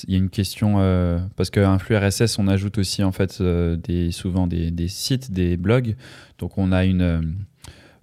il 0.07 0.13
y 0.13 0.15
a 0.15 0.19
une 0.19 0.31
question 0.31 0.77
euh, 0.79 1.19
parce 1.35 1.51
qu'un 1.51 1.81
flux 1.81 1.97
RSS, 1.97 2.39
on 2.39 2.47
ajoute 2.47 2.79
aussi 2.79 3.03
en 3.03 3.11
fait 3.11 3.43
des, 3.43 4.13
souvent 4.13 4.47
des, 4.47 4.71
des, 4.71 4.87
sites, 4.87 5.33
des 5.33 5.57
blogs. 5.57 5.97
Donc 6.39 6.59
on 6.59 6.71
a 6.71 6.85
une, 6.85 7.35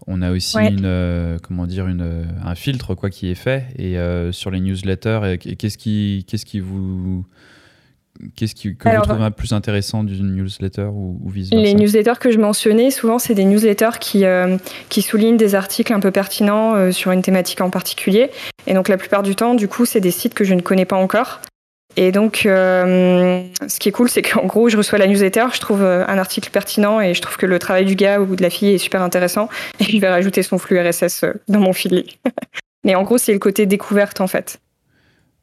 on 0.05 0.21
a 0.21 0.31
aussi 0.31 0.57
une, 0.57 1.39
comment 1.41 1.65
dire, 1.65 1.87
une, 1.87 2.27
un 2.43 2.55
filtre 2.55 2.95
quoi 2.95 3.09
qui 3.09 3.29
est 3.29 3.35
fait. 3.35 3.67
Et 3.77 3.95
sur 4.33 4.51
les 4.51 4.59
newsletters, 4.59 5.37
qu'est-ce 5.37 5.77
qui, 5.77 6.25
qu'est-ce 6.27 6.45
qui 6.45 6.59
vous 6.59 7.25
Qu'est-ce 8.35 8.53
que 8.53 8.69
vous 8.69 9.01
trouvez 9.01 9.31
plus 9.31 9.53
intéressant 9.53 10.03
d'une 10.03 10.35
newsletter 10.35 10.87
ou, 10.91 11.19
ou 11.23 11.29
vice 11.29 11.49
Les 11.51 11.73
newsletters 11.73 12.19
que 12.19 12.31
je 12.31 12.37
mentionnais, 12.37 12.91
souvent, 12.91 13.17
c'est 13.17 13.33
des 13.33 13.43
newsletters 13.43 13.97
qui, 13.99 14.25
euh, 14.25 14.57
qui 14.89 15.01
soulignent 15.01 15.37
des 15.37 15.55
articles 15.55 15.91
un 15.91 15.99
peu 15.99 16.11
pertinents 16.11 16.75
euh, 16.75 16.91
sur 16.91 17.11
une 17.11 17.23
thématique 17.23 17.61
en 17.61 17.71
particulier. 17.71 18.29
Et 18.67 18.75
donc, 18.75 18.87
la 18.87 18.97
plupart 18.97 19.23
du 19.23 19.35
temps, 19.35 19.55
du 19.55 19.67
coup, 19.67 19.85
c'est 19.85 19.99
des 19.99 20.11
sites 20.11 20.35
que 20.35 20.43
je 20.43 20.53
ne 20.53 20.61
connais 20.61 20.85
pas 20.85 20.95
encore. 20.95 21.41
Et 21.95 22.11
donc, 22.11 22.45
euh, 22.45 23.43
ce 23.67 23.79
qui 23.79 23.89
est 23.89 23.91
cool, 23.91 24.09
c'est 24.09 24.21
qu'en 24.21 24.45
gros, 24.45 24.69
je 24.69 24.77
reçois 24.77 24.99
la 24.99 25.07
newsletter, 25.07 25.45
je 25.53 25.59
trouve 25.59 25.83
un 25.83 26.17
article 26.17 26.49
pertinent 26.51 27.01
et 27.01 27.13
je 27.13 27.21
trouve 27.21 27.37
que 27.37 27.45
le 27.45 27.59
travail 27.59 27.85
du 27.85 27.95
gars 27.95 28.19
ou 28.19 28.35
de 28.35 28.41
la 28.41 28.49
fille 28.49 28.69
est 28.69 28.79
super 28.79 29.01
intéressant. 29.01 29.49
Et 29.79 29.85
je 29.85 29.99
vais 29.99 30.09
rajouter 30.09 30.43
son 30.43 30.59
flux 30.59 30.79
RSS 30.79 31.25
dans 31.47 31.59
mon 31.59 31.73
filet. 31.73 32.05
Mais 32.83 32.95
en 32.95 33.03
gros, 33.03 33.17
c'est 33.17 33.33
le 33.33 33.39
côté 33.39 33.65
découverte, 33.65 34.21
en 34.21 34.27
fait. 34.27 34.59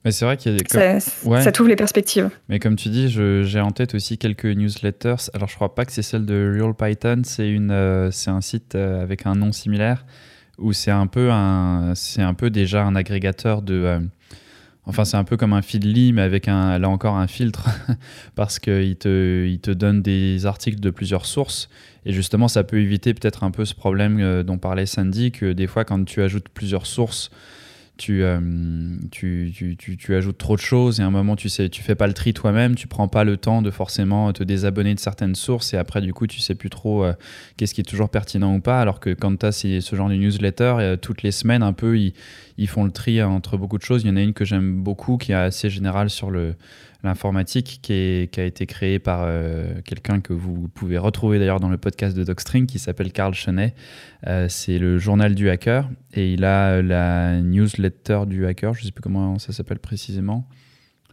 Mais 0.05 0.13
c'est 0.13 0.25
vrai 0.25 0.37
qu'il 0.37 0.53
y 0.53 0.55
a 0.55 0.59
des... 0.59 0.65
Ça, 0.69 1.29
Ouais. 1.29 1.43
ça 1.43 1.53
t'ouvre 1.53 1.69
les 1.69 1.77
perspectives. 1.77 2.31
Mais 2.49 2.59
comme 2.59 2.77
tu 2.77 2.89
dis, 2.89 3.09
j'ai 3.11 3.61
en 3.61 3.71
tête 3.71 3.95
aussi 3.95 4.17
quelques 4.17 4.47
newsletters. 4.47 5.29
Alors, 5.35 5.49
je 5.49 5.55
crois 5.57 5.75
pas 5.75 5.85
que 5.85 5.93
c'est 5.93 6.03
celle 6.03 6.25
de 6.25 6.59
Real 6.59 6.75
Python. 6.75 7.21
C'est 7.25 7.55
euh, 7.59 8.11
un 8.27 8.41
site 8.41 8.75
euh, 8.75 9.03
avec 9.03 9.27
un 9.27 9.35
nom 9.35 9.53
similaire 9.53 10.07
où 10.59 10.73
c'est 10.73 10.91
un 10.91 11.07
peu 11.07 11.31
un, 11.31 11.93
c'est 11.95 12.23
un 12.23 12.35
peu 12.35 12.51
déjà 12.51 12.85
un 12.85 12.95
agrégateur 12.97 13.63
de. 13.63 13.75
euh, 13.75 14.01
enfin, 14.85 15.05
c'est 15.05 15.17
un 15.17 15.25
peu 15.25 15.37
comme 15.37 15.53
un 15.53 15.63
Feedly, 15.63 16.13
mais 16.13 16.23
avec 16.23 16.49
un, 16.49 16.79
là 16.79 16.89
encore 16.89 17.17
un 17.17 17.27
filtre, 17.27 17.69
parce 18.35 18.59
qu'il 18.59 18.97
te, 18.97 19.47
il 19.47 19.59
te 19.61 19.71
donne 19.71 20.03
des 20.03 20.47
articles 20.47 20.81
de 20.81 20.91
plusieurs 20.91 21.27
sources. 21.27 21.69
Et 22.07 22.13
justement, 22.13 22.49
ça 22.49 22.65
peut 22.65 22.79
éviter 22.79 23.13
peut-être 23.15 23.45
un 23.45 23.51
peu 23.51 23.65
ce 23.67 23.75
problème 23.75 24.19
euh, 24.21 24.43
dont 24.43 24.57
parlait 24.59 24.87
Sandy, 24.87 25.31
que 25.33 25.53
des 25.53 25.67
fois, 25.67 25.85
quand 25.85 26.03
tu 26.05 26.23
ajoutes 26.23 26.49
plusieurs 26.49 26.87
sources, 26.87 27.31
tu, 28.01 28.23
euh, 28.23 28.41
tu, 29.11 29.53
tu, 29.55 29.77
tu, 29.77 29.99
tu 29.99 30.15
ajoutes 30.15 30.39
trop 30.39 30.57
de 30.57 30.61
choses 30.61 31.01
et 31.01 31.03
à 31.03 31.07
un 31.07 31.11
moment 31.11 31.37
tu 31.37 31.51
sais 31.51 31.69
tu 31.69 31.83
fais 31.83 31.95
pas 31.95 32.07
le 32.07 32.15
tri 32.15 32.33
toi-même 32.33 32.75
tu 32.75 32.87
prends 32.87 33.09
pas 33.09 33.25
le 33.25 33.37
temps 33.37 33.61
de 33.61 33.71
forcément 33.71 34.33
te 34.33 34.43
désabonner 34.43 34.95
de 34.95 35.01
certaines 35.01 35.35
sources 35.35 35.75
et 35.75 35.77
après 35.77 36.01
du 36.01 36.15
coup 36.15 36.27
tu 36.27 36.41
sais 36.41 36.55
plus 36.55 36.71
trop 36.71 37.05
euh, 37.05 37.13
qu'est-ce 37.59 37.75
qui 37.75 37.83
est 37.83 37.85
toujours 37.85 38.09
pertinent 38.09 38.55
ou 38.55 38.61
pas. 38.61 38.81
Alors 38.81 39.01
que 39.01 39.11
quand 39.11 39.37
tu 39.37 39.45
as 39.45 39.53
ce 39.53 39.95
genre 39.95 40.09
de 40.09 40.15
newsletter 40.15 40.77
euh, 40.79 40.97
toutes 40.97 41.23
les 41.23 41.31
semaines 41.31 41.63
un 41.63 41.75
peu 41.75 41.99
ils, 41.99 42.15
ils 42.61 42.69
font 42.69 42.85
le 42.85 42.93
tri 42.93 43.23
entre 43.23 43.57
beaucoup 43.57 43.79
de 43.79 43.83
choses 43.83 44.03
il 44.03 44.09
y 44.09 44.11
en 44.11 44.17
a 44.17 44.21
une 44.21 44.35
que 44.35 44.45
j'aime 44.45 44.83
beaucoup 44.83 45.17
qui 45.17 45.33
est 45.33 45.35
assez 45.35 45.71
générale 45.71 46.11
sur 46.11 46.31
l'informatique 47.03 47.81
qui, 47.83 48.29
qui 48.31 48.41
a 48.41 48.45
été 48.45 48.67
créée 48.67 48.99
par 48.99 49.23
euh, 49.25 49.81
quelqu'un 49.83 50.21
que 50.21 50.35
vous 50.35 50.69
pouvez 50.69 50.99
retrouver 50.99 51.39
d'ailleurs 51.39 51.59
dans 51.59 51.71
le 51.71 51.79
podcast 51.79 52.15
de 52.15 52.23
Docstring 52.23 52.67
qui 52.67 52.79
s'appelle 52.79 53.13
Carl 53.13 53.33
Chenet. 53.33 53.75
Euh, 54.27 54.47
c'est 54.51 54.79
le 54.79 54.99
journal 54.99 55.35
du 55.35 55.49
hacker 55.49 55.89
et 56.13 56.35
il 56.35 56.45
a 56.45 56.73
euh, 56.73 56.83
la 56.83 57.41
newsletter 57.41 58.25
du 58.27 58.45
hacker, 58.45 58.75
je 58.75 58.85
sais 58.85 58.93
plus 58.93 59.01
comment 59.01 59.39
ça 59.39 59.55
s'appelle 59.55 59.79
précisément. 59.79 60.47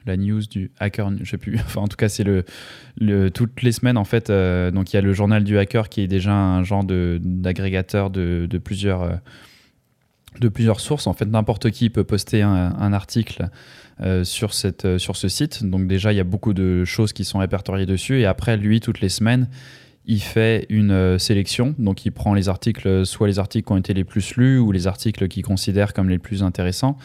La 0.05 0.17
news 0.17 0.41
du 0.41 0.71
hacker, 0.79 1.11
je 1.21 1.29
sais 1.29 1.37
plus. 1.37 1.55
Enfin, 1.65 1.79
en 1.79 1.87
tout 1.87 1.97
cas, 1.97 2.09
c'est 2.09 2.25
le, 2.25 2.43
le 2.99 3.31
toutes 3.31 3.61
les 3.61 3.71
semaines 3.71 3.97
en 3.97 4.05
fait. 4.05 4.29
donc, 4.29 4.91
il 4.91 4.97
y 4.97 4.99
a 4.99 5.01
le 5.01 5.13
journal 5.13 5.45
du 5.45 5.57
hacker 5.57 5.87
qui 5.87 6.01
est 6.01 6.07
déjà 6.07 6.33
un 6.33 6.63
genre 6.63 6.83
d'agrégateur 6.83 8.09
de, 8.09 8.47
de 8.49 8.57
plusieurs 8.57 9.21
de 10.39 10.49
plusieurs 10.49 10.79
sources. 10.79 11.07
En 11.07 11.13
fait, 11.13 11.25
n'importe 11.25 11.71
qui 11.71 11.89
peut 11.89 12.03
poster 12.03 12.41
un, 12.41 12.93
article 12.93 13.49
euh, 14.01 14.23
sur, 14.23 14.53
cette, 14.53 14.85
euh, 14.85 14.97
sur 14.97 15.15
ce 15.15 15.27
site. 15.27 15.63
Donc 15.63 15.87
déjà, 15.87 16.13
il 16.13 16.15
y 16.15 16.19
a 16.19 16.25
beaucoup 16.25 16.53
de 16.53 16.85
choses 16.85 17.13
qui 17.13 17.25
sont 17.25 17.39
répertoriées 17.39 17.85
dessus. 17.85 18.19
Et 18.19 18.25
après, 18.25 18.57
lui, 18.57 18.79
toutes 18.79 19.01
les 19.01 19.09
semaines, 19.09 19.49
il 20.05 20.21
fait 20.21 20.65
une 20.69 20.91
euh, 20.91 21.17
sélection. 21.17 21.73
Donc 21.79 22.05
il 22.05 22.11
prend 22.11 22.33
les 22.33 22.49
articles, 22.49 23.05
soit 23.05 23.27
les 23.27 23.39
articles 23.39 23.65
qui 23.65 23.73
ont 23.73 23.77
été 23.77 23.93
les 23.93 24.03
plus 24.03 24.35
lus 24.35 24.59
ou 24.59 24.71
les 24.71 24.87
articles 24.87 25.27
qu'il 25.27 25.43
considère 25.43 25.93
comme 25.93 26.09
les 26.09 26.19
plus 26.19 26.43
intéressants. 26.43 26.97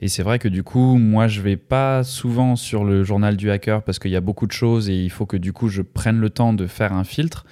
Et 0.00 0.08
c'est 0.08 0.22
vrai 0.22 0.38
que 0.38 0.48
du 0.48 0.62
coup, 0.62 0.98
moi, 0.98 1.28
je 1.28 1.40
vais 1.40 1.56
pas 1.56 2.02
souvent 2.04 2.56
sur 2.56 2.84
le 2.84 3.04
journal 3.04 3.36
du 3.36 3.50
hacker 3.50 3.82
parce 3.82 3.98
qu'il 3.98 4.10
y 4.10 4.16
a 4.16 4.20
beaucoup 4.20 4.46
de 4.46 4.52
choses 4.52 4.90
et 4.90 5.02
il 5.02 5.10
faut 5.10 5.24
que 5.24 5.36
du 5.36 5.52
coup, 5.52 5.68
je 5.68 5.82
prenne 5.82 6.18
le 6.18 6.30
temps 6.30 6.52
de 6.52 6.66
faire 6.66 6.92
un 6.92 7.04
filtre. 7.04 7.46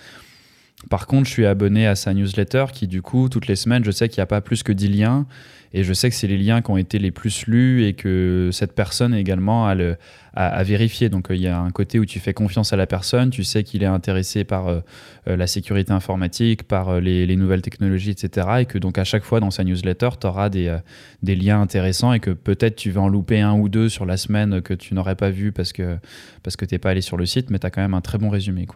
Par 0.91 1.07
contre, 1.07 1.27
je 1.27 1.33
suis 1.33 1.47
abonné 1.47 1.87
à 1.87 1.95
sa 1.95 2.13
newsletter 2.15 2.67
qui, 2.73 2.87
du 2.87 3.03
coup, 3.03 3.29
toutes 3.29 3.47
les 3.47 3.57
semaines, 3.57 3.85
je 3.85 3.91
sais 3.91 4.09
qu'il 4.09 4.19
n'y 4.21 4.25
a 4.25 4.27
pas 4.27 4.41
plus 4.41 4.63
que 4.63 4.73
10 4.73 4.89
liens. 4.89 5.27
Et 5.75 5.85
je 5.85 5.93
sais 5.93 6.11
que 6.11 6.15
c'est 6.15 6.27
les 6.27 6.37
liens 6.37 6.61
qui 6.61 6.71
ont 6.71 6.77
été 6.77 6.99
les 6.99 7.11
plus 7.11 7.47
lus 7.47 7.87
et 7.87 7.95
que 7.95 8.51
cette 8.53 8.75
personne 8.75 9.15
également 9.15 9.67
a, 9.67 10.63
vérifié. 10.65 11.09
Donc, 11.09 11.31
euh, 11.31 11.37
il 11.37 11.43
y 11.43 11.49
a 11.49 11.59
un 11.59 11.71
côté 11.71 11.99
où 11.99 12.05
tu 12.05 12.21
fais 12.21 12.35
confiance 12.35 12.73
à 12.73 12.77
la 12.77 12.87
personne, 12.87 13.31
tu 13.31 13.45
sais 13.45 13.65
qu'il 13.65 13.83
est 13.83 13.87
intéressé 13.87 14.45
par 14.45 14.69
euh, 14.69 14.81
euh, 15.29 15.37
la 15.37 15.47
sécurité 15.47 15.93
informatique, 15.93 16.65
par 16.65 17.01
les, 17.01 17.27
les 17.27 17.37
nouvelles 17.37 17.63
technologies, 17.63 18.11
etc. 18.11 18.49
Et 18.61 18.67
que 18.67 18.79
donc, 18.79 18.99
à 18.99 19.05
chaque 19.05 19.25
fois 19.25 19.41
dans 19.41 19.51
sa 19.51 19.65
newsletter, 19.65 20.11
tu 20.21 20.27
auras 20.27 20.51
des, 20.51 20.79
liens 21.23 21.61
intéressants 21.61 22.13
et 22.13 22.21
que 22.21 22.31
peut-être 22.31 22.77
tu 22.77 22.91
vas 22.91 23.03
en 23.03 23.09
louper 23.09 23.41
un 23.41 23.55
ou 23.55 23.69
deux 23.69 23.89
sur 23.89 24.05
la 24.05 24.17
semaine 24.17 24.61
que 24.61 24.75
tu 24.75 24.95
n'aurais 24.95 25.17
pas 25.17 25.31
vu 25.31 25.53
parce 25.53 25.73
que, 25.73 25.97
parce 26.43 26.57
tu 26.57 26.67
n'es 26.71 26.79
pas 26.79 26.91
allé 26.91 27.01
sur 27.01 27.17
le 27.17 27.27
site, 27.27 27.51
mais 27.51 27.59
tu 27.59 27.67
as 27.67 27.71
quand 27.71 27.83
même 27.83 27.95
un 27.95 28.01
très 28.01 28.19
bon 28.19 28.29
résumé. 28.29 28.67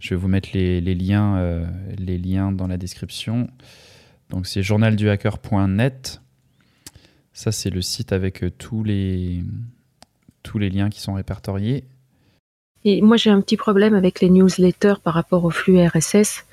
Je 0.00 0.10
vais 0.10 0.16
vous 0.16 0.28
mettre 0.28 0.50
les 0.52 0.80
liens 0.94 2.52
dans 2.52 2.66
la 2.66 2.76
description. 2.76 3.48
Donc, 4.30 4.46
c'est 4.46 4.62
journalduhacker.net. 4.62 6.20
Ça, 7.32 7.52
c'est 7.52 7.70
le 7.70 7.82
site 7.82 8.12
avec 8.12 8.42
euh, 8.42 8.50
tous 8.50 8.82
les, 8.82 9.42
tous 10.42 10.58
les 10.58 10.70
liens 10.70 10.90
qui 10.90 11.00
sont 11.00 11.14
répertoriés. 11.14 11.84
Et 12.84 13.02
moi, 13.02 13.16
j'ai 13.16 13.30
un 13.30 13.40
petit 13.40 13.56
problème 13.56 13.94
avec 13.94 14.20
les 14.20 14.30
newsletters 14.30 15.00
par 15.02 15.14
rapport 15.14 15.44
au 15.44 15.50
flux 15.50 15.84
RSS. 15.86 16.44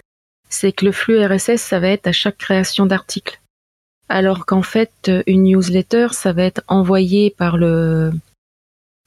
C'est 0.50 0.72
que 0.72 0.86
le 0.86 0.92
flux 0.92 1.24
RSS, 1.24 1.62
ça 1.62 1.80
va 1.80 1.90
être 1.90 2.08
à 2.08 2.12
chaque 2.12 2.38
création 2.38 2.86
d'article. 2.86 3.42
Alors 4.10 4.46
qu'en 4.46 4.62
fait, 4.62 4.92
euh, 5.08 5.24
une 5.28 5.44
newsletter, 5.44 6.10
ça 6.12 6.32
va 6.34 6.44
être 6.44 6.62
envoyé 6.68 7.32
par 7.32 7.58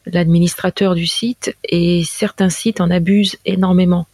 l'administrateur 0.06 0.94
du 0.94 1.06
site 1.06 1.56
et 1.64 2.04
certains 2.04 2.50
sites 2.50 2.80
en 2.80 2.90
abusent 2.90 3.38
énormément. 3.44 4.06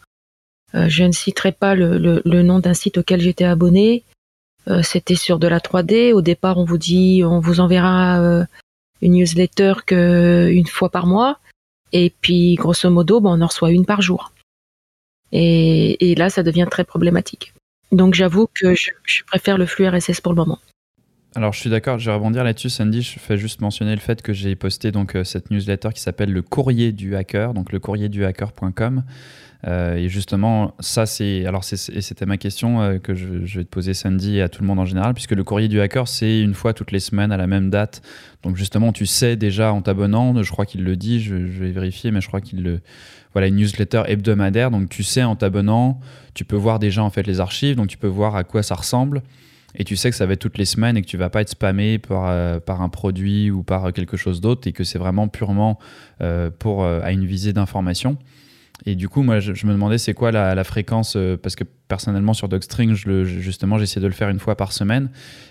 Euh, 0.75 0.89
je 0.89 1.05
ne 1.05 1.13
citerai 1.13 1.53
pas 1.53 1.75
le 1.75 2.43
nom 2.43 2.59
d'un 2.59 2.75
site 2.75 2.99
auquel 2.99 3.21
j'étais 3.21 3.45
abonné. 3.45 4.05
Euh, 4.69 4.83
C'était 4.83 5.15
sur 5.15 5.39
de 5.39 5.49
la 5.49 5.61
3D. 5.61 6.13
Au 6.13 6.23
départ, 6.23 6.59
on 6.59 6.65
vous 6.65 6.79
dit, 6.79 7.23
on 7.25 7.41
vous 7.41 7.61
enverra 7.61 8.21
euh, 8.21 8.45
une 9.03 9.15
newsletter 9.15 9.75
que 9.87 10.49
une 10.51 10.67
fois 10.67 10.91
par 10.91 11.07
mois. 11.07 11.39
Et 11.93 12.13
puis, 12.21 12.55
grosso 12.57 12.91
modo, 12.91 13.21
ben, 13.21 13.31
on 13.31 13.41
en 13.43 13.47
reçoit 13.47 13.71
une 13.71 13.87
par 13.87 14.03
jour. 14.03 14.33
Et, 15.33 16.11
et 16.11 16.15
là, 16.15 16.31
ça 16.31 16.43
devient 16.43 16.67
très 16.71 16.85
problématique. 16.85 17.53
Donc, 17.93 18.15
j'avoue 18.15 18.49
que 18.53 18.75
je, 18.75 18.91
je 19.05 19.23
préfère 19.25 19.59
le 19.59 19.67
flux 19.67 19.89
RSS 19.89 20.21
pour 20.21 20.33
le 20.33 20.37
moment. 20.37 20.59
Alors, 21.37 21.53
je 21.53 21.61
suis 21.61 21.69
d'accord, 21.69 21.99
je 21.99 22.07
vais 22.09 22.15
rebondir 22.15 22.45
là-dessus, 22.45 22.71
Sandy. 22.71 23.03
Je 23.03 23.19
fais 23.19 23.37
juste 23.37 23.61
mentionner 23.61 23.95
le 23.95 24.01
fait 24.01 24.23
que 24.23 24.33
j'ai 24.33 24.57
posté 24.57 24.91
donc 24.91 25.15
euh, 25.15 25.23
cette 25.23 25.51
newsletter 25.51 25.91
qui 25.95 26.01
s'appelle 26.01 26.33
le 26.33 26.41
courrier 26.41 26.93
du 26.93 27.15
hacker, 27.15 27.53
donc 27.53 27.73
le 27.73 27.79
courrier 27.79 28.09
du 28.09 28.25
hacker.com. 28.25 29.05
Euh, 29.67 29.97
et 29.97 30.09
justement, 30.09 30.75
ça, 30.81 31.05
c'est. 31.05 31.45
Alors, 31.45 31.63
c'était 31.63 32.25
ma 32.25 32.39
question 32.39 32.81
euh, 32.81 32.99
que 32.99 33.15
je, 33.15 33.45
je 33.45 33.59
vais 33.59 33.65
te 33.67 33.69
poser, 33.69 33.93
Sandy, 33.93 34.39
et 34.39 34.41
à 34.41 34.49
tout 34.49 34.63
le 34.63 34.67
monde 34.67 34.79
en 34.79 34.87
général, 34.87 35.13
puisque 35.13 35.33
le 35.33 35.45
courrier 35.45 35.69
du 35.69 35.79
hacker, 35.79 36.09
c'est 36.09 36.41
une 36.41 36.55
fois 36.55 36.73
toutes 36.73 36.91
les 36.91 37.01
semaines 37.01 37.33
à 37.33 37.37
la 37.37 37.47
même 37.47 37.69
date. 37.69 38.01
Donc, 38.43 38.57
justement, 38.57 38.93
tu 38.93 39.05
sais 39.05 39.37
déjà 39.37 39.75
en 39.75 39.83
t'abonnant, 39.83 40.43
je 40.43 40.51
crois 40.51 40.65
qu'il 40.65 40.85
le 40.85 40.97
dit, 40.97 41.21
je, 41.21 41.49
je 41.49 41.61
vais 41.61 41.71
vérifier, 41.71 42.13
mais 42.13 42.23
je 42.23 42.29
crois 42.29 42.41
qu'il 42.41 42.63
le. 42.63 42.81
Voilà, 43.35 43.49
une 43.49 43.57
newsletter 43.57 44.05
hebdomadaire. 44.07 44.71
Donc, 44.71 44.89
tu 44.89 45.03
sais 45.03 45.23
en 45.23 45.37
t'abonnant, 45.37 46.01
tu 46.33 46.47
peux 46.47 46.57
voir 46.57 46.79
déjà 46.79 47.03
en 47.03 47.11
fait 47.11 47.27
les 47.27 47.41
archives, 47.41 47.77
donc 47.77 47.89
tu 47.89 47.99
peux 47.99 48.07
voir 48.07 48.37
à 48.37 48.45
quoi 48.45 48.63
ça 48.63 48.75
ressemble. 48.75 49.23
Et 49.77 49.85
tu 49.85 49.97
sais 49.97 50.11
que 50.11 50.17
ça 50.17 50.27
va 50.27 50.33
être 50.33 50.41
toutes 50.41 50.59
les 50.59 50.65
semaines 50.65 50.97
et 50.97 51.03
que 51.03 51.07
tu 51.07 51.17
vas 51.17 51.29
pas 51.29 51.43
être 51.43 51.51
spammé 51.51 51.99
par, 51.99 52.27
euh, 52.27 52.61
par 52.61 52.83
un 52.83 52.89
produit 52.89 53.51
ou 53.51 53.63
par 53.63 53.93
quelque 53.93 54.17
chose 54.17 54.41
d'autre 54.41 54.67
et 54.67 54.73
que 54.73 54.85
c'est 54.85 54.99
vraiment 54.99 55.29
purement 55.29 55.79
euh, 56.23 56.51
pour, 56.51 56.83
euh, 56.83 57.01
à 57.03 57.13
une 57.13 57.27
visée 57.27 57.53
d'information. 57.53 58.17
Et 58.85 58.95
du 58.95 59.09
coup, 59.09 59.23
moi, 59.23 59.41
je, 59.41 59.67
me 59.67 59.73
demandais 59.73 59.97
c'est 59.97 60.13
quoi 60.13 60.33
la, 60.33 60.65
fréquence, 60.65 61.17
parce 61.43 61.57
que 61.57 61.65
personnellement 61.89 62.35
sur 62.35 62.47
je- 62.51 63.25
justement, 63.25 63.79
j'essaie 63.79 64.01
de 64.01 64.07
le 64.07 64.13
faire 64.13 64.29
une 64.29 64.39
fois 64.39 64.55
par 64.55 64.73
semaine. 64.73 65.09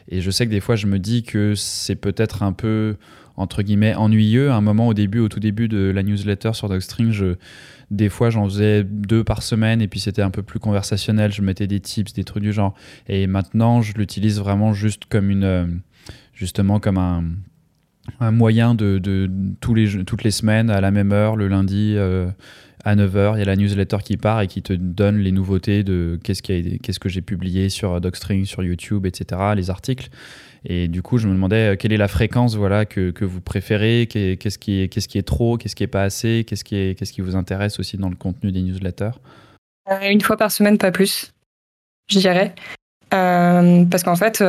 Et 0.09 0.21
je 0.21 0.29
sais 0.29 0.45
que 0.45 0.51
des 0.51 0.59
fois, 0.59 0.75
je 0.75 0.85
me 0.85 0.99
dis 0.99 1.23
que 1.23 1.55
c'est 1.55 1.95
peut-être 1.95 2.43
un 2.43 2.53
peu, 2.53 2.97
entre 3.37 3.61
guillemets, 3.61 3.95
ennuyeux. 3.95 4.51
À 4.51 4.55
un 4.55 4.61
moment, 4.61 4.87
au 4.87 4.93
début, 4.93 5.19
au 5.19 5.29
tout 5.29 5.39
début 5.39 5.67
de 5.67 5.91
la 5.93 6.03
newsletter 6.03 6.53
sur 6.53 6.69
Docstring, 6.69 7.11
je, 7.11 7.35
des 7.91 8.09
fois, 8.09 8.29
j'en 8.29 8.45
faisais 8.45 8.83
deux 8.83 9.23
par 9.23 9.43
semaine 9.43 9.81
et 9.81 9.87
puis 9.87 9.99
c'était 9.99 10.21
un 10.21 10.31
peu 10.31 10.43
plus 10.43 10.59
conversationnel. 10.59 11.31
Je 11.31 11.41
mettais 11.41 11.67
des 11.67 11.79
tips, 11.79 12.13
des 12.13 12.23
trucs 12.23 12.43
du 12.43 12.53
genre. 12.53 12.73
Et 13.07 13.27
maintenant, 13.27 13.81
je 13.81 13.93
l'utilise 13.93 14.39
vraiment 14.39 14.73
juste 14.73 15.05
comme 15.05 15.29
une, 15.29 15.43
euh, 15.43 15.67
justement 16.33 16.79
comme 16.79 16.97
un, 16.97 17.23
moyen 18.31 18.75
de, 18.75 19.01
toutes 19.59 20.23
les 20.23 20.31
semaines 20.31 20.69
à 20.69 20.79
la 20.79 20.91
même 20.91 21.11
heure, 21.11 21.35
le 21.35 21.47
lundi 21.47 21.95
euh, 21.97 22.29
à 22.83 22.95
9h, 22.95 23.35
il 23.35 23.39
y 23.39 23.41
a 23.41 23.45
la 23.45 23.55
newsletter 23.55 23.97
qui 24.03 24.15
part 24.15 24.41
et 24.41 24.47
qui 24.47 24.61
te 24.61 24.73
donne 24.73 25.17
les 25.17 25.31
nouveautés 25.31 25.83
de 25.83 26.19
qu'est-ce, 26.23 26.43
qu'est-ce 26.43 26.99
que 26.99 27.09
j'ai 27.09 27.21
publié 27.21 27.69
sur 27.69 27.99
Docstring, 27.99 28.45
sur 28.45 28.63
YouTube, 28.63 29.07
etc., 29.07 29.41
les 29.55 29.71
articles. 29.71 30.09
Et 30.65 30.87
du 30.87 31.01
coup, 31.01 31.17
je 31.17 31.27
me 31.27 31.33
demandais 31.33 31.73
euh, 31.73 31.75
quelle 31.75 31.93
est 31.93 31.97
la 31.97 32.07
fréquence 32.07 32.55
voilà, 32.55 32.85
que, 32.85 33.13
vous 33.23 33.41
préférez, 33.41 34.07
qu'est- 34.09 34.37
qu'est-ce 34.37 34.57
qui, 34.57 34.81
est, 34.81 35.27
trop, 35.27 35.57
qu'est-ce 35.57 35.75
qui 35.75 35.83
est 35.83 35.87
pas 35.87 36.03
assez, 36.03 36.43
qu'est-ce 36.47 36.63
qui, 36.63 37.21
vous 37.21 37.35
intéresse 37.35 37.79
aussi 37.79 37.97
dans 37.97 38.09
le 38.09 38.15
contenu 38.15 38.51
des 38.51 38.61
newsletters? 38.61 39.19
Euh, 39.91 40.09
Une 40.09 40.21
fois 40.21 40.37
par 40.37 40.51
semaine, 40.51 40.77
pas 40.77 40.91
plus, 40.91 41.33
je 42.09 42.19
dirais. 42.19 42.55
Euh, 43.13 43.85
parce 43.85 44.03
qu'en 44.03 44.15
fait, 44.15 44.43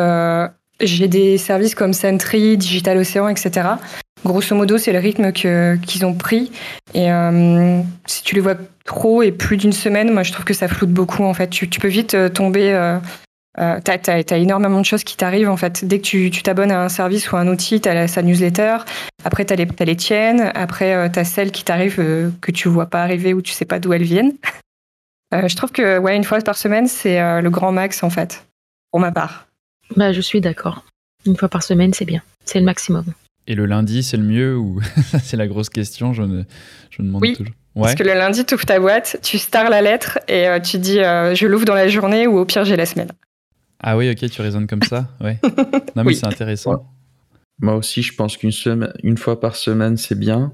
j'ai 0.81 1.09
des 1.09 1.37
services 1.37 1.75
comme 1.75 1.93
Sentry, 1.93 2.57
Digital 2.57 2.97
Ocean, 2.97 3.29
etc. 3.29 3.69
Grosso 4.25 4.57
modo, 4.57 4.79
c'est 4.79 4.93
le 4.93 4.99
rythme 4.99 5.33
qu'ils 5.33 6.07
ont 6.07 6.15
pris. 6.15 6.51
Et 6.95 7.09
si 8.07 8.23
tu 8.23 8.35
les 8.35 8.41
vois 8.41 8.57
trop 8.87 9.23
et 9.23 9.33
plus 9.33 9.59
d'une 9.59 9.73
semaine, 9.73 10.13
moi, 10.13 10.23
je 10.23 10.33
trouve 10.33 10.47
que 10.47 10.55
ça 10.55 10.69
floute 10.69 10.91
beaucoup. 10.91 11.25
En 11.25 11.35
fait, 11.35 11.49
tu, 11.49 11.69
peux 11.69 11.89
vite 11.89 12.17
tomber 12.33 12.99
euh, 13.59 13.81
euh, 13.89 13.99
tu 14.03 14.11
as, 14.11 14.39
énormément 14.39 14.81
de 14.81 14.85
choses 14.85 15.05
qui 15.05 15.17
t'arrivent 15.17 15.49
en 15.49 15.57
fait. 15.57 15.85
Dès 15.85 15.99
que 15.99 16.29
tu 16.29 16.43
t'abonnes 16.43 16.71
à 16.71 16.83
un 16.83 16.89
service 16.89 17.31
ou 17.33 17.37
un 17.37 17.49
outil, 17.49 17.81
tu 17.81 17.89
as 17.89 18.09
sa 18.09 18.23
newsletter, 18.23 18.79
après 19.25 19.45
tu 19.45 19.53
as, 19.53 19.85
les 19.85 19.97
tiennes, 19.97 20.53
après 20.55 20.95
euh, 20.95 21.09
tu 21.09 21.19
as 21.19 21.25
celles 21.25 21.51
qui 21.51 21.65
t'arrivent 21.65 21.99
euh, 21.99 22.31
que 22.41 22.53
tu 22.53 22.69
vois 22.69 22.87
pas 22.87 23.03
arriver 23.03 23.35
ou 23.35 23.43
tu 23.43 23.53
sais 23.53 23.65
pas 23.65 23.81
d'où 23.81 23.93
elles 23.93 24.05
viennent. 24.05 24.33
Euh, 25.35 25.49
je 25.49 25.57
trouve 25.57 25.73
que 25.73 25.99
ouais, 25.99 26.15
une 26.15 26.23
fois 26.23 26.39
par 26.39 26.57
semaine, 26.57 26.87
c'est 26.87 27.19
le 27.43 27.51
grand 27.51 27.73
max 27.73 28.05
en 28.05 28.11
fait, 28.11 28.47
pour 28.93 29.01
ma 29.01 29.11
part. 29.11 29.49
Bah, 29.97 30.13
je 30.13 30.21
suis 30.21 30.41
d'accord. 30.41 30.85
Une 31.27 31.37
fois 31.37 31.49
par 31.49 31.65
semaine, 31.65 31.93
c'est 31.93 32.05
bien. 32.05 32.23
C'est 32.45 32.61
le 32.61 32.65
maximum. 32.65 33.05
Et 33.49 33.57
le 33.57 33.67
lundi, 33.67 34.05
c'est 34.05 34.17
le 34.17 34.23
mieux 34.23 34.57
ou 34.57 34.81
c'est 35.25 35.37
la 35.37 35.49
grosse 35.49 35.69
question 35.69 36.13
Je 36.13 36.23
ne 36.23 36.45
je 36.91 37.03
me 37.03 37.09
demande 37.09 37.23
oui. 37.23 37.35
toujours. 37.35 37.53
Parce 37.75 37.97
que 37.97 38.05
le 38.05 38.15
lundi, 38.15 38.45
tu 38.45 38.55
ouvres 38.55 38.67
ta 38.67 38.79
boîte, 38.79 39.19
tu 39.21 39.39
stars 39.39 39.69
la 39.69 39.83
lettre 39.83 40.21
et 40.29 40.47
tu 40.63 40.79
dis 40.79 40.99
je 40.99 41.47
l'ouvre 41.47 41.65
dans 41.65 41.75
la 41.75 41.89
journée 41.89 42.29
ou 42.29 42.39
au 42.39 42.45
pire 42.45 42.65
j'ai 42.65 42.77
la 42.77 42.87
semaine. 42.87 43.11
Ah 43.81 43.97
oui, 43.97 44.11
ok, 44.11 44.31
tu 44.31 44.41
raisonnes 44.43 44.67
comme 44.67 44.83
ça 44.83 45.09
Ouais. 45.21 45.39
Non, 45.97 46.05
mais 46.05 46.15
c'est 46.15 46.27
intéressant. 46.27 46.93
Moi 47.59 47.75
aussi, 47.75 48.03
je 48.03 48.15
pense 48.15 48.37
qu'une 48.37 48.53
semaine, 48.53 48.93
une 49.03 49.17
fois 49.17 49.41
par 49.41 49.57
semaine, 49.57 49.97
c'est 49.97 50.19
bien. 50.19 50.53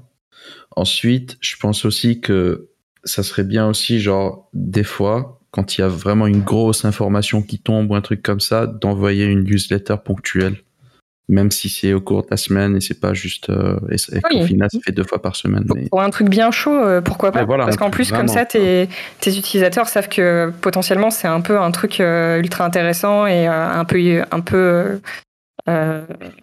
Ensuite, 0.75 1.37
je 1.41 1.55
pense 1.57 1.85
aussi 1.85 2.21
que 2.21 2.69
ça 3.03 3.23
serait 3.23 3.43
bien 3.43 3.67
aussi, 3.67 3.99
genre, 3.99 4.49
des 4.53 4.83
fois, 4.83 5.41
quand 5.51 5.77
il 5.77 5.81
y 5.81 5.83
a 5.83 5.87
vraiment 5.87 6.27
une 6.27 6.41
grosse 6.41 6.85
information 6.85 7.41
qui 7.41 7.59
tombe 7.59 7.91
ou 7.91 7.95
un 7.95 8.01
truc 8.01 8.21
comme 8.23 8.39
ça, 8.39 8.65
d'envoyer 8.67 9.25
une 9.25 9.43
newsletter 9.43 9.97
ponctuelle 10.03 10.57
même 11.29 11.51
si 11.51 11.69
c'est 11.69 11.93
au 11.93 12.01
cours 12.01 12.23
de 12.23 12.27
la 12.31 12.37
semaine 12.37 12.75
et 12.75 12.81
c'est 12.81 12.99
pas 12.99 13.13
juste 13.13 13.49
euh, 13.49 13.79
et, 13.89 14.39
au 14.39 14.45
final 14.45 14.69
ça 14.71 14.79
fait 14.83 14.91
deux 14.91 15.05
fois 15.05 15.21
par 15.21 15.35
semaine 15.35 15.65
pour, 15.89 16.01
un 16.01 16.09
truc 16.09 16.29
bien 16.29 16.51
chaud 16.51 16.73
euh, 16.73 17.01
pourquoi 17.01 17.31
pas? 17.31 17.45
Parce 17.45 17.77
qu'en 17.77 17.89
plus 17.89 18.11
comme 18.11 18.27
ça 18.27 18.45
tes, 18.45 18.89
tes, 19.19 19.37
utilisateurs 19.37 19.87
savent 19.87 20.09
que 20.09 20.51
potentiellement 20.61 21.11
c'est 21.11 21.27
un 21.27 21.41
peu 21.41 21.59
un 21.59 21.71
truc 21.71 21.99
euh, 21.99 22.39
ultra 22.39 22.65
intéressant 22.65 23.25
et 23.25 23.47
un 23.47 23.85
peu 23.85 24.21
un 24.31 24.41
peu 24.41 24.99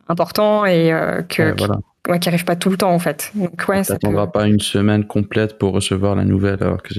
important 0.08 0.64
et 0.64 0.92
que 1.28 1.52
qui, 1.52 2.18
qui, 2.20 2.28
arrive 2.28 2.44
pas 2.44 2.56
tout 2.56 2.70
le 2.70 2.78
temps 2.78 2.92
en 2.92 2.98
fait. 2.98 3.32
Donc 3.34 3.62
ouais 3.68 3.84
ça 3.84 3.98
peut... 3.98 4.10
pas 4.32 4.46
une 4.46 4.60
semaine 4.60 5.04
complète 5.04 5.58
pour 5.58 5.74
recevoir 5.74 6.16
la 6.16 6.24
nouvelle 6.24 6.58
alors 6.62 6.82
que 6.82 6.94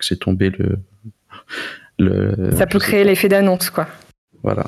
c'est 0.00 0.18
tombé 0.18 0.50
le 0.50 0.78
le 1.98 2.56
ça 2.56 2.66
peut 2.66 2.80
créer 2.80 3.04
l'effet 3.04 3.28
d'annonce 3.28 3.70
quoi. 3.70 3.86
Voilà 4.42 4.64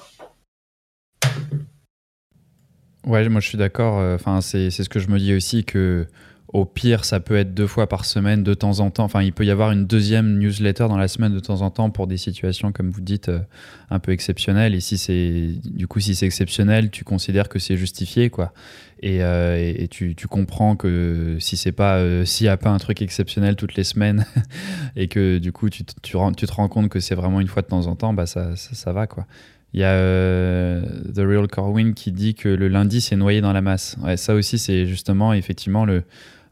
Ouais, 3.06 3.28
moi 3.28 3.40
je 3.40 3.48
suis 3.48 3.58
d'accord. 3.58 3.98
Euh, 3.98 4.14
enfin, 4.14 4.40
c'est 4.40 4.70
ce 4.70 4.88
que 4.88 5.00
je 5.00 5.08
me 5.08 5.18
dis 5.18 5.34
aussi 5.34 5.64
que 5.64 6.06
au 6.52 6.66
pire, 6.66 7.06
ça 7.06 7.18
peut 7.18 7.36
être 7.36 7.54
deux 7.54 7.66
fois 7.66 7.88
par 7.88 8.04
semaine 8.04 8.42
de 8.42 8.52
temps 8.52 8.80
en 8.80 8.90
temps. 8.90 9.04
Enfin, 9.04 9.22
il 9.22 9.32
peut 9.32 9.44
y 9.46 9.50
avoir 9.50 9.72
une 9.72 9.86
deuxième 9.86 10.38
newsletter 10.38 10.86
dans 10.88 10.98
la 10.98 11.08
semaine 11.08 11.32
de 11.32 11.40
temps 11.40 11.62
en 11.62 11.70
temps 11.70 11.88
pour 11.88 12.06
des 12.06 12.18
situations, 12.18 12.72
comme 12.72 12.90
vous 12.90 13.00
dites, 13.00 13.30
euh, 13.30 13.40
un 13.88 13.98
peu 13.98 14.12
exceptionnelles. 14.12 14.74
Et 14.74 14.80
si 14.80 14.98
c'est 14.98 15.48
du 15.64 15.86
coup, 15.88 15.98
si 15.98 16.14
c'est 16.14 16.26
exceptionnel, 16.26 16.90
tu 16.90 17.04
considères 17.04 17.48
que 17.48 17.58
c'est 17.58 17.78
justifié, 17.78 18.28
quoi. 18.28 18.52
Et, 19.00 19.22
euh, 19.22 19.56
et, 19.76 19.88
tu, 19.88 20.14
tu, 20.14 20.28
comprends 20.28 20.76
que 20.76 21.36
si 21.40 21.56
c'est 21.56 21.72
pas, 21.72 22.24
s'il 22.24 22.44
n'y 22.44 22.50
a 22.50 22.56
pas 22.56 22.70
un 22.70 22.78
truc 22.78 23.02
exceptionnel 23.02 23.56
toutes 23.56 23.74
les 23.74 23.82
semaines, 23.82 24.26
et 24.96 25.08
que 25.08 25.38
du 25.38 25.50
coup 25.50 25.70
tu, 25.70 25.84
tu, 25.84 26.16
tu, 26.36 26.46
te 26.46 26.52
rends 26.52 26.68
compte 26.68 26.88
que 26.88 27.00
c'est 27.00 27.16
vraiment 27.16 27.40
une 27.40 27.48
fois 27.48 27.62
de 27.62 27.66
temps 27.66 27.86
en 27.88 27.96
temps, 27.96 28.12
bah 28.12 28.26
ça, 28.26 28.54
ça, 28.54 28.74
ça 28.74 28.92
va, 28.92 29.08
quoi. 29.08 29.26
Il 29.74 29.80
y 29.80 29.84
a 29.84 29.92
euh, 29.92 30.82
The 31.14 31.20
Real 31.20 31.48
Corwin 31.48 31.94
qui 31.94 32.12
dit 32.12 32.34
que 32.34 32.48
le 32.48 32.68
lundi, 32.68 33.00
c'est 33.00 33.16
noyé 33.16 33.40
dans 33.40 33.52
la 33.52 33.62
masse. 33.62 33.96
Ouais, 34.02 34.16
ça 34.16 34.34
aussi, 34.34 34.58
c'est 34.58 34.86
justement, 34.86 35.32
effectivement, 35.32 35.84
le, 35.84 36.04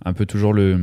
un 0.04 0.12
peu 0.12 0.24
toujours 0.24 0.54
le. 0.54 0.80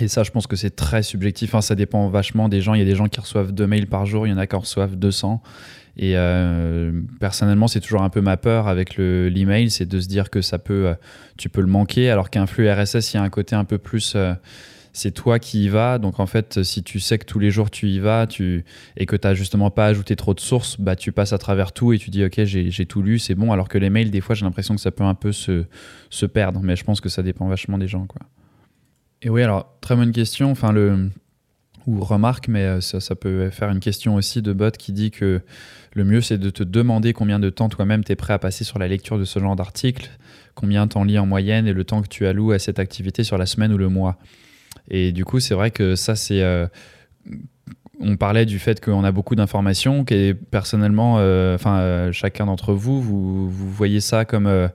Et 0.00 0.08
ça, 0.08 0.22
je 0.22 0.30
pense 0.30 0.46
que 0.46 0.56
c'est 0.56 0.74
très 0.74 1.02
subjectif. 1.02 1.50
Enfin, 1.50 1.60
ça 1.60 1.74
dépend 1.74 2.08
vachement 2.08 2.48
des 2.48 2.60
gens. 2.60 2.74
Il 2.74 2.78
y 2.78 2.82
a 2.82 2.84
des 2.84 2.96
gens 2.96 3.08
qui 3.08 3.20
reçoivent 3.20 3.52
deux 3.52 3.66
mails 3.66 3.86
par 3.86 4.04
jour, 4.04 4.26
il 4.26 4.30
y 4.30 4.32
en 4.32 4.38
a 4.38 4.46
qui 4.46 4.56
en 4.56 4.60
reçoivent 4.60 4.96
200. 4.96 5.42
Et 5.96 6.12
euh, 6.16 6.92
personnellement, 7.18 7.66
c'est 7.66 7.80
toujours 7.80 8.02
un 8.02 8.10
peu 8.10 8.20
ma 8.20 8.36
peur 8.36 8.68
avec 8.68 8.96
l'email, 8.96 9.70
c'est 9.70 9.86
de 9.86 10.00
se 10.00 10.06
dire 10.06 10.30
que 10.30 10.42
ça 10.42 10.58
peut, 10.58 10.88
euh, 10.88 10.94
tu 11.36 11.48
peux 11.48 11.60
le 11.60 11.66
manquer, 11.66 12.10
alors 12.10 12.30
qu'un 12.30 12.46
flux 12.46 12.70
RSS, 12.70 13.12
il 13.12 13.16
y 13.16 13.20
a 13.20 13.22
un 13.22 13.30
côté 13.30 13.56
un 13.56 13.64
peu 13.64 13.78
plus 13.78 14.16
c'est 14.92 15.12
toi 15.12 15.38
qui 15.38 15.64
y 15.64 15.68
vas. 15.68 15.98
Donc 15.98 16.20
en 16.20 16.26
fait, 16.26 16.62
si 16.62 16.82
tu 16.82 17.00
sais 17.00 17.18
que 17.18 17.24
tous 17.24 17.38
les 17.38 17.50
jours 17.50 17.70
tu 17.70 17.88
y 17.88 17.98
vas 17.98 18.26
tu, 18.26 18.64
et 18.96 19.06
que 19.06 19.16
tu 19.16 19.26
n'as 19.26 19.34
justement 19.34 19.70
pas 19.70 19.86
ajouté 19.86 20.16
trop 20.16 20.34
de 20.34 20.40
sources, 20.40 20.80
bah, 20.80 20.96
tu 20.96 21.12
passes 21.12 21.32
à 21.32 21.38
travers 21.38 21.72
tout 21.72 21.92
et 21.92 21.98
tu 21.98 22.10
dis 22.10 22.24
ok, 22.24 22.44
j'ai 22.44 22.86
tout 22.86 23.02
lu, 23.02 23.18
c'est 23.18 23.34
bon. 23.34 23.52
Alors 23.52 23.68
que 23.68 23.78
les 23.78 23.90
mails, 23.90 24.10
des 24.10 24.20
fois, 24.20 24.34
j'ai 24.34 24.44
l'impression 24.44 24.74
que 24.74 24.80
ça 24.80 24.90
peut 24.90 25.04
un 25.04 25.14
peu 25.14 25.32
se, 25.32 25.64
se, 26.10 26.26
perdre. 26.26 26.60
Mais 26.62 26.76
je 26.76 26.84
pense 26.84 27.00
que 27.00 27.08
ça 27.08 27.22
dépend 27.22 27.48
vachement 27.48 27.78
des 27.78 27.88
gens. 27.88 28.06
Quoi. 28.06 28.22
Et 29.22 29.30
oui, 29.30 29.42
alors 29.42 29.78
très 29.80 29.96
bonne 29.96 30.12
question. 30.12 30.50
Enfin, 30.50 30.72
le, 30.72 31.10
ou 31.86 32.04
remarque, 32.04 32.48
mais 32.48 32.64
euh, 32.64 32.80
ça, 32.80 33.00
ça, 33.00 33.14
peut 33.14 33.48
faire 33.50 33.70
une 33.70 33.80
question 33.80 34.14
aussi 34.14 34.42
de 34.42 34.52
bot 34.52 34.70
qui 34.70 34.92
dit 34.92 35.10
que 35.10 35.40
le 35.94 36.04
mieux 36.04 36.20
c'est 36.20 36.38
de 36.38 36.50
te 36.50 36.62
demander 36.62 37.14
combien 37.14 37.38
de 37.38 37.48
temps 37.48 37.70
toi-même 37.70 38.04
tu 38.04 38.12
es 38.12 38.16
prêt 38.16 38.34
à 38.34 38.38
passer 38.38 38.62
sur 38.62 38.78
la 38.78 38.88
lecture 38.88 39.18
de 39.18 39.24
ce 39.24 39.38
genre 39.38 39.56
d'article, 39.56 40.10
combien 40.54 40.86
t'en 40.86 41.04
lis 41.04 41.18
en 41.18 41.26
moyenne 41.26 41.66
et 41.66 41.72
le 41.72 41.84
temps 41.84 42.02
que 42.02 42.08
tu 42.08 42.26
alloues 42.26 42.52
à 42.52 42.58
cette 42.58 42.78
activité 42.78 43.24
sur 43.24 43.38
la 43.38 43.46
semaine 43.46 43.72
ou 43.72 43.78
le 43.78 43.88
mois. 43.88 44.18
Et 44.90 45.12
du 45.12 45.24
coup, 45.24 45.40
c'est 45.40 45.54
vrai 45.54 45.70
que 45.70 45.94
ça, 45.94 46.16
c'est. 46.16 46.42
Euh, 46.42 46.66
on 48.00 48.16
parlait 48.16 48.46
du 48.46 48.58
fait 48.58 48.82
qu'on 48.82 49.02
a 49.04 49.12
beaucoup 49.12 49.34
d'informations, 49.34 50.04
et 50.10 50.34
personnellement, 50.34 51.16
euh, 51.18 51.56
enfin, 51.56 51.78
euh, 51.78 52.12
chacun 52.12 52.46
d'entre 52.46 52.72
vous, 52.72 53.02
vous, 53.02 53.50
voyez 53.50 54.00
ça 54.00 54.24
comme. 54.24 54.70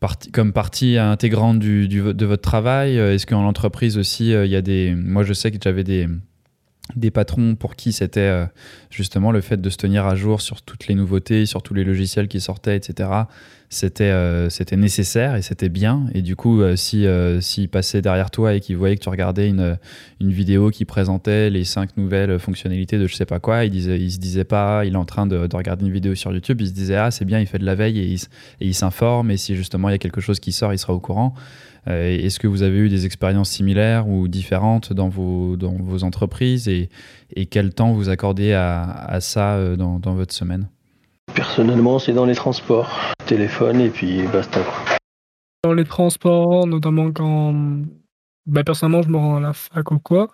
Partie, 0.00 0.30
comme 0.30 0.54
partie 0.54 0.96
intégrante 0.96 1.58
de 1.58 2.24
votre 2.24 2.40
travail 2.40 2.96
Est-ce 2.96 3.26
qu'en 3.26 3.44
entreprise 3.44 3.98
aussi, 3.98 4.30
il 4.30 4.46
y 4.46 4.56
a 4.56 4.62
des... 4.62 4.94
Moi, 4.94 5.24
je 5.24 5.34
sais 5.34 5.50
que 5.50 5.58
j'avais 5.62 5.84
des, 5.84 6.08
des 6.96 7.10
patrons 7.10 7.54
pour 7.54 7.76
qui 7.76 7.92
c'était 7.92 8.46
justement 8.88 9.30
le 9.30 9.42
fait 9.42 9.60
de 9.60 9.68
se 9.68 9.76
tenir 9.76 10.06
à 10.06 10.14
jour 10.14 10.40
sur 10.40 10.62
toutes 10.62 10.86
les 10.86 10.94
nouveautés, 10.94 11.44
sur 11.44 11.62
tous 11.62 11.74
les 11.74 11.84
logiciels 11.84 12.28
qui 12.28 12.40
sortaient, 12.40 12.76
etc 12.76 13.10
c'était 13.72 14.10
euh, 14.10 14.50
c'était 14.50 14.76
nécessaire 14.76 15.36
et 15.36 15.42
c'était 15.42 15.68
bien. 15.68 16.06
Et 16.12 16.22
du 16.22 16.34
coup, 16.34 16.60
euh, 16.60 16.74
si 16.74 17.06
euh, 17.06 17.40
s'il 17.40 17.68
passait 17.68 18.02
derrière 18.02 18.32
toi 18.32 18.54
et 18.54 18.60
qu'il 18.60 18.76
voyait 18.76 18.96
que 18.96 19.02
tu 19.02 19.08
regardais 19.08 19.48
une, 19.48 19.78
une 20.20 20.32
vidéo 20.32 20.70
qui 20.70 20.84
présentait 20.84 21.50
les 21.50 21.62
cinq 21.62 21.96
nouvelles 21.96 22.36
fonctionnalités 22.40 22.98
de 22.98 23.06
je 23.06 23.14
sais 23.14 23.26
pas 23.26 23.38
quoi, 23.38 23.64
il 23.64 23.70
disait 23.70 23.96
il 23.96 24.10
se 24.10 24.18
disait 24.18 24.42
pas, 24.42 24.84
il 24.84 24.94
est 24.94 24.96
en 24.96 25.04
train 25.04 25.24
de, 25.24 25.46
de 25.46 25.56
regarder 25.56 25.86
une 25.86 25.92
vidéo 25.92 26.16
sur 26.16 26.32
YouTube, 26.32 26.60
il 26.60 26.66
se 26.66 26.72
disait 26.72 26.96
ah 26.96 27.12
c'est 27.12 27.24
bien, 27.24 27.38
il 27.38 27.46
fait 27.46 27.60
de 27.60 27.64
la 27.64 27.76
veille 27.76 28.00
et 28.00 28.16
il, 28.60 28.74
s'informe 28.74 29.30
et 29.30 29.36
si 29.36 29.54
justement 29.54 29.88
il 29.88 29.92
y 29.92 29.94
a 29.94 29.98
quelque 29.98 30.20
chose 30.20 30.40
qui 30.40 30.50
sort, 30.50 30.72
il 30.72 30.78
sera 30.78 30.92
au 30.92 31.00
courant. 31.00 31.34
Est-ce 31.86 32.38
que 32.38 32.46
vous 32.46 32.62
avez 32.62 32.78
eu 32.78 32.88
des 32.88 33.06
expériences 33.06 33.50
similaires 33.50 34.06
ou 34.06 34.28
différentes 34.28 34.92
dans 34.92 35.08
vos, 35.08 35.56
dans 35.56 35.72
vos 35.72 36.04
entreprises 36.04 36.68
et, 36.68 36.90
quel 37.50 37.72
temps 37.72 37.92
vous 37.92 38.10
accordez 38.10 38.52
à, 38.52 39.18
ça 39.20 39.76
dans, 39.76 39.98
dans 39.98 40.14
votre 40.14 40.34
semaine? 40.34 40.68
Personnellement, 41.34 41.98
c'est 41.98 42.12
dans 42.12 42.26
les 42.26 42.34
transports. 42.34 43.12
Téléphone 43.26 43.80
et 43.80 43.90
puis 43.90 44.22
basta. 44.32 44.60
Dans 45.62 45.72
les 45.72 45.84
transports, 45.84 46.66
notamment 46.66 47.12
quand. 47.12 47.54
Bah, 48.46 48.64
personnellement, 48.64 49.02
je 49.02 49.08
me 49.08 49.16
rends 49.16 49.36
à 49.36 49.40
la 49.40 49.52
fac 49.52 49.90
ou 49.90 49.98
quoi. 49.98 50.28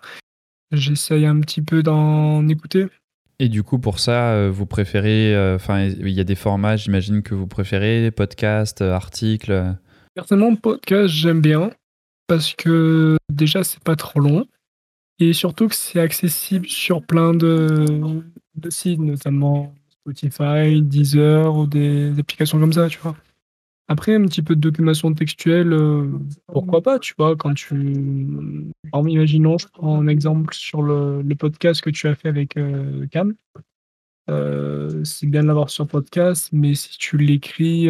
J'essaye 0.71 1.25
un 1.25 1.39
petit 1.39 1.61
peu 1.61 1.83
d'en 1.83 2.47
écouter. 2.47 2.87
Et 3.39 3.49
du 3.49 3.61
coup, 3.63 3.77
pour 3.77 3.99
ça, 3.99 4.31
euh, 4.31 4.49
vous 4.51 4.65
préférez. 4.65 5.35
Euh, 5.35 5.55
enfin, 5.55 5.85
il 5.85 6.09
y 6.09 6.19
a 6.19 6.23
des 6.23 6.35
formats, 6.35 6.75
j'imagine 6.75 7.21
que 7.21 7.35
vous 7.35 7.47
préférez, 7.47 8.09
podcasts, 8.11 8.81
euh, 8.81 8.93
articles 8.93 9.75
Personnellement, 10.15 10.55
podcast, 10.55 11.13
j'aime 11.13 11.41
bien. 11.41 11.69
Parce 12.27 12.53
que 12.55 13.17
déjà, 13.31 13.63
c'est 13.63 13.83
pas 13.83 13.95
trop 13.95 14.19
long. 14.19 14.47
Et 15.19 15.33
surtout 15.33 15.67
que 15.67 15.75
c'est 15.75 15.99
accessible 15.99 16.67
sur 16.67 17.03
plein 17.03 17.33
de, 17.33 17.85
de 18.55 18.69
sites, 18.69 18.99
notamment 18.99 19.73
Spotify, 20.07 20.81
Deezer 20.81 21.53
ou 21.53 21.67
des, 21.67 22.17
applications 22.17 22.59
comme 22.59 22.71
ça, 22.71 22.87
tu 22.87 22.97
vois. 22.99 23.15
Après, 23.89 24.15
un 24.15 24.25
petit 24.25 24.41
peu 24.41 24.55
de 24.55 24.61
documentation 24.61 25.13
textuelle, 25.13 25.73
euh, 25.73 26.09
pourquoi 26.47 26.81
pas, 26.81 26.99
tu 26.99 27.13
vois, 27.17 27.35
quand 27.35 27.53
tu... 27.53 27.75
Exemple, 28.85 29.11
imaginons, 29.11 29.57
je 29.57 29.67
prends 29.67 30.01
un 30.01 30.07
exemple 30.07 30.53
sur 30.53 30.81
le, 30.81 31.23
podcast 31.37 31.81
que 31.81 31.89
tu 31.89 32.07
as 32.07 32.15
fait 32.15 32.27
avec 32.29 32.57
euh, 32.57 33.05
Cam. 33.07 33.33
Euh, 34.29 35.03
c'est 35.05 35.27
bien 35.27 35.41
de 35.41 35.47
l'avoir 35.47 35.69
sur 35.69 35.87
podcast, 35.87 36.49
mais 36.51 36.75
si 36.75 36.97
tu 36.97 37.17
l'écris, 37.17 37.87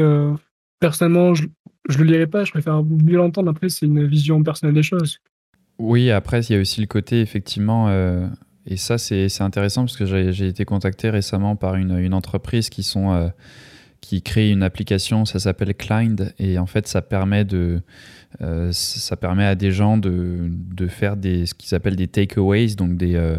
personnellement, 0.79 1.35
je, 1.35 1.45
je 1.89 1.97
le 1.99 2.05
lirai 2.05 2.27
pas, 2.27 2.43
je 2.43 2.51
préfère 2.51 2.83
mieux 2.83 3.17
l'entendre. 3.17 3.49
Après, 3.49 3.69
c'est 3.69 3.85
une 3.85 4.05
vision 4.05 4.41
personnelle 4.43 4.75
des 4.75 4.83
choses. 4.83 5.19
Oui, 5.79 6.09
après, 6.09 6.41
il 6.41 6.53
y 6.53 6.55
a 6.55 6.61
aussi 6.61 6.81
le 6.81 6.87
côté, 6.87 7.21
effectivement, 7.21 7.87
et 8.67 8.77
ça, 8.77 8.97
c'est 8.97 9.41
intéressant 9.41 9.85
parce 9.85 9.97
que 9.97 10.05
j'ai 10.05 10.47
été 10.47 10.65
contacté 10.65 11.09
récemment 11.09 11.55
par 11.55 11.75
une, 11.75 11.97
une 11.97 12.13
entreprise 12.13 12.69
qui, 12.69 12.83
sont, 12.83 13.13
euh, 13.13 13.29
qui 14.01 14.21
crée 14.21 14.51
une 14.51 14.61
application, 14.61 15.25
ça 15.25 15.39
s'appelle 15.39 15.73
Clind, 15.73 16.33
et 16.37 16.59
en 16.59 16.65
fait, 16.65 16.87
ça 16.87 17.01
permet, 17.01 17.45
de, 17.45 17.81
euh, 18.41 18.69
ça 18.73 19.15
permet 19.15 19.45
à 19.45 19.55
des 19.55 19.71
gens 19.71 19.97
de, 19.97 20.49
de 20.49 20.87
faire 20.87 21.15
des, 21.15 21.45
ce 21.45 21.53
qu'ils 21.53 21.73
appellent 21.75 21.95
des 21.95 22.07
takeaways, 22.07 22.75
donc 22.75 22.97
des. 22.97 23.15
Euh, 23.15 23.37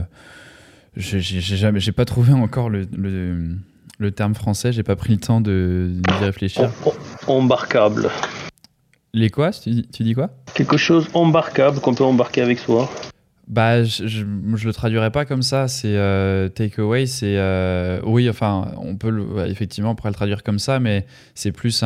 j'ai 0.97 1.93
pas 1.93 2.05
trouvé 2.05 2.33
encore 2.33 2.71
le, 2.71 2.89
le, 2.97 3.57
le 3.99 4.11
terme 4.11 4.35
français, 4.35 4.73
j'ai 4.73 4.83
pas 4.83 4.97
pris 4.97 5.13
le 5.13 5.21
temps 5.21 5.41
de 5.41 5.91
d'y 5.93 6.25
réfléchir. 6.25 6.73
Embarquable. 7.27 8.11
Les 9.15 9.31
quoi? 9.31 9.51
Tu, 9.53 9.87
tu 9.87 10.03
dis 10.03 10.15
quoi? 10.15 10.31
Quelque 10.55 10.77
chose 10.77 11.09
embarquable 11.15 11.81
qu'on 11.81 11.95
peut 11.95 12.05
embarquer 12.05 12.41
avec 12.43 12.59
soi. 12.59 12.91
Bah, 13.49 13.83
je, 13.83 14.07
je, 14.07 14.25
le 14.25 14.73
traduirais 14.75 15.11
pas 15.11 15.25
comme 15.25 15.41
ça. 15.43 15.69
C'est 15.69 15.97
euh, 15.97 16.51
takeaway, 16.51 17.07
c'est 17.07 17.37
euh, 17.39 17.99
oui, 18.05 18.29
enfin, 18.29 18.73
on 18.77 18.97
peut 18.97 19.47
effectivement 19.47 19.93
on 19.93 19.95
pourrait 19.95 20.11
le 20.11 20.15
traduire 20.15 20.43
comme 20.43 20.59
ça, 20.59 20.81
mais 20.81 21.07
c'est 21.35 21.53
plus 21.53 21.83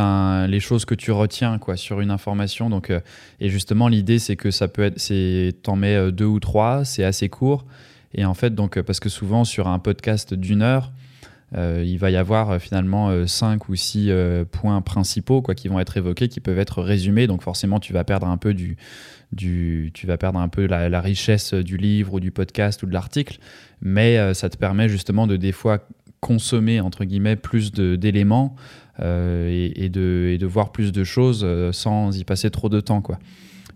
les 0.48 0.60
choses 0.60 0.84
que 0.84 0.96
tu 0.96 1.12
retiens 1.12 1.58
quoi 1.58 1.76
sur 1.76 2.00
une 2.00 2.10
information. 2.10 2.68
Donc, 2.68 2.90
euh, 2.90 3.00
et 3.38 3.48
justement, 3.48 3.86
l'idée 3.86 4.18
c'est 4.18 4.34
que 4.34 4.50
ça 4.50 4.66
peut 4.66 4.82
être, 4.82 4.98
c'est 4.98 5.54
t'en 5.62 5.76
mets 5.76 6.10
deux 6.10 6.26
ou 6.26 6.40
trois, 6.40 6.84
c'est 6.84 7.04
assez 7.04 7.28
court. 7.28 7.64
Et 8.14 8.24
en 8.24 8.34
fait, 8.34 8.54
donc 8.54 8.80
parce 8.82 8.98
que 8.98 9.08
souvent 9.08 9.44
sur 9.44 9.68
un 9.68 9.78
podcast 9.78 10.34
d'une 10.34 10.62
heure, 10.62 10.92
il 11.54 11.98
va 11.98 12.10
y 12.10 12.16
avoir 12.16 12.60
finalement 12.60 13.26
cinq 13.26 13.68
ou 13.68 13.76
six 13.76 14.10
points 14.50 14.80
principaux 14.80 15.42
quoi 15.42 15.54
qui 15.54 15.68
vont 15.68 15.78
être 15.78 15.96
évoqués, 15.96 16.28
qui 16.28 16.40
peuvent 16.40 16.58
être 16.58 16.82
résumés. 16.82 17.26
Donc 17.26 17.42
forcément, 17.42 17.78
tu 17.78 17.92
vas 17.92 18.04
perdre 18.04 18.26
un 18.26 18.36
peu 18.36 18.52
du 18.52 18.76
tu 19.36 20.06
vas 20.06 20.16
perdre 20.16 20.38
un 20.38 20.48
peu 20.48 20.66
la, 20.66 21.00
richesse 21.00 21.54
du 21.54 21.76
livre 21.76 22.14
ou 22.14 22.20
du 22.20 22.30
podcast 22.30 22.82
ou 22.82 22.86
de 22.86 22.92
l'article, 22.92 23.38
mais 23.80 24.18
euh, 24.18 24.34
ça 24.34 24.48
te 24.48 24.56
permet 24.56 24.88
justement 24.88 25.26
de 25.26 25.36
des 25.36 25.52
fois 25.52 25.86
consommer 26.20 26.80
entre 26.80 27.04
guillemets 27.04 27.36
plus 27.36 27.72
d'éléments 27.72 28.54
euh, 29.00 29.70
et, 29.74 29.88
de, 29.88 30.36
de, 30.38 30.46
voir 30.46 30.70
plus 30.70 30.92
de 30.92 31.02
choses 31.02 31.42
euh, 31.44 31.72
sans 31.72 32.16
y 32.16 32.24
passer 32.24 32.50
trop 32.50 32.68
de 32.68 32.80
temps 32.80 33.00
quoi. 33.00 33.18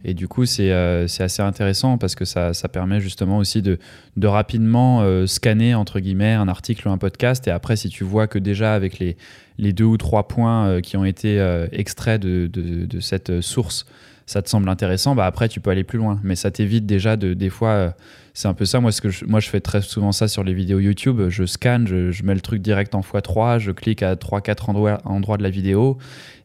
Et 0.04 0.14
du 0.14 0.28
coup, 0.28 0.44
c'est 0.44 0.70
assez 0.70 1.42
intéressant 1.42 1.98
parce 1.98 2.14
que 2.14 2.24
ça, 2.24 2.54
ça, 2.54 2.68
permet 2.68 3.00
justement 3.00 3.38
aussi 3.38 3.60
de, 3.60 3.80
de 4.16 4.26
rapidement 4.28 5.02
scanner, 5.26 5.74
entre 5.74 5.98
guillemets, 5.98 6.34
un 6.34 6.46
article 6.46 6.86
ou 6.86 6.92
un 6.92 6.98
podcast. 6.98 7.48
Et 7.48 7.50
après, 7.50 7.74
si 7.74 7.88
tu 7.88 8.04
vois 8.04 8.28
que 8.28 8.38
déjà 8.38 8.74
avec 8.74 9.00
les, 9.00 9.16
les 9.58 9.72
deux 9.72 9.86
ou 9.86 9.96
trois 9.96 10.28
points 10.28 10.80
qui 10.80 10.96
ont 10.96 11.04
été 11.04 11.40
extraits 11.72 12.20
de, 12.22 12.46
de, 12.46 12.86
de 12.86 13.00
cette 13.00 13.40
source, 13.40 13.84
ça 14.26 14.42
te 14.42 14.48
semble 14.48 14.68
intéressant, 14.68 15.14
bah 15.14 15.24
après 15.24 15.48
tu 15.48 15.60
peux 15.60 15.70
aller 15.70 15.84
plus 15.84 15.98
loin. 15.98 16.20
Mais 16.24 16.34
ça 16.34 16.50
t'évite 16.50 16.84
déjà 16.84 17.16
de 17.16 17.32
des 17.32 17.48
fois, 17.48 17.70
euh, 17.70 17.90
c'est 18.34 18.48
un 18.48 18.54
peu 18.54 18.64
ça. 18.64 18.80
Moi, 18.80 18.90
ce 18.90 19.00
que 19.00 19.08
je, 19.08 19.24
moi 19.24 19.38
je 19.38 19.48
fais 19.48 19.60
très 19.60 19.80
souvent 19.82 20.10
ça 20.10 20.26
sur 20.26 20.42
les 20.42 20.52
vidéos 20.52 20.80
YouTube. 20.80 21.28
Je 21.28 21.46
scanne, 21.46 21.86
je, 21.86 22.22
mets 22.24 22.34
le 22.34 22.40
truc 22.40 22.60
direct 22.60 22.94
en 22.96 23.00
x3, 23.00 23.60
je 23.60 23.70
clique 23.70 24.02
à 24.02 24.16
3-4 24.16 24.70
endroits, 24.70 25.00
endroits 25.04 25.36
de 25.36 25.44
la 25.44 25.50
vidéo 25.50 25.98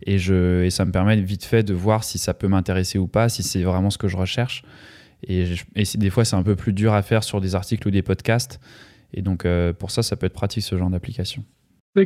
et, 0.04 0.20
je, 0.20 0.64
et 0.64 0.70
ça 0.70 0.86
me 0.86 0.92
permet 0.92 1.20
vite 1.22 1.44
fait 1.44 1.64
de 1.64 1.74
voir 1.74 2.04
si 2.04 2.20
ça 2.20 2.36
peut 2.36 2.48
m'intéresser 2.48 3.00
ou 3.00 3.08
pas, 3.08 3.30
si 3.30 3.42
c'est 3.42 3.64
vraiment 3.64 3.90
ce 3.90 3.98
que 3.98 4.08
je 4.08 4.18
recherche. 4.18 4.64
Et, 5.28 5.56
des 5.76 6.10
fois, 6.10 6.26
c'est 6.26 6.36
un 6.36 6.44
peu 6.44 6.56
plus 6.56 6.74
dur 6.74 6.94
à 6.94 7.02
faire 7.02 7.24
sur 7.24 7.42
des 7.42 7.56
articles 7.56 7.88
ou 7.88 7.92
des 7.92 8.02
podcasts. 8.02 8.60
Et 9.14 9.22
donc, 9.22 9.46
euh, 9.46 9.74
pour 9.74 9.92
ça, 9.92 10.04
ça 10.04 10.16
peut 10.16 10.26
être 10.26 10.34
pratique 10.34 10.64
ce 10.64 10.78
genre 10.78 10.90
d'application. 10.90 11.44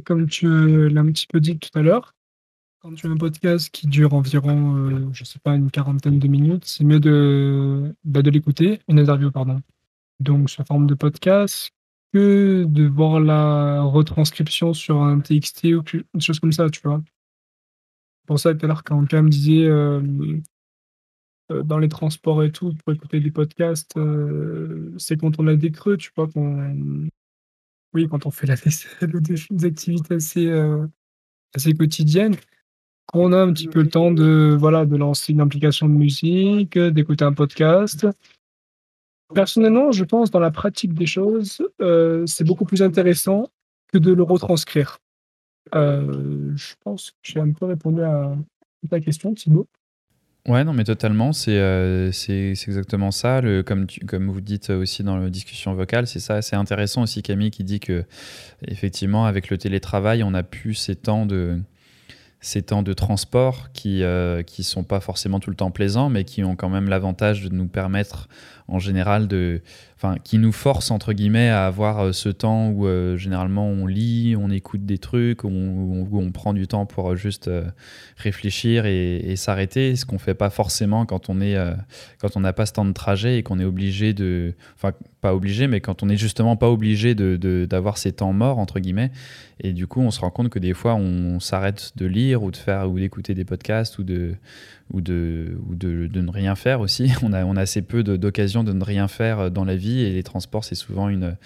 Comme 0.05 0.27
tu 0.27 0.47
l'as 0.89 1.01
un 1.01 1.11
petit 1.11 1.27
peu 1.27 1.39
dit 1.39 1.57
tout 1.59 1.69
à 1.77 1.81
l'heure, 1.81 2.14
quand 2.85 2.93
tu 2.93 3.07
as 3.07 3.09
un 3.09 3.17
podcast 3.17 3.71
qui 3.71 3.87
dure 3.87 4.13
environ, 4.13 4.75
euh, 4.75 5.09
je 5.11 5.23
sais 5.23 5.39
pas, 5.39 5.55
une 5.55 5.71
quarantaine 5.71 6.19
de 6.19 6.27
minutes, 6.27 6.65
c'est 6.65 6.83
mieux 6.83 6.99
de, 6.99 7.95
bah, 8.03 8.21
de 8.21 8.29
l'écouter, 8.29 8.79
une 8.87 8.99
interview, 8.99 9.31
pardon. 9.31 9.59
Donc, 10.19 10.51
sous 10.51 10.63
forme 10.65 10.85
de 10.85 10.93
podcast, 10.93 11.71
que 12.13 12.63
de 12.67 12.85
voir 12.85 13.19
la 13.19 13.81
retranscription 13.81 14.75
sur 14.75 15.01
un 15.01 15.19
TXT 15.19 15.65
ou 15.73 15.81
quelque 15.81 16.05
chose 16.19 16.39
comme 16.39 16.51
ça, 16.51 16.69
tu 16.69 16.79
vois. 16.83 17.01
Pour 18.27 18.39
ça, 18.39 18.53
tout 18.53 18.63
à 18.65 18.67
l'heure, 18.67 18.83
quand 18.83 19.03
Cam 19.07 19.31
disait 19.31 19.65
euh, 19.65 20.39
euh, 21.51 21.63
dans 21.63 21.79
les 21.79 21.89
transports 21.89 22.43
et 22.43 22.51
tout, 22.51 22.75
pour 22.85 22.93
écouter 22.93 23.19
des 23.19 23.31
podcasts, 23.31 23.97
c'est 24.99 25.17
quand 25.17 25.39
on 25.39 25.47
a 25.47 25.55
des 25.55 25.71
creux, 25.71 25.97
tu 25.97 26.11
vois, 26.15 26.29
Oui, 27.95 28.07
quand 28.07 28.27
on 28.27 28.31
fait 28.31 28.45
la 28.45 28.55
des, 29.01 29.65
activités 29.65 30.13
assez, 30.13 30.51
assez 31.55 31.73
quotidiennes 31.73 32.35
on 33.21 33.31
a 33.33 33.37
un 33.37 33.53
petit 33.53 33.67
peu 33.67 33.81
le 33.81 33.89
temps 33.89 34.11
de, 34.11 34.55
voilà, 34.57 34.85
de 34.85 34.95
lancer 34.95 35.33
une 35.33 35.41
application 35.41 35.87
de 35.87 35.93
musique, 35.93 36.77
d'écouter 36.77 37.25
un 37.25 37.33
podcast. 37.33 38.07
Personnellement, 39.33 39.91
je 39.91 40.03
pense 40.03 40.29
dans 40.29 40.39
la 40.39 40.51
pratique 40.51 40.93
des 40.93 41.07
choses, 41.07 41.61
euh, 41.81 42.25
c'est 42.27 42.43
beaucoup 42.43 42.65
plus 42.65 42.83
intéressant 42.83 43.49
que 43.91 43.97
de 43.97 44.13
le 44.13 44.23
retranscrire. 44.23 44.99
Euh, 45.73 46.51
je 46.55 46.75
pense 46.83 47.11
que 47.11 47.17
j'ai 47.23 47.39
un 47.39 47.51
peu 47.51 47.65
répondu 47.65 48.03
à 48.03 48.35
ta 48.89 48.99
question, 48.99 49.33
Thibaut. 49.33 49.67
Ouais, 50.47 50.63
non, 50.63 50.73
mais 50.73 50.83
totalement, 50.83 51.33
c'est 51.33 51.57
euh, 51.57 52.11
exactement 52.29 53.09
ça. 53.09 53.41
Comme, 53.65 53.87
comme 54.05 54.29
vous 54.29 54.41
dites 54.41 54.69
aussi 54.69 55.03
dans 55.03 55.17
la 55.17 55.31
discussion 55.31 55.73
vocale, 55.73 56.05
c'est 56.05 56.19
ça. 56.19 56.43
C'est 56.43 56.55
intéressant 56.55 57.01
aussi, 57.01 57.23
Camille, 57.23 57.49
qui 57.49 57.63
dit 57.63 57.79
que, 57.79 58.03
effectivement, 58.67 59.25
avec 59.25 59.49
le 59.49 59.57
télétravail, 59.57 60.21
on 60.21 60.35
a 60.35 60.43
plus 60.43 60.75
ces 60.75 60.95
temps 60.95 61.25
de, 61.25 61.59
ces 62.45 62.61
temps 62.61 62.83
de 62.83 62.93
transport 62.93 63.71
qui 63.73 63.99
ne 63.99 64.05
euh, 64.05 64.43
sont 64.61 64.83
pas 64.83 64.99
forcément 64.99 65.39
tout 65.39 65.49
le 65.49 65.55
temps 65.55 65.71
plaisants, 65.71 66.09
mais 66.09 66.25
qui 66.25 66.43
ont 66.43 66.55
quand 66.55 66.69
même 66.69 66.89
l'avantage 66.89 67.41
de 67.41 67.49
nous 67.49 67.67
permettre 67.67 68.29
en 68.67 68.79
général 68.79 69.27
de, 69.27 69.61
enfin, 69.95 70.15
qui 70.23 70.37
nous 70.37 70.51
forcent 70.51 70.91
entre 70.91 71.13
guillemets 71.13 71.49
à 71.49 71.67
avoir 71.67 71.99
euh, 71.99 72.11
ce 72.11 72.29
temps 72.29 72.69
où 72.69 72.87
euh, 72.87 73.15
généralement 73.15 73.67
on 73.67 73.85
lit, 73.85 74.35
on 74.37 74.49
écoute 74.49 74.85
des 74.85 74.97
trucs, 74.97 75.43
où 75.43 75.49
on, 75.49 76.31
prend 76.31 76.53
du 76.53 76.67
temps 76.67 76.85
pour 76.85 77.15
juste 77.15 77.49
réfléchir 78.17 78.85
et, 78.85 79.35
s'arrêter, 79.35 79.95
ce 79.95 80.05
qu'on 80.05 80.17
fait 80.17 80.33
pas 80.33 80.49
forcément 80.49 81.05
quand 81.05 81.29
on 81.29 81.39
est, 81.39 81.55
quand 82.19 82.35
on 82.35 82.41
n'a 82.41 82.51
pas 82.51 82.65
ce 82.65 82.73
temps 82.73 82.83
de 82.83 82.91
trajet 82.91 83.37
et 83.37 83.43
qu'on 83.43 83.59
est 83.59 83.65
obligé 83.65 84.13
de, 84.13 84.53
enfin 84.75 84.91
pas 85.21 85.33
obligé, 85.33 85.67
mais 85.67 85.81
quand 85.81 86.03
on 86.03 86.09
est 86.09 86.17
justement 86.17 86.55
pas 86.57 86.69
obligé 86.69 87.15
de 87.15 87.65
d'avoir 87.65 87.97
ces 87.97 88.11
temps 88.11 88.33
morts 88.33 88.59
entre 88.59 88.79
guillemets, 88.79 89.11
et 89.59 89.71
du 89.71 89.87
coup 89.87 90.01
on 90.01 90.11
se 90.11 90.19
rend 90.19 90.29
compte 90.29 90.49
que 90.49 90.59
des 90.59 90.73
fois 90.73 90.95
on 90.95 91.39
s'arrête 91.39 91.93
de 91.95 92.05
lire 92.05 92.43
ou 92.43 92.51
de 92.51 92.57
faire 92.57 92.91
ou 92.91 92.99
d'écouter 92.99 93.33
des 93.33 93.45
podcasts 93.45 93.97
ou 93.99 94.03
de 94.03 94.35
ou 94.91 95.01
de 95.01 95.57
ou 95.67 95.75
de, 95.75 96.07
de, 96.07 96.21
ne 96.21 96.31
rien 96.31 96.55
faire 96.55 96.79
aussi. 96.79 97.11
On 97.23 97.33
a 97.33 97.45
on 97.45 97.55
a 97.55 97.61
assez 97.61 97.81
peu 97.81 98.03
d'occasions 98.03 98.63
de, 98.63 98.73
ne 98.73 98.83
rien 98.83 99.07
faire 99.07 99.51
dans 99.51 99.65
la 99.65 99.75
vie 99.75 100.01
et 100.01 100.11
les 100.11 100.23
transports 100.23 100.63
c'est 100.63 100.75
souvent 100.75 101.09
une 101.09 101.37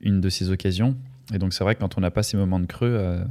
une 0.00 0.20
de 0.20 0.28
ces 0.28 0.50
occasions. 0.50 0.96
Et 1.32 1.38
donc 1.38 1.52
c'est 1.52 1.64
vrai 1.64 1.74
que 1.74 1.80
quand 1.80 1.96
on 1.96 2.00
n'a 2.00 2.10
pas 2.10 2.22
ces 2.22 2.36
moments 2.36 2.60
de 2.60 2.66
creux, 2.66 2.94
euh, 2.98 3.24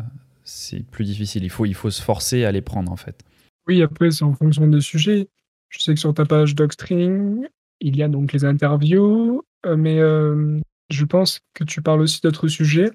c'est 0.43 0.83
plus 0.83 1.05
difficile. 1.05 1.43
Il 1.43 1.49
faut 1.49 1.65
il 1.65 1.75
faut 1.75 1.91
se 1.91 2.01
forcer 2.01 2.45
à 2.45 2.51
les 2.51 2.61
prendre 2.61 2.91
en 2.91 2.95
fait. 2.95 3.23
Oui, 3.67 3.81
après 3.81 4.11
c'est 4.11 4.23
en 4.23 4.33
fonction 4.33 4.67
des 4.67 4.81
sujets. 4.81 5.27
Je 5.69 5.79
sais 5.79 5.93
que 5.93 5.99
sur 5.99 6.13
ta 6.13 6.25
page 6.25 6.55
Docstring, 6.55 7.47
il 7.79 7.95
y 7.95 8.03
a 8.03 8.07
donc 8.07 8.33
les 8.33 8.45
interviews, 8.45 9.41
euh, 9.65 9.77
mais 9.77 9.99
euh, 9.99 10.59
je 10.89 11.05
pense 11.05 11.39
que 11.53 11.63
tu 11.63 11.81
parles 11.81 12.01
aussi 12.01 12.21
d'autres 12.21 12.47
sujets. 12.47 12.91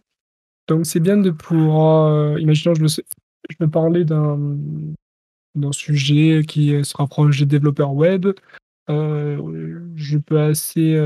Donc 0.68 0.86
c'est 0.86 1.00
bien 1.00 1.16
de 1.16 1.30
pouvoir, 1.30 2.06
euh, 2.12 2.40
imaginons 2.40 2.74
je, 2.74 2.86
sais, 2.86 3.04
je 3.50 3.56
veux 3.60 3.70
parler 3.70 4.04
d'un 4.04 4.56
d'un 5.56 5.72
sujet 5.72 6.42
qui 6.46 6.84
se 6.84 6.96
rapproche 6.96 7.38
des 7.38 7.46
développeurs 7.46 7.94
web, 7.94 8.26
je 8.88 10.18
peux 10.18 10.40
assez 10.40 10.96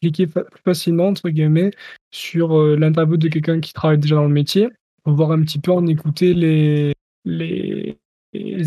cliquer 0.00 0.26
plus 0.26 0.44
facilement 0.64 1.08
entre 1.08 1.28
guillemets 1.28 1.72
sur 2.10 2.56
l'interview 2.76 3.16
de 3.16 3.28
quelqu'un 3.28 3.60
qui 3.60 3.72
travaille 3.72 3.98
déjà 3.98 4.14
dans 4.14 4.28
le 4.28 4.32
métier 4.32 4.68
pour 5.02 5.14
voir 5.14 5.32
un 5.32 5.42
petit 5.42 5.58
peu 5.58 5.72
en 5.72 5.86
écouter 5.86 6.34
les 6.34 6.92
les, 7.24 7.98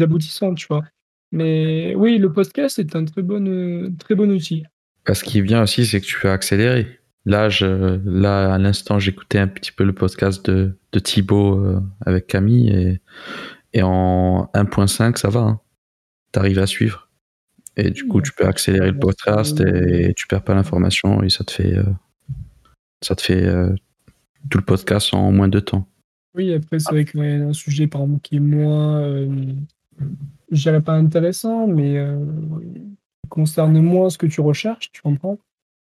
aboutissants, 0.02 0.54
tu 0.54 0.68
vois. 0.68 0.84
Mais 1.32 1.94
oui, 1.96 2.18
le 2.18 2.32
podcast 2.32 2.80
est 2.80 2.96
un 2.96 3.06
très 3.06 3.22
bon 3.22 3.96
très 3.98 4.16
bon 4.16 4.30
outil. 4.32 4.64
Ce 5.12 5.24
qui 5.24 5.40
est 5.40 5.42
bien 5.42 5.64
aussi, 5.64 5.86
c'est 5.86 6.02
que 6.02 6.06
tu 6.06 6.20
peux 6.20 6.30
accélérer. 6.30 7.00
Là, 7.26 7.50
je, 7.50 8.00
là 8.04 8.54
à 8.54 8.58
l'instant, 8.58 9.00
j'écoutais 9.00 9.38
un 9.38 9.48
petit 9.48 9.72
peu 9.72 9.84
le 9.84 9.94
podcast 9.94 10.50
de, 10.50 10.78
de 10.92 11.00
Thibaut 11.00 11.60
euh, 11.60 11.80
avec 12.06 12.28
Camille 12.28 12.70
et, 12.70 13.00
et 13.74 13.82
en 13.84 14.50
1.5, 14.54 15.18
ça 15.18 15.30
va. 15.30 15.42
Hein. 15.42 15.60
Tu 16.34 16.40
arrives 16.40 16.60
à 16.60 16.68
suivre. 16.68 17.10
Et 17.78 17.90
du 17.90 18.06
coup, 18.08 18.22
tu 18.22 18.34
peux 18.34 18.46
accélérer 18.46 18.92
le 18.92 19.00
podcast 19.00 19.62
et, 19.62 20.14
tu 20.16 20.28
perds 20.28 20.44
pas 20.44 20.54
l'information 20.54 21.24
et 21.24 21.30
ça 21.30 21.44
te 21.44 21.52
fait, 21.52 21.78
euh, 21.78 21.86
ça 23.02 23.16
te 23.16 23.22
fait 23.22 23.46
euh, 23.46 23.74
tout 24.50 24.58
le 24.58 24.66
podcast 24.66 25.14
en 25.14 25.32
moins 25.32 25.48
de 25.48 25.60
temps. 25.60 25.88
Oui, 26.36 26.54
après, 26.54 26.80
c'est 26.80 26.92
vrai 26.92 27.06
qu'il 27.06 27.24
y 27.24 27.28
a 27.28 27.48
un 27.48 27.54
sujet, 27.54 27.88
par 27.88 28.02
exemple, 28.02 28.22
qui 28.22 28.38
est 28.38 28.40
moins, 28.40 29.02
je 30.52 30.62
dirais 30.62 30.82
pas 30.82 30.94
intéressant, 30.94 31.68
mais 31.68 31.98
concerne 33.32 33.80
moins 33.82 34.12
ce 34.12 34.20
que 34.20 34.28
tu 34.28 34.42
recherches, 34.42 34.92
tu 34.92 35.02
comprends? 35.02 35.40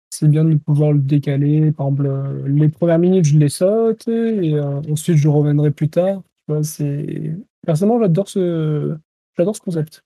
C'est 0.10 0.30
bien 0.30 0.44
de 0.44 0.56
pouvoir 0.56 0.92
le 0.92 1.00
décaler. 1.00 1.72
Par 1.72 1.88
exemple, 1.88 2.08
euh, 2.08 2.48
les 2.48 2.68
premières 2.68 3.00
minutes, 3.00 3.26
je 3.26 3.38
les 3.38 3.50
saute 3.50 4.08
et 4.08 4.56
euh, 4.56 4.82
ensuite 4.92 5.18
je 5.18 5.28
reviendrai 5.30 5.72
plus 5.72 5.90
tard. 5.90 6.22
C'est... 6.62 7.36
Personnellement, 7.66 8.00
j'adore 8.00 8.30
ce... 8.30 8.96
j'adore 9.38 9.56
ce 9.56 9.62
concept. 9.62 10.04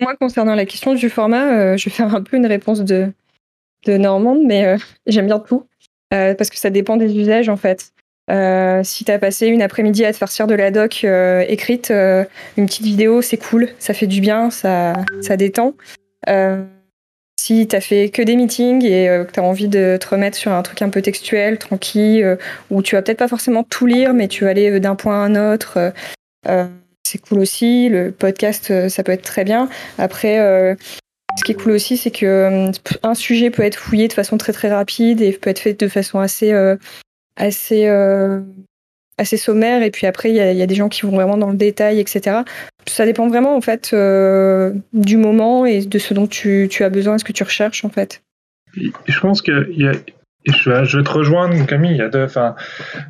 Moi, 0.00 0.16
concernant 0.16 0.54
la 0.54 0.66
question 0.66 0.94
du 0.94 1.10
format, 1.10 1.52
euh, 1.52 1.76
je 1.76 1.84
vais 1.84 1.90
faire 1.90 2.14
un 2.14 2.22
peu 2.22 2.36
une 2.36 2.46
réponse 2.46 2.80
de, 2.80 3.12
de 3.86 3.96
Normande, 3.96 4.40
mais 4.44 4.76
j'aime 5.06 5.26
bien 5.26 5.38
tout. 5.38 5.66
parce 6.10 6.50
que 6.50 6.56
ça 6.56 6.70
dépend 6.70 6.96
des 6.96 7.16
usages, 7.16 7.48
en 7.48 7.56
fait. 7.56 7.92
si 8.84 9.04
tu 9.04 9.12
as 9.12 9.18
passé 9.18 9.46
une 9.46 9.62
après-midi 9.62 10.04
à 10.04 10.12
te 10.12 10.18
farcir 10.18 10.46
de 10.46 10.54
la 10.54 10.70
doc 10.70 11.04
écrite, 11.04 11.90
une 11.90 12.66
petite 12.66 12.84
vidéo, 12.84 13.22
c'est 13.22 13.38
cool, 13.38 13.68
ça 13.78 13.94
fait 13.94 14.06
du 14.06 14.20
bien, 14.20 14.50
ça, 14.50 14.94
ça 15.20 15.36
détend. 15.36 15.74
Euh, 17.42 17.54
si 17.60 17.66
tu 17.66 17.76
as 17.76 17.80
fait 17.80 18.10
que 18.10 18.22
des 18.22 18.36
meetings 18.36 18.84
et 18.84 19.08
euh, 19.08 19.24
que 19.24 19.32
tu 19.32 19.40
as 19.40 19.42
envie 19.42 19.68
de 19.68 19.98
te 20.00 20.08
remettre 20.08 20.36
sur 20.36 20.52
un 20.52 20.62
truc 20.62 20.82
un 20.82 20.90
peu 20.90 21.02
textuel, 21.02 21.58
tranquille, 21.58 22.22
euh, 22.24 22.36
où 22.70 22.82
tu 22.82 22.94
vas 22.94 23.02
peut-être 23.02 23.18
pas 23.18 23.28
forcément 23.28 23.64
tout 23.64 23.86
lire, 23.86 24.14
mais 24.14 24.28
tu 24.28 24.44
vas 24.44 24.50
aller 24.50 24.80
d'un 24.80 24.94
point 24.94 25.14
à 25.14 25.26
un 25.26 25.54
autre, 25.54 25.92
c'est 27.04 27.18
cool 27.18 27.40
aussi. 27.40 27.88
Le 27.88 28.10
podcast, 28.12 28.88
ça 28.88 29.02
peut 29.02 29.12
être 29.12 29.22
très 29.22 29.44
bien. 29.44 29.68
Après, 29.98 30.76
Ce 31.38 31.44
qui 31.44 31.52
est 31.52 31.54
cool 31.54 31.72
aussi, 31.72 31.96
c'est 31.96 32.10
que 32.10 32.26
euh, 32.26 32.72
un 33.02 33.14
sujet 33.14 33.50
peut 33.50 33.62
être 33.62 33.76
fouillé 33.76 34.08
de 34.08 34.12
façon 34.12 34.36
très 34.36 34.52
très 34.52 34.68
rapide 34.68 35.20
et 35.20 35.32
peut 35.32 35.50
être 35.50 35.58
fait 35.58 35.74
de 35.74 35.88
façon 35.88 36.18
assez 36.18 36.52
euh, 36.52 36.76
euh, 37.40 38.40
assez 39.18 39.36
sommaire. 39.36 39.82
Et 39.82 39.90
puis 39.90 40.06
après, 40.06 40.30
il 40.30 40.36
y, 40.36 40.62
a 40.62 40.66
des 40.66 40.74
gens 40.74 40.88
qui 40.88 41.02
vont 41.02 41.12
vraiment 41.12 41.36
dans 41.36 41.50
le 41.50 41.56
détail, 41.56 42.00
etc. 42.00 42.40
Ça 42.86 43.04
dépend 43.04 43.28
vraiment 43.28 43.56
en 43.56 43.60
fait 43.60 43.94
du 44.92 45.16
moment 45.16 45.66
et 45.66 45.84
de 45.84 45.98
ce 45.98 46.14
dont 46.14 46.26
tu, 46.26 46.68
as 46.80 46.90
besoin, 46.90 47.18
ce 47.18 47.24
que 47.24 47.32
tu 47.32 47.42
recherches 47.42 47.84
en 47.84 47.90
fait. 47.90 48.22
Je 48.74 49.20
pense 49.20 49.42
qu'il 49.42 49.74
y 49.76 49.86
a 49.86 49.92
je 50.44 50.96
vais, 50.96 51.04
te 51.04 51.10
rejoindre, 51.10 51.66
Camille. 51.66 52.02
Deux, 52.12 52.24
enfin, 52.24 52.56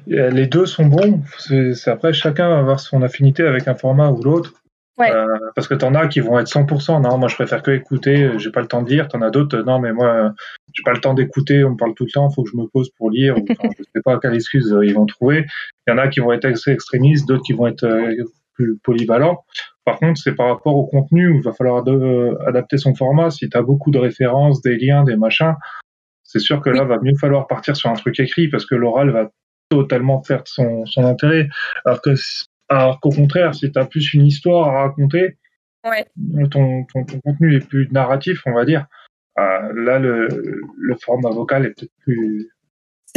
les 0.06 0.46
deux 0.46 0.66
sont 0.66 0.86
bons. 0.86 1.22
C'est 1.38 1.88
après 1.88 2.12
chacun 2.12 2.48
va 2.48 2.58
avoir 2.58 2.80
son 2.80 3.02
affinité 3.02 3.42
avec 3.44 3.68
un 3.68 3.74
format 3.74 4.10
ou 4.10 4.22
l'autre. 4.22 4.61
Euh, 5.00 5.38
parce 5.54 5.68
que 5.68 5.74
t'en 5.74 5.94
as 5.94 6.06
qui 6.06 6.20
vont 6.20 6.38
être 6.38 6.48
100%. 6.48 7.02
Non, 7.02 7.18
moi 7.18 7.28
je 7.28 7.34
préfère 7.34 7.62
que 7.62 7.70
écouter. 7.70 8.38
J'ai 8.38 8.50
pas 8.50 8.60
le 8.60 8.68
temps 8.68 8.82
de 8.82 8.90
lire. 8.90 9.08
T'en 9.08 9.22
as 9.22 9.30
d'autres. 9.30 9.58
Non, 9.62 9.78
mais 9.78 9.92
moi 9.92 10.32
j'ai 10.72 10.82
pas 10.82 10.92
le 10.92 11.00
temps 11.00 11.14
d'écouter. 11.14 11.64
On 11.64 11.70
me 11.70 11.76
parle 11.76 11.94
tout 11.94 12.04
le 12.04 12.10
temps. 12.10 12.28
Faut 12.30 12.42
que 12.44 12.50
je 12.50 12.56
me 12.56 12.66
pose 12.66 12.90
pour 12.96 13.10
lire. 13.10 13.36
Ou, 13.38 13.44
je 13.48 13.82
sais 13.94 14.02
pas 14.04 14.18
quelle 14.18 14.34
excuse 14.34 14.72
euh, 14.72 14.84
ils 14.84 14.94
vont 14.94 15.06
trouver. 15.06 15.46
Il 15.86 15.90
y 15.90 15.94
en 15.94 15.98
a 15.98 16.08
qui 16.08 16.20
vont 16.20 16.32
être 16.32 16.44
extrémistes, 16.44 17.26
d'autres 17.26 17.42
qui 17.42 17.52
vont 17.52 17.66
être 17.66 17.84
euh, 17.84 18.14
plus 18.54 18.78
polyvalents. 18.82 19.44
Par 19.84 19.98
contre, 19.98 20.20
c'est 20.22 20.34
par 20.34 20.48
rapport 20.48 20.76
au 20.76 20.86
contenu 20.86 21.28
où 21.28 21.36
il 21.36 21.42
va 21.42 21.52
falloir 21.52 21.82
adapter 22.46 22.76
son 22.76 22.94
format. 22.94 23.30
Si 23.30 23.48
tu 23.48 23.56
as 23.56 23.62
beaucoup 23.62 23.90
de 23.90 23.98
références, 23.98 24.62
des 24.62 24.76
liens, 24.76 25.02
des 25.02 25.16
machins, 25.16 25.54
c'est 26.22 26.38
sûr 26.38 26.60
que 26.60 26.70
là, 26.70 26.84
va 26.84 26.98
mieux 27.02 27.16
falloir 27.20 27.46
partir 27.46 27.76
sur 27.76 27.90
un 27.90 27.94
truc 27.94 28.20
écrit 28.20 28.48
parce 28.48 28.64
que 28.64 28.74
l'oral 28.74 29.10
va 29.10 29.30
totalement 29.70 30.20
perdre 30.20 30.46
son, 30.46 30.86
son 30.86 31.04
intérêt. 31.04 31.48
Alors 31.84 32.00
que 32.00 32.14
alors 32.78 33.00
qu'au 33.00 33.10
contraire, 33.10 33.54
si 33.54 33.70
tu 33.70 33.78
as 33.78 33.84
plus 33.84 34.14
une 34.14 34.26
histoire 34.26 34.68
à 34.68 34.82
raconter, 34.82 35.36
ton, 36.50 36.84
contenu 37.24 37.56
est 37.56 37.66
plus 37.66 37.88
narratif, 37.90 38.42
on 38.46 38.52
va 38.52 38.64
dire. 38.64 38.86
Euh, 39.38 39.72
là, 39.74 39.98
le, 39.98 40.28
format 41.02 41.30
vocal 41.30 41.66
est 41.66 41.70
peut-être 41.70 41.92
plus. 42.04 42.48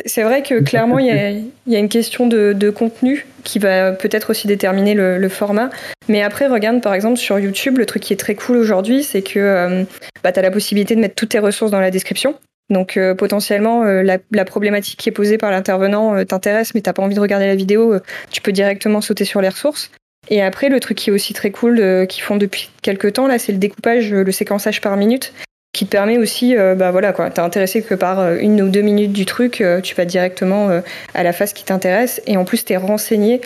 C'est 0.05 0.23
vrai 0.23 0.43
que 0.43 0.61
clairement, 0.61 0.99
il 0.99 1.05
y, 1.05 1.75
a, 1.75 1.79
une 1.79 1.89
question 1.89 2.27
de, 2.27 2.69
contenu 2.69 3.25
qui 3.43 3.59
va 3.59 3.93
peut-être 3.93 4.31
aussi 4.31 4.47
déterminer 4.47 4.93
le, 4.93 5.29
format. 5.29 5.69
Mais 6.09 6.21
après, 6.21 6.47
regarde 6.47 6.81
par 6.81 6.93
exemple 6.93 7.17
sur 7.17 7.39
YouTube, 7.39 7.77
le 7.77 7.85
truc 7.85 8.03
qui 8.03 8.13
est 8.13 8.17
très 8.17 8.35
cool 8.35 8.57
aujourd'hui, 8.57 9.03
c'est 9.03 9.21
que 9.21 9.39
euh, 9.39 9.83
bah, 10.23 10.31
tu 10.31 10.39
as 10.39 10.41
la 10.41 10.51
possibilité 10.51 10.95
de 10.95 10.99
mettre 10.99 11.15
toutes 11.15 11.29
tes 11.29 11.39
ressources 11.39 11.71
dans 11.71 11.79
la 11.79 11.91
description. 11.91 12.35
Donc 12.69 12.97
euh, 12.97 13.13
potentiellement, 13.13 13.83
euh, 13.83 14.01
la, 14.03 14.45
problématique 14.45 14.99
qui 14.99 15.09
est 15.09 15.11
posée 15.11 15.37
par 15.37 15.51
l'intervenant 15.51 16.15
euh, 16.15 16.23
t'intéresse, 16.23 16.73
mais 16.73 16.81
t'as 16.81 16.93
pas 16.93 17.03
envie 17.03 17.15
de 17.15 17.19
regarder 17.19 17.45
la 17.45 17.55
vidéo, 17.55 17.95
tu 18.31 18.41
peux 18.41 18.51
directement 18.51 19.01
sauter 19.01 19.25
sur 19.25 19.41
les 19.41 19.49
ressources. 19.49 19.91
Et 20.29 20.41
après, 20.41 20.69
le 20.69 20.79
truc 20.79 20.97
qui 20.97 21.11
est 21.11 21.13
aussi 21.13 21.33
très 21.33 21.51
cool, 21.51 22.07
qu'ils 22.07 22.23
font 22.23 22.35
depuis 22.35 22.71
quelques 22.81 23.13
temps, 23.13 23.27
là, 23.27 23.37
c'est 23.37 23.51
le 23.51 23.59
découpage, 23.59 24.11
le 24.11 24.31
séquençage 24.31 24.81
par 24.81 24.97
minute, 24.97 25.33
qui 25.71 25.85
te 25.85 25.91
permet 25.91 26.17
aussi, 26.17 26.55
bah 26.55 26.89
voilà 26.89 27.13
quoi, 27.13 27.29
t'es 27.29 27.41
intéressé 27.41 27.83
que 27.83 27.93
par 27.93 28.33
une 28.33 28.59
ou 28.63 28.69
deux 28.69 28.81
minutes 28.81 29.13
du 29.13 29.25
truc, 29.25 29.63
tu 29.83 29.93
vas 29.93 30.05
directement 30.05 30.81
à 31.13 31.21
la 31.21 31.31
phase 31.31 31.53
qui 31.53 31.63
t'intéresse, 31.63 32.23
et 32.25 32.37
en 32.37 32.43
plus 32.43 32.65
t'es 32.65 32.75
renseigné 32.75 33.41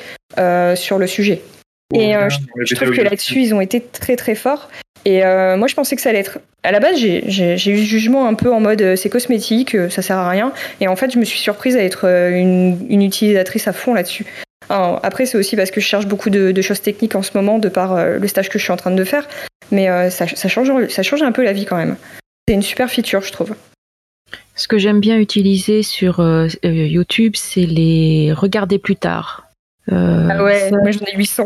sur 0.75 0.99
le 0.99 1.07
sujet. 1.07 1.41
Et 1.93 2.13
je, 2.63 2.75
trouve 2.75 2.91
que 2.91 3.01
là-dessus, 3.01 3.41
ils 3.41 3.53
ont 3.53 3.59
été 3.59 3.81
très 3.81 4.15
très 4.15 4.35
forts. 4.35 4.69
Et 5.09 5.25
euh, 5.25 5.57
moi, 5.57 5.67
je 5.67 5.73
pensais 5.73 5.95
que 5.95 6.03
ça 6.03 6.09
allait 6.09 6.19
être. 6.19 6.37
À 6.61 6.71
la 6.71 6.79
base, 6.79 6.95
j'ai 6.95 7.25
eu 7.25 7.57
ce 7.57 7.83
jugement 7.83 8.27
un 8.27 8.35
peu 8.35 8.53
en 8.53 8.59
mode 8.59 8.79
euh, 8.83 8.95
c'est 8.95 9.09
cosmétique, 9.09 9.73
euh, 9.73 9.89
ça 9.89 10.03
sert 10.03 10.17
à 10.17 10.29
rien. 10.29 10.53
Et 10.81 10.87
en 10.87 10.95
fait, 10.95 11.11
je 11.11 11.17
me 11.17 11.25
suis 11.25 11.39
surprise 11.39 11.75
à 11.75 11.83
être 11.83 12.05
une, 12.05 12.85
une 12.89 13.01
utilisatrice 13.01 13.67
à 13.67 13.73
fond 13.73 13.95
là-dessus. 13.95 14.27
Après, 14.69 15.25
c'est 15.25 15.39
aussi 15.39 15.55
parce 15.55 15.71
que 15.71 15.81
je 15.81 15.87
cherche 15.87 16.05
beaucoup 16.05 16.29
de, 16.29 16.61
choses 16.61 16.81
techniques 16.81 17.15
en 17.15 17.23
ce 17.23 17.31
moment, 17.33 17.57
de 17.57 17.69
par 17.69 18.05
le 18.05 18.27
stage 18.27 18.49
que 18.49 18.59
je 18.59 18.63
suis 18.63 18.71
en 18.71 18.77
train 18.77 18.91
de 18.91 19.03
faire. 19.03 19.27
Mais 19.71 19.87
ça, 20.11 20.27
ça, 20.27 20.47
change, 20.47 20.87
ça 20.89 21.01
change 21.01 21.23
un 21.23 21.31
peu 21.31 21.43
la 21.43 21.53
vie 21.53 21.65
quand 21.65 21.77
même. 21.77 21.95
C'est 22.47 22.53
une 22.53 22.61
super 22.61 22.87
feature, 22.91 23.21
je 23.23 23.31
trouve. 23.31 23.55
Ce 24.53 24.67
que 24.67 24.77
j'aime 24.77 24.99
bien 24.99 25.17
utiliser 25.17 25.81
sur 25.81 26.23
YouTube, 26.61 27.33
c'est 27.35 27.65
les 27.65 28.31
regarder 28.31 28.77
plus 28.77 28.95
tard. 28.95 29.47
ah 29.91 30.43
ouais, 30.43 30.69
moi 30.69 30.91
j'en 30.91 31.05
ai 31.07 31.17
800. 31.17 31.45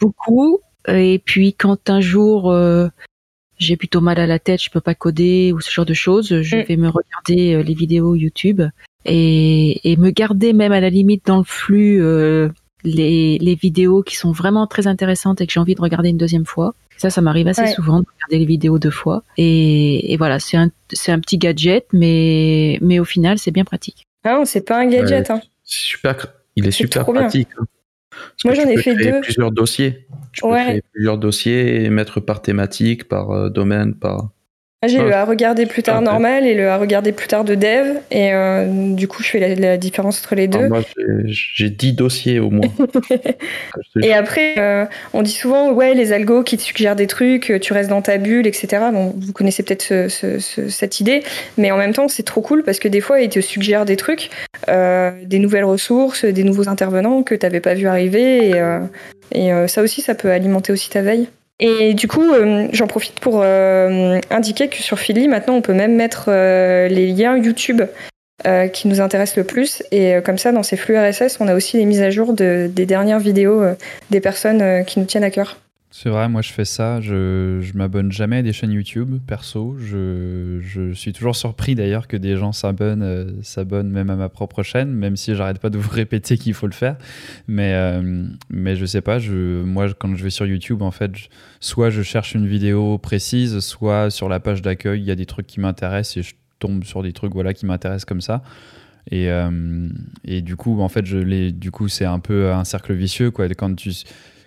Beaucoup. 0.00 0.58
Et 0.88 1.20
puis 1.24 1.54
quand 1.54 1.90
un 1.90 2.00
jour 2.00 2.50
euh, 2.50 2.88
j'ai 3.58 3.76
plutôt 3.76 4.00
mal 4.00 4.18
à 4.18 4.26
la 4.26 4.38
tête, 4.38 4.62
je 4.62 4.70
peux 4.70 4.80
pas 4.80 4.94
coder 4.94 5.52
ou 5.52 5.60
ce 5.60 5.70
genre 5.70 5.86
de 5.86 5.94
choses, 5.94 6.42
je 6.42 6.56
mm. 6.56 6.62
vais 6.62 6.76
me 6.76 6.88
regarder 6.88 7.54
euh, 7.54 7.62
les 7.62 7.74
vidéos 7.74 8.14
YouTube 8.14 8.62
et, 9.04 9.90
et, 9.90 9.96
me 9.96 10.10
garder 10.10 10.52
même 10.52 10.72
à 10.72 10.80
la 10.80 10.90
limite 10.90 11.26
dans 11.26 11.38
le 11.38 11.44
flux 11.44 12.02
euh, 12.02 12.48
les, 12.84 13.38
les, 13.38 13.54
vidéos 13.54 14.02
qui 14.02 14.16
sont 14.16 14.32
vraiment 14.32 14.66
très 14.66 14.86
intéressantes 14.86 15.40
et 15.40 15.46
que 15.46 15.52
j'ai 15.52 15.60
envie 15.60 15.74
de 15.74 15.80
regarder 15.80 16.10
une 16.10 16.16
deuxième 16.16 16.44
fois. 16.44 16.74
Ça, 16.96 17.10
ça 17.10 17.20
m'arrive 17.20 17.46
assez 17.46 17.66
souvent 17.68 18.00
de 18.00 18.06
regarder 18.14 18.38
les 18.38 18.44
vidéos 18.44 18.78
deux 18.78 18.90
fois. 18.90 19.22
Et, 19.36 20.12
et 20.12 20.16
voilà, 20.16 20.40
c'est 20.40 20.56
un, 20.56 20.70
c'est 20.92 21.12
un 21.12 21.20
petit 21.20 21.38
gadget, 21.38 21.86
mais, 21.92 22.78
mais 22.80 22.98
au 22.98 23.04
final, 23.04 23.38
c'est 23.38 23.52
bien 23.52 23.64
pratique. 23.64 24.04
Ah, 24.24 24.42
c'est 24.44 24.66
pas 24.66 24.80
un 24.80 24.86
gadget. 24.86 25.30
hein. 25.30 25.40
Super, 25.62 26.16
il 26.56 26.66
est, 26.66 26.72
super 26.72 27.04
pratique. 27.06 27.48
Moi, 28.44 28.54
j'en 28.54 28.68
ai 28.68 28.76
fait 28.76 28.94
deux. 28.94 29.20
Plusieurs 29.20 29.50
dossiers. 29.52 30.06
Tu 30.32 30.42
peux 30.42 30.50
créer 30.50 30.82
plusieurs 30.92 31.18
dossiers 31.18 31.84
et 31.84 31.90
mettre 31.90 32.20
par 32.20 32.42
thématique, 32.42 33.08
par 33.08 33.30
euh, 33.30 33.50
domaine, 33.50 33.94
par. 33.94 34.30
Ah, 34.80 34.86
j'ai 34.86 34.98
le 34.98 35.12
à 35.12 35.24
regarder 35.24 35.66
plus 35.66 35.82
tard 35.82 36.00
normal 36.02 36.46
et 36.46 36.54
le 36.54 36.68
à 36.68 36.76
regarder 36.76 37.10
plus 37.10 37.26
tard 37.26 37.42
de 37.42 37.56
dev. 37.56 37.96
Et 38.12 38.32
euh, 38.32 38.94
du 38.94 39.08
coup, 39.08 39.24
je 39.24 39.28
fais 39.30 39.56
la, 39.56 39.76
différence 39.76 40.20
entre 40.20 40.36
les 40.36 40.46
deux. 40.46 40.68
moi, 40.68 40.82
j'ai 41.26 41.68
10 41.68 41.94
dossiers 41.94 42.38
au 42.38 42.50
moins. 42.50 42.70
et 44.00 44.14
après, 44.14 44.54
euh, 44.56 44.84
on 45.14 45.22
dit 45.22 45.32
souvent, 45.32 45.72
ouais, 45.72 45.94
les 45.94 46.12
algos 46.12 46.44
qui 46.44 46.56
te 46.56 46.62
suggèrent 46.62 46.94
des 46.94 47.08
trucs, 47.08 47.52
tu 47.60 47.72
restes 47.72 47.90
dans 47.90 48.02
ta 48.02 48.18
bulle, 48.18 48.46
etc. 48.46 48.68
Bon, 48.92 49.12
vous 49.18 49.32
connaissez 49.32 49.64
peut-être 49.64 50.06
cette 50.08 51.00
idée. 51.00 51.24
Mais 51.56 51.72
en 51.72 51.76
même 51.76 51.92
temps, 51.92 52.06
c'est 52.06 52.22
trop 52.22 52.40
cool 52.40 52.62
parce 52.62 52.78
que 52.78 52.86
des 52.86 53.00
fois, 53.00 53.20
ils 53.20 53.30
te 53.30 53.40
suggèrent 53.40 53.84
des 53.84 53.96
trucs, 53.96 54.30
des 54.68 55.38
nouvelles 55.40 55.64
ressources, 55.64 56.24
des 56.24 56.44
nouveaux 56.44 56.68
intervenants 56.68 57.24
que 57.24 57.34
tu 57.34 57.44
n'avais 57.44 57.60
pas 57.60 57.74
vu 57.74 57.88
arriver. 57.88 58.50
Et, 58.50 59.48
et 59.48 59.50
ça 59.66 59.82
aussi, 59.82 60.02
ça 60.02 60.14
peut 60.14 60.30
alimenter 60.30 60.72
aussi 60.72 60.88
ta 60.88 61.02
veille. 61.02 61.26
Et 61.60 61.94
du 61.94 62.06
coup, 62.06 62.32
euh, 62.32 62.68
j'en 62.72 62.86
profite 62.86 63.18
pour 63.18 63.40
euh, 63.42 64.20
indiquer 64.30 64.68
que 64.68 64.76
sur 64.76 64.98
Philly, 64.98 65.26
maintenant, 65.26 65.54
on 65.54 65.62
peut 65.62 65.74
même 65.74 65.96
mettre 65.96 66.26
euh, 66.28 66.88
les 66.88 67.08
liens 67.08 67.36
YouTube 67.36 67.82
qui 68.72 68.86
nous 68.86 69.00
intéressent 69.00 69.36
le 69.36 69.42
plus. 69.42 69.82
Et 69.90 70.14
comme 70.24 70.38
ça, 70.38 70.52
dans 70.52 70.62
ces 70.62 70.76
flux 70.76 70.96
RSS, 70.96 71.38
on 71.40 71.48
a 71.48 71.56
aussi 71.56 71.76
les 71.76 71.84
mises 71.84 72.02
à 72.02 72.10
jour 72.10 72.34
de, 72.34 72.70
des 72.72 72.86
dernières 72.86 73.18
vidéos 73.18 73.64
des 74.10 74.20
personnes 74.20 74.84
qui 74.84 75.00
nous 75.00 75.06
tiennent 75.06 75.24
à 75.24 75.30
cœur. 75.30 75.58
C'est 75.90 76.10
vrai, 76.10 76.28
moi 76.28 76.42
je 76.42 76.52
fais 76.52 76.66
ça, 76.66 77.00
je, 77.00 77.60
je 77.62 77.72
m'abonne 77.72 78.12
jamais 78.12 78.36
à 78.38 78.42
des 78.42 78.52
chaînes 78.52 78.72
YouTube, 78.72 79.20
perso. 79.26 79.74
Je, 79.78 80.60
je 80.60 80.92
suis 80.92 81.14
toujours 81.14 81.34
surpris 81.34 81.74
d'ailleurs 81.74 82.08
que 82.08 82.18
des 82.18 82.36
gens 82.36 82.52
s'abonnent, 82.52 83.02
euh, 83.02 83.32
s'abonnent 83.42 83.88
même 83.88 84.10
à 84.10 84.16
ma 84.16 84.28
propre 84.28 84.62
chaîne, 84.62 84.90
même 84.90 85.16
si 85.16 85.34
j'arrête 85.34 85.60
pas 85.60 85.70
de 85.70 85.78
vous 85.78 85.88
répéter 85.92 86.36
qu'il 86.36 86.52
faut 86.52 86.66
le 86.66 86.74
faire. 86.74 86.96
Mais, 87.46 87.72
euh, 87.72 88.26
mais 88.50 88.76
je 88.76 88.84
sais 88.84 89.00
pas, 89.00 89.18
je, 89.18 89.62
moi 89.62 89.86
quand 89.98 90.14
je 90.14 90.22
vais 90.22 90.30
sur 90.30 90.44
YouTube, 90.44 90.82
en 90.82 90.90
fait, 90.90 91.12
soit 91.58 91.88
je 91.88 92.02
cherche 92.02 92.34
une 92.34 92.46
vidéo 92.46 92.98
précise, 92.98 93.60
soit 93.60 94.10
sur 94.10 94.28
la 94.28 94.40
page 94.40 94.60
d'accueil, 94.60 95.00
il 95.00 95.06
y 95.06 95.10
a 95.10 95.16
des 95.16 95.26
trucs 95.26 95.46
qui 95.46 95.58
m'intéressent 95.58 96.18
et 96.18 96.22
je 96.22 96.34
tombe 96.58 96.84
sur 96.84 97.02
des 97.02 97.14
trucs 97.14 97.32
voilà, 97.32 97.54
qui 97.54 97.64
m'intéressent 97.64 98.04
comme 98.04 98.20
ça. 98.20 98.42
Et, 99.10 99.30
euh, 99.30 99.88
et 100.26 100.42
du 100.42 100.56
coup, 100.56 100.82
en 100.82 100.88
fait, 100.90 101.06
je 101.06 101.48
du 101.48 101.70
coup, 101.70 101.88
c'est 101.88 102.04
un 102.04 102.18
peu 102.18 102.52
un 102.52 102.64
cercle 102.64 102.92
vicieux. 102.92 103.30
Quoi. 103.30 103.48
Quand 103.48 103.74
tu 103.74 103.92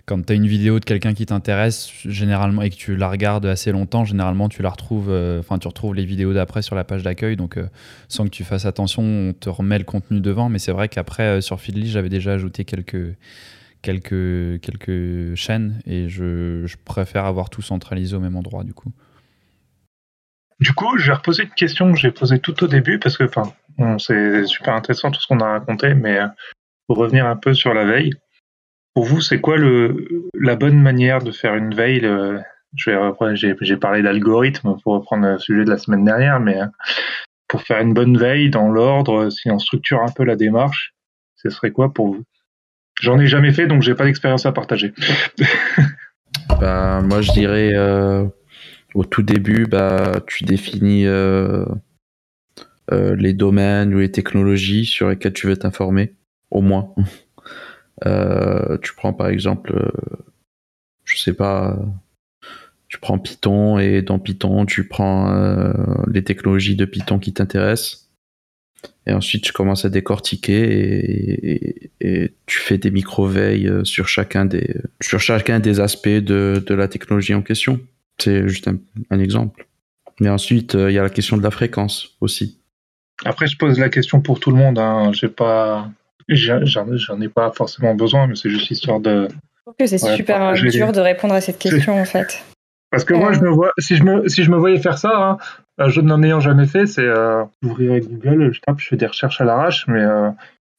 quand 0.06 0.26
tu 0.26 0.32
as 0.32 0.36
une 0.36 0.46
vidéo 0.46 0.80
de 0.80 0.84
quelqu'un 0.84 1.14
qui 1.14 1.26
t'intéresse, 1.26 1.90
généralement, 2.04 2.62
et 2.62 2.70
que 2.70 2.74
tu 2.74 2.96
la 2.96 3.08
regardes 3.08 3.46
assez 3.46 3.70
longtemps, 3.70 4.04
généralement, 4.04 4.48
tu 4.48 4.62
la 4.62 4.70
retrouves, 4.70 5.10
euh, 5.10 5.40
enfin, 5.40 5.58
tu 5.58 5.68
retrouves 5.68 5.94
les 5.94 6.04
vidéos 6.04 6.32
d'après 6.32 6.62
sur 6.62 6.74
la 6.74 6.84
page 6.84 7.02
d'accueil. 7.02 7.36
Donc, 7.36 7.56
euh, 7.56 7.68
sans 8.08 8.24
que 8.24 8.30
tu 8.30 8.42
fasses 8.42 8.66
attention, 8.66 9.02
on 9.02 9.32
te 9.32 9.48
remet 9.48 9.78
le 9.78 9.84
contenu 9.84 10.20
devant. 10.20 10.48
Mais 10.48 10.58
c'est 10.58 10.72
vrai 10.72 10.88
qu'après, 10.88 11.22
euh, 11.24 11.40
sur 11.40 11.60
Feedly, 11.60 11.88
j'avais 11.88 12.08
déjà 12.08 12.32
ajouté 12.32 12.64
quelques, 12.64 13.16
chaînes 15.36 15.80
et 15.86 16.08
je, 16.08 16.66
je, 16.66 16.76
préfère 16.84 17.24
avoir 17.24 17.48
tout 17.48 17.62
centralisé 17.62 18.16
au 18.16 18.20
même 18.20 18.36
endroit, 18.36 18.64
du 18.64 18.74
coup. 18.74 18.92
Du 20.58 20.72
coup, 20.72 20.98
je 20.98 21.08
vais 21.08 21.16
reposer 21.16 21.44
une 21.44 21.50
question 21.50 21.92
que 21.92 21.98
j'ai 21.98 22.10
posée 22.10 22.38
tout 22.40 22.62
au 22.64 22.66
début 22.66 22.98
parce 22.98 23.16
que, 23.16 23.24
enfin, 23.24 23.52
c'est 23.98 24.46
super 24.46 24.74
intéressant 24.74 25.10
tout 25.10 25.20
ce 25.20 25.26
qu'on 25.26 25.40
a 25.40 25.52
raconté, 25.52 25.94
mais 25.94 26.18
pour 26.86 26.98
revenir 26.98 27.26
un 27.26 27.36
peu 27.36 27.54
sur 27.54 27.74
la 27.74 27.84
veille, 27.84 28.12
pour 28.94 29.04
vous, 29.04 29.20
c'est 29.20 29.40
quoi 29.40 29.56
le, 29.56 30.28
la 30.34 30.56
bonne 30.56 30.80
manière 30.80 31.22
de 31.22 31.32
faire 31.32 31.54
une 31.54 31.74
veille 31.74 32.06
J'ai 32.74 33.76
parlé 33.76 34.02
d'algorithme 34.02 34.76
pour 34.82 34.94
reprendre 34.94 35.26
le 35.26 35.38
sujet 35.38 35.64
de 35.64 35.70
la 35.70 35.78
semaine 35.78 36.04
dernière, 36.04 36.40
mais 36.40 36.60
euh, 36.60 36.66
pour 37.48 37.62
faire 37.62 37.80
une 37.80 37.94
bonne 37.94 38.18
veille 38.18 38.50
dans 38.50 38.68
l'ordre, 38.68 39.30
si 39.30 39.50
on 39.50 39.58
structure 39.58 40.02
un 40.02 40.10
peu 40.10 40.24
la 40.24 40.36
démarche, 40.36 40.94
ce 41.36 41.50
serait 41.50 41.70
quoi 41.70 41.92
pour 41.92 42.14
vous? 42.14 42.24
J'en 43.00 43.18
ai 43.18 43.26
jamais 43.26 43.52
fait, 43.52 43.66
donc 43.66 43.82
j'ai 43.82 43.94
pas 43.94 44.04
d'expérience 44.04 44.46
à 44.46 44.52
partager. 44.52 44.92
bah, 46.60 47.00
moi, 47.02 47.20
je 47.20 47.32
dirais 47.32 47.72
euh, 47.74 48.24
au 48.94 49.04
tout 49.04 49.22
début, 49.22 49.66
bah, 49.66 50.20
tu 50.26 50.44
définis 50.44 51.06
euh, 51.06 51.64
les 52.90 53.32
domaines 53.32 53.94
ou 53.94 53.98
les 53.98 54.10
technologies 54.10 54.84
sur 54.84 55.08
lesquelles 55.08 55.32
tu 55.32 55.46
veux 55.46 55.56
t'informer, 55.56 56.14
au 56.50 56.60
moins. 56.60 56.94
Euh, 58.06 58.78
tu 58.78 58.94
prends 58.94 59.12
par 59.12 59.28
exemple, 59.28 59.76
euh, 59.76 59.90
je 61.04 61.18
sais 61.18 61.34
pas, 61.34 61.78
Tu 62.88 62.98
prends 62.98 63.18
Python 63.18 63.78
et 63.78 64.02
dans 64.02 64.18
Python, 64.18 64.66
tu 64.66 64.86
prends 64.86 65.32
euh, 65.32 65.72
les 66.08 66.24
technologies 66.24 66.76
de 66.76 66.84
Python 66.84 67.18
qui 67.18 67.32
t'intéressent. 67.32 68.10
Et 69.06 69.12
ensuite, 69.12 69.42
tu 69.42 69.52
commences 69.52 69.84
à 69.84 69.88
décortiquer 69.88 71.90
et, 72.00 72.34
tu 72.46 72.58
fais 72.58 72.78
des 72.78 72.90
micro-veilles 72.90 73.70
sur 73.84 74.08
chacun 74.08 74.44
des, 74.44 74.76
sur 75.00 75.20
chacun 75.20 75.60
des 75.60 75.80
aspects 75.80 76.08
de, 76.08 76.62
de 76.64 76.74
la 76.74 76.88
technologie 76.88 77.34
en 77.34 77.42
question. 77.42 77.80
C'est 78.18 78.46
juste 78.48 78.68
un, 78.68 79.18
exemple. 79.18 79.66
Mais 80.20 80.28
ensuite, 80.28 80.74
il 80.74 80.92
y 80.92 80.98
a 80.98 81.02
la 81.02 81.10
question 81.10 81.36
de 81.36 81.42
la 81.42 81.50
fréquence 81.50 82.10
aussi. 82.20 82.58
Après, 83.24 83.46
je 83.46 83.56
pose 83.56 83.78
la 83.78 83.88
question 83.88 84.20
pour 84.20 84.40
tout 84.40 84.50
le 84.50 84.56
monde. 84.56 84.78
Hein. 84.78 85.12
J'ai 85.12 85.28
pas, 85.28 85.90
j'en 86.28 87.20
ai 87.20 87.28
pas 87.28 87.50
forcément 87.52 87.94
besoin, 87.94 88.26
mais 88.26 88.34
c'est 88.34 88.50
juste 88.50 88.70
histoire 88.70 89.00
de. 89.00 89.28
Je 89.30 89.62
trouve 89.62 89.74
que 89.78 89.86
c'est 89.86 89.98
super 89.98 90.52
dur 90.54 90.92
de 90.92 91.00
répondre 91.00 91.34
à 91.34 91.40
cette 91.40 91.58
question 91.58 92.00
en 92.00 92.04
fait. 92.04 92.42
Parce 92.90 93.04
que 93.04 93.14
moi, 93.14 93.32
je 93.32 93.40
me 93.40 93.48
vois, 93.48 93.72
si 93.78 93.96
je 93.96 94.02
me, 94.02 94.28
si 94.28 94.44
je 94.44 94.50
me 94.50 94.56
voyais 94.58 94.78
faire 94.78 94.98
ça, 94.98 95.10
hein, 95.14 95.38
euh, 95.80 95.88
je 95.88 96.02
n'en 96.02 96.22
ayant 96.22 96.40
jamais 96.40 96.66
fait, 96.66 96.86
c'est 96.86 97.00
euh, 97.06 97.42
Google, 97.62 98.52
je 98.52 98.60
tape, 98.60 98.78
je 98.80 98.88
fais 98.88 98.96
des 98.96 99.06
recherches 99.06 99.40
à 99.40 99.44
l'arrache, 99.44 99.86
mais 99.88 100.02
euh, 100.02 100.28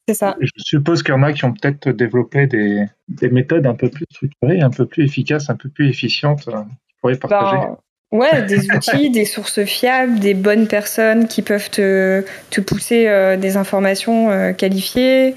c'est 0.08 0.14
ça. 0.14 0.36
Je 0.40 0.50
suppose 0.58 1.02
qu'il 1.02 1.14
y 1.14 1.16
en 1.16 1.22
a 1.22 1.32
qui 1.32 1.44
ont 1.44 1.52
peut-être 1.52 1.88
développé 1.88 2.46
des, 2.46 2.84
des, 3.08 3.30
méthodes 3.30 3.66
un 3.66 3.74
peu 3.74 3.88
plus 3.88 4.04
structurées, 4.10 4.60
un 4.60 4.70
peu 4.70 4.86
plus 4.86 5.04
efficaces, 5.04 5.48
un 5.48 5.56
peu 5.56 5.68
plus 5.70 5.88
efficientes, 5.88 6.46
euh, 6.48 6.62
qui 6.88 6.94
pourraient 7.00 7.16
partager. 7.16 7.56
Ben, 7.56 7.76
Ouais, 8.12 8.42
des 8.42 8.70
outils, 8.70 9.10
des 9.10 9.24
sources 9.24 9.64
fiables, 9.64 10.20
des 10.20 10.34
bonnes 10.34 10.68
personnes 10.68 11.26
qui 11.26 11.42
peuvent 11.42 11.68
te, 11.68 12.24
pousser 12.60 13.08
euh, 13.08 13.36
des 13.36 13.56
informations 13.56 14.30
euh, 14.30 14.52
qualifiées, 14.52 15.34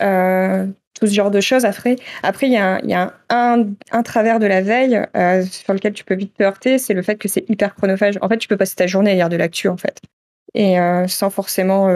euh, 0.00 0.66
tout 0.98 1.06
ce 1.06 1.12
genre 1.12 1.30
de 1.30 1.42
choses. 1.42 1.66
Après, 1.66 1.96
après 2.22 2.46
il 2.46 2.54
y 2.54 2.56
a, 2.56 2.82
y 2.82 2.94
a 2.94 3.12
un, 3.28 3.66
un, 3.90 4.02
travers 4.02 4.38
de 4.38 4.46
la 4.46 4.62
veille 4.62 5.02
sur 5.50 5.74
lequel 5.74 5.92
tu 5.92 6.02
peux 6.04 6.14
vite 6.14 6.32
te 6.34 6.42
heurter, 6.42 6.78
c'est 6.78 6.94
le 6.94 7.02
fait 7.02 7.16
que 7.16 7.28
c'est 7.28 7.44
hyper 7.50 7.74
chronophage. 7.74 8.18
En 8.22 8.28
fait, 8.30 8.38
tu 8.38 8.48
peux 8.48 8.56
passer 8.56 8.76
ta 8.76 8.86
journée 8.86 9.10
à 9.10 9.14
lire 9.14 9.28
de 9.28 9.36
l'actu, 9.36 9.68
en 9.68 9.76
fait, 9.76 10.00
et 10.54 10.76
sans 11.08 11.28
forcément 11.28 11.88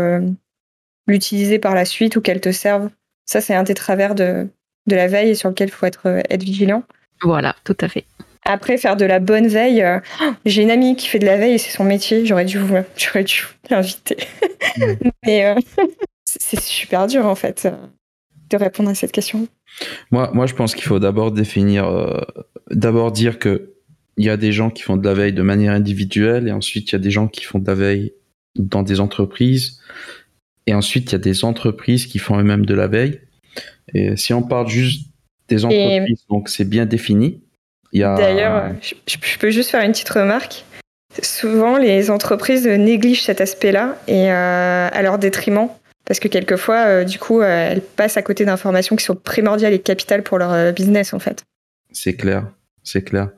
l'utiliser 1.06 1.58
par 1.58 1.74
la 1.74 1.86
suite 1.86 2.16
ou 2.16 2.20
qu'elle 2.20 2.42
te 2.42 2.52
serve. 2.52 2.90
Ça, 3.24 3.40
c'est 3.40 3.54
un 3.54 3.62
des 3.62 3.74
travers 3.74 4.14
de, 4.14 4.46
de 4.86 4.96
la 4.96 5.06
veille 5.06 5.34
sur 5.36 5.48
lequel 5.48 5.68
il 5.68 5.72
faut 5.72 5.86
être 5.86 6.44
vigilant. 6.44 6.82
Voilà, 7.22 7.56
tout 7.64 7.76
à 7.80 7.88
fait. 7.88 8.04
Après, 8.48 8.78
faire 8.78 8.96
de 8.96 9.04
la 9.04 9.20
bonne 9.20 9.46
veille, 9.46 9.82
euh, 9.82 10.00
j'ai 10.46 10.62
une 10.62 10.70
amie 10.70 10.96
qui 10.96 11.06
fait 11.06 11.18
de 11.18 11.26
la 11.26 11.36
veille 11.36 11.54
et 11.54 11.58
c'est 11.58 11.70
son 11.70 11.84
métier. 11.84 12.24
J'aurais 12.24 12.46
dû 12.46 12.58
vous, 12.58 12.76
j'aurais 12.96 13.24
dû 13.24 13.46
l'inviter. 13.70 14.16
Mais 15.26 15.44
euh, 15.44 15.54
c'est 16.24 16.60
super 16.60 17.06
dur 17.06 17.26
en 17.26 17.34
fait 17.34 17.68
de 18.50 18.56
répondre 18.56 18.88
à 18.88 18.94
cette 18.94 19.12
question. 19.12 19.46
Moi, 20.10 20.30
moi 20.32 20.46
je 20.46 20.54
pense 20.54 20.74
qu'il 20.74 20.84
faut 20.84 20.98
d'abord 20.98 21.30
définir, 21.30 21.86
euh, 21.86 22.20
d'abord 22.70 23.12
dire 23.12 23.38
que 23.38 23.74
il 24.16 24.24
y 24.24 24.30
a 24.30 24.38
des 24.38 24.50
gens 24.50 24.70
qui 24.70 24.82
font 24.82 24.96
de 24.96 25.04
la 25.04 25.14
veille 25.14 25.34
de 25.34 25.42
manière 25.42 25.72
individuelle 25.72 26.48
et 26.48 26.52
ensuite 26.52 26.90
il 26.90 26.92
y 26.94 26.96
a 26.96 27.00
des 27.00 27.10
gens 27.10 27.28
qui 27.28 27.44
font 27.44 27.58
de 27.58 27.66
la 27.66 27.74
veille 27.74 28.14
dans 28.56 28.82
des 28.82 28.98
entreprises 28.98 29.80
et 30.66 30.74
ensuite 30.74 31.10
il 31.10 31.12
y 31.12 31.16
a 31.16 31.18
des 31.18 31.44
entreprises 31.44 32.06
qui 32.06 32.18
font 32.18 32.38
eux-mêmes 32.38 32.66
de 32.66 32.74
la 32.74 32.88
veille. 32.88 33.20
Et 33.94 34.16
si 34.16 34.32
on 34.32 34.42
parle 34.42 34.68
juste 34.68 35.06
des 35.48 35.64
entreprises, 35.64 36.24
donc 36.30 36.48
c'est 36.48 36.68
bien 36.68 36.86
défini. 36.86 37.42
D'ailleurs, 37.92 38.72
je, 39.06 39.38
peux 39.38 39.50
juste 39.50 39.70
faire 39.70 39.82
une 39.82 39.92
petite 39.92 40.08
remarque. 40.10 40.64
Souvent, 41.22 41.78
les 41.78 42.10
entreprises 42.10 42.66
négligent 42.66 43.22
cet 43.22 43.40
aspect-là 43.40 43.96
et 44.06 44.30
euh, 44.30 44.88
à 44.92 45.02
leur 45.02 45.18
détriment, 45.18 45.68
parce 46.04 46.20
que 46.20 46.28
quelquefois, 46.28 46.86
euh, 46.86 47.04
du 47.04 47.18
coup, 47.18 47.40
euh, 47.40 47.70
elles 47.70 47.80
passent 47.80 48.16
à 48.16 48.22
côté 48.22 48.44
d'informations 48.44 48.94
qui 48.94 49.04
sont 49.04 49.16
primordiales 49.16 49.72
et 49.72 49.78
capitales 49.78 50.22
pour 50.22 50.38
leur 50.38 50.72
business, 50.72 51.14
en 51.14 51.18
fait. 51.18 51.44
C'est 51.92 52.14
clair, 52.14 52.46
c'est 52.84 53.02
clair. 53.02 53.30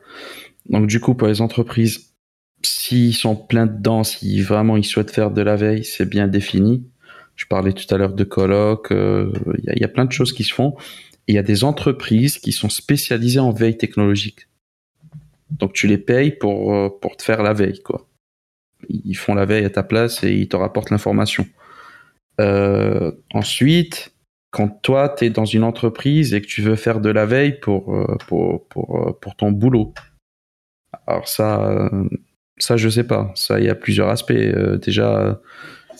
Donc, 0.68 0.88
du 0.88 1.00
coup, 1.00 1.14
pour 1.14 1.28
les 1.28 1.40
entreprises, 1.40 2.12
s'ils 2.62 3.14
sont 3.14 3.36
pleins 3.36 3.66
dedans, 3.66 4.04
si 4.04 4.42
vraiment 4.42 4.76
ils 4.76 4.84
souhaitent 4.84 5.12
faire 5.12 5.30
de 5.30 5.40
la 5.40 5.56
veille, 5.56 5.84
c'est 5.84 6.06
bien 6.06 6.26
défini. 6.26 6.84
Je 7.36 7.46
parlais 7.46 7.72
tout 7.72 7.94
à 7.94 7.96
l'heure 7.96 8.12
de 8.12 8.24
colloques, 8.24 8.88
il 8.90 9.74
y, 9.74 9.80
y, 9.80 9.84
a 9.84 9.88
plein 9.88 10.04
de 10.04 10.12
choses 10.12 10.34
qui 10.34 10.44
se 10.44 10.52
font 10.52 10.74
il 11.30 11.34
y 11.34 11.38
a 11.38 11.44
des 11.44 11.62
entreprises 11.62 12.38
qui 12.38 12.50
sont 12.50 12.68
spécialisées 12.68 13.38
en 13.38 13.52
veille 13.52 13.76
technologique. 13.76 14.48
Donc 15.50 15.72
tu 15.72 15.86
les 15.86 15.98
payes 15.98 16.32
pour, 16.32 16.74
euh, 16.74 16.88
pour 17.00 17.16
te 17.16 17.22
faire 17.22 17.44
la 17.44 17.52
veille, 17.52 17.80
quoi. 17.82 18.08
Ils 18.88 19.16
font 19.16 19.34
la 19.34 19.44
veille 19.44 19.64
à 19.64 19.70
ta 19.70 19.84
place 19.84 20.24
et 20.24 20.32
ils 20.32 20.48
te 20.48 20.56
rapportent 20.56 20.90
l'information. 20.90 21.46
Euh, 22.40 23.12
ensuite, 23.32 24.12
quand 24.50 24.68
toi, 24.82 25.08
tu 25.08 25.26
es 25.26 25.30
dans 25.30 25.44
une 25.44 25.62
entreprise 25.62 26.34
et 26.34 26.40
que 26.40 26.46
tu 26.46 26.62
veux 26.62 26.74
faire 26.74 27.00
de 27.00 27.10
la 27.10 27.26
veille 27.26 27.60
pour, 27.60 27.94
euh, 27.94 28.16
pour, 28.26 28.66
pour, 28.66 29.18
pour 29.20 29.36
ton 29.36 29.52
boulot, 29.52 29.94
alors 31.06 31.28
ça, 31.28 31.90
ça 32.58 32.76
je 32.76 32.88
sais 32.88 33.04
pas. 33.04 33.30
Ça, 33.36 33.60
il 33.60 33.66
y 33.66 33.70
a 33.70 33.76
plusieurs 33.76 34.08
aspects. 34.08 34.32
déjà, 34.32 35.40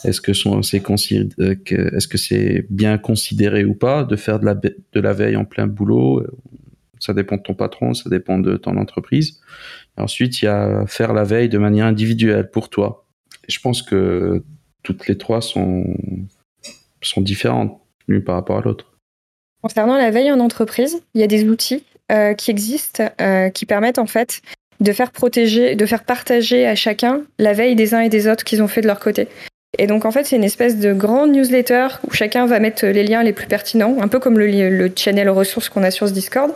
est-ce 0.03 0.21
que 0.21 0.33
c'est 0.33 0.49
est-ce 0.77 2.07
que 2.07 2.17
c'est 2.17 2.65
bien 2.69 2.97
considéré 2.97 3.65
ou 3.65 3.73
pas 3.73 4.03
de 4.03 4.15
faire 4.15 4.39
de 4.39 4.99
la, 4.99 5.13
veille 5.13 5.35
en 5.35 5.45
plein 5.45 5.67
boulot? 5.67 6.25
Ça 6.99 7.13
dépend 7.13 7.37
de 7.37 7.41
ton 7.41 7.55
patron, 7.55 7.93
ça 7.93 8.09
dépend 8.09 8.37
de 8.37 8.57
ton 8.57 8.77
entreprise. 8.77 9.39
ensuite, 9.97 10.41
il 10.41 10.45
y 10.45 10.47
a 10.47 10.85
faire 10.87 11.13
la 11.13 11.23
veille 11.23 11.49
de 11.49 11.57
manière 11.57 11.85
individuelle 11.85 12.49
pour 12.49 12.69
toi. 12.69 13.05
Je 13.47 13.59
pense 13.59 13.81
que 13.81 14.43
toutes 14.83 15.07
les 15.07 15.17
trois 15.17 15.41
sont, 15.41 15.85
sont 17.01 17.21
différentes 17.21 17.79
l'une 18.07 18.23
par 18.23 18.35
rapport 18.35 18.57
à 18.57 18.61
l'autre. 18.61 18.91
Concernant 19.61 19.97
la 19.97 20.11
veille 20.11 20.31
en 20.31 20.39
entreprise, 20.39 21.01
il 21.13 21.21
y 21.21 21.23
a 21.23 21.27
des 21.27 21.47
outils 21.47 21.83
euh, 22.11 22.33
qui 22.33 22.51
existent 22.51 23.09
euh, 23.21 23.49
qui 23.49 23.65
permettent 23.65 23.99
en 23.99 24.07
fait 24.07 24.41
de 24.79 24.91
faire 24.91 25.11
protéger, 25.11 25.75
de 25.75 25.85
faire 25.85 26.03
partager 26.03 26.65
à 26.65 26.75
chacun 26.75 27.21
la 27.37 27.53
veille 27.53 27.75
des 27.75 27.93
uns 27.93 28.01
et 28.01 28.09
des 28.09 28.27
autres 28.27 28.43
qu'ils 28.43 28.63
ont 28.63 28.67
fait 28.67 28.81
de 28.81 28.87
leur 28.87 28.99
côté. 28.99 29.27
Et 29.81 29.87
donc 29.87 30.05
en 30.05 30.11
fait, 30.11 30.27
c'est 30.27 30.35
une 30.35 30.43
espèce 30.43 30.77
de 30.77 30.93
grande 30.93 31.31
newsletter 31.31 31.87
où 32.07 32.13
chacun 32.13 32.45
va 32.45 32.59
mettre 32.59 32.85
les 32.85 33.03
liens 33.03 33.23
les 33.23 33.33
plus 33.33 33.47
pertinents, 33.47 33.97
un 33.99 34.07
peu 34.07 34.19
comme 34.19 34.37
le, 34.37 34.91
channel 34.95 35.27
ressources 35.27 35.69
qu'on 35.69 35.81
a 35.81 35.89
sur 35.89 36.07
ce 36.07 36.13
Discord. 36.13 36.51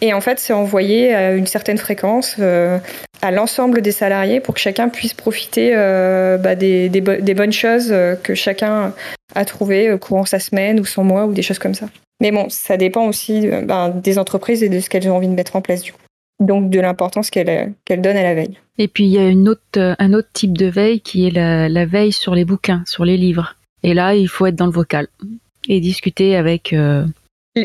Et 0.00 0.12
en 0.12 0.20
fait, 0.20 0.40
c'est 0.40 0.52
envoyé 0.52 1.14
à 1.14 1.34
une 1.34 1.46
certaine 1.46 1.78
fréquence 1.78 2.34
euh, 2.40 2.78
à 3.22 3.30
l'ensemble 3.30 3.82
des 3.82 3.92
salariés 3.92 4.40
pour 4.40 4.54
que 4.54 4.60
chacun 4.60 4.88
puisse 4.88 5.14
profiter 5.14 5.74
euh, 5.76 6.38
bah, 6.38 6.56
des, 6.56 6.90
bonnes 7.36 7.52
choses 7.52 7.90
euh, 7.92 8.16
que 8.20 8.34
chacun 8.34 8.92
a 9.36 9.44
trouvées 9.44 9.96
courant 10.00 10.24
sa 10.24 10.40
semaine 10.40 10.80
ou 10.80 10.84
son 10.84 11.04
mois 11.04 11.26
ou 11.26 11.34
des 11.34 11.42
choses 11.42 11.60
comme 11.60 11.74
ça. 11.74 11.86
Mais 12.20 12.32
bon, 12.32 12.48
ça 12.48 12.76
dépend 12.76 13.06
aussi 13.06 13.48
ben, 13.62 13.90
des 13.90 14.18
entreprises 14.18 14.64
et 14.64 14.68
de 14.68 14.80
ce 14.80 14.90
qu'elles 14.90 15.08
ont 15.08 15.14
envie 15.14 15.28
de 15.28 15.34
mettre 15.34 15.54
en 15.54 15.60
place 15.60 15.82
du 15.82 15.92
coup 15.92 16.00
donc 16.40 16.70
de 16.70 16.80
l'importance 16.80 17.30
qu'elle 17.30 17.74
qu'elle 17.84 18.02
donne 18.02 18.16
à 18.16 18.22
la 18.22 18.34
veille. 18.34 18.58
Et 18.78 18.88
puis 18.88 19.04
il 19.04 19.10
y 19.10 19.18
a 19.18 19.28
une 19.28 19.48
autre, 19.48 19.62
euh, 19.78 19.94
un 19.98 20.12
autre 20.12 20.28
type 20.32 20.56
de 20.56 20.66
veille 20.66 21.00
qui 21.00 21.26
est 21.26 21.30
la, 21.30 21.86
veille 21.86 22.12
sur 22.12 22.34
les 22.34 22.44
bouquins, 22.44 22.82
sur 22.86 23.04
les 23.04 23.16
livres. 23.16 23.56
Et 23.82 23.94
là, 23.94 24.14
il 24.14 24.28
faut 24.28 24.46
être 24.46 24.56
dans 24.56 24.66
le 24.66 24.72
vocal 24.72 25.08
et 25.68 25.80
discuter 25.80 26.36
avec 26.36 26.72
euh, 26.72 27.06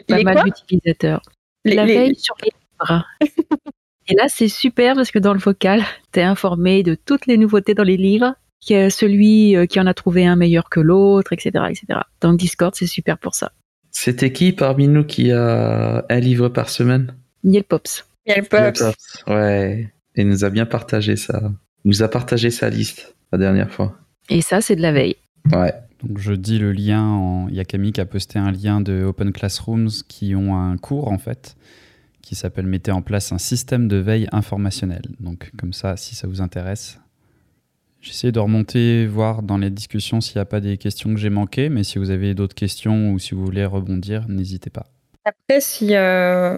pas 0.07 0.23
mal 0.23 0.43
d'utilisateurs. 0.43 1.21
La 1.65 1.85
veille 1.85 2.15
sur 2.15 2.35
les 2.43 2.49
livres. 2.49 3.05
et 4.07 4.15
là, 4.15 4.25
c'est 4.27 4.47
super 4.47 4.95
parce 4.95 5.11
que 5.11 5.19
dans 5.19 5.33
le 5.33 5.39
vocal, 5.39 5.83
tu 6.13 6.19
es 6.19 6.23
informé 6.23 6.83
de 6.83 6.95
toutes 6.95 7.25
les 7.25 7.37
nouveautés 7.37 7.73
dans 7.73 7.83
les 7.83 7.97
livres, 7.97 8.35
que 8.67 8.89
celui 8.89 9.55
euh, 9.55 9.65
qui 9.65 9.79
en 9.79 9.87
a 9.87 9.93
trouvé 9.93 10.25
un 10.25 10.35
meilleur 10.35 10.69
que 10.69 10.79
l'autre, 10.79 11.33
etc., 11.33 11.65
etc. 11.69 12.01
Donc 12.21 12.37
Discord, 12.37 12.73
c'est 12.75 12.87
super 12.87 13.17
pour 13.17 13.35
ça. 13.35 13.51
C'était 13.89 14.31
qui 14.31 14.53
parmi 14.53 14.87
nous 14.87 15.03
qui 15.03 15.31
a 15.31 16.05
un 16.07 16.19
livre 16.19 16.47
par 16.47 16.69
semaine? 16.69 17.13
Niel 17.43 17.63
Pops. 17.63 18.05
Ouais, 19.27 19.93
il 20.15 20.27
nous 20.27 20.45
a 20.45 20.49
bien 20.49 20.65
partagé 20.65 21.15
ça. 21.15 21.51
Il 21.83 21.89
nous 21.89 22.03
a 22.03 22.07
partagé 22.07 22.51
sa 22.51 22.69
liste 22.69 23.15
la 23.31 23.37
dernière 23.37 23.71
fois. 23.71 23.97
Et 24.29 24.41
ça, 24.41 24.61
c'est 24.61 24.75
de 24.75 24.81
la 24.81 24.91
veille. 24.91 25.15
Ouais. 25.51 25.73
Donc 26.03 26.17
je 26.17 26.33
dis 26.33 26.57
le 26.57 26.71
lien, 26.71 27.03
en... 27.03 27.47
il 27.47 27.55
y 27.55 27.59
a 27.59 27.65
Camille 27.65 27.91
qui 27.91 28.01
a 28.01 28.05
posté 28.05 28.39
un 28.39 28.51
lien 28.51 28.81
de 28.81 29.03
Open 29.03 29.31
Classrooms 29.31 29.89
qui 30.07 30.35
ont 30.35 30.57
un 30.57 30.77
cours 30.77 31.11
en 31.11 31.17
fait, 31.17 31.55
qui 32.21 32.35
s'appelle 32.35 32.65
Mettez 32.65 32.91
en 32.91 33.01
place 33.01 33.31
un 33.31 33.37
système 33.37 33.87
de 33.87 33.97
veille 33.97 34.27
informationnel. 34.31 35.03
Donc 35.19 35.51
comme 35.57 35.73
ça, 35.73 35.97
si 35.97 36.15
ça 36.15 36.27
vous 36.27 36.41
intéresse. 36.41 36.97
J'essaie 37.99 38.31
de 38.31 38.39
remonter, 38.39 39.05
voir 39.05 39.43
dans 39.43 39.59
les 39.59 39.69
discussions 39.69 40.21
s'il 40.21 40.37
n'y 40.37 40.41
a 40.41 40.45
pas 40.45 40.59
des 40.59 40.77
questions 40.77 41.13
que 41.13 41.19
j'ai 41.19 41.29
manquées, 41.29 41.69
mais 41.69 41.83
si 41.83 41.99
vous 41.99 42.09
avez 42.09 42.33
d'autres 42.33 42.55
questions 42.55 43.11
ou 43.11 43.19
si 43.19 43.35
vous 43.35 43.45
voulez 43.45 43.63
rebondir, 43.63 44.27
n'hésitez 44.27 44.71
pas. 44.71 44.87
Après, 45.23 45.61
si, 45.61 45.95
euh, 45.95 46.57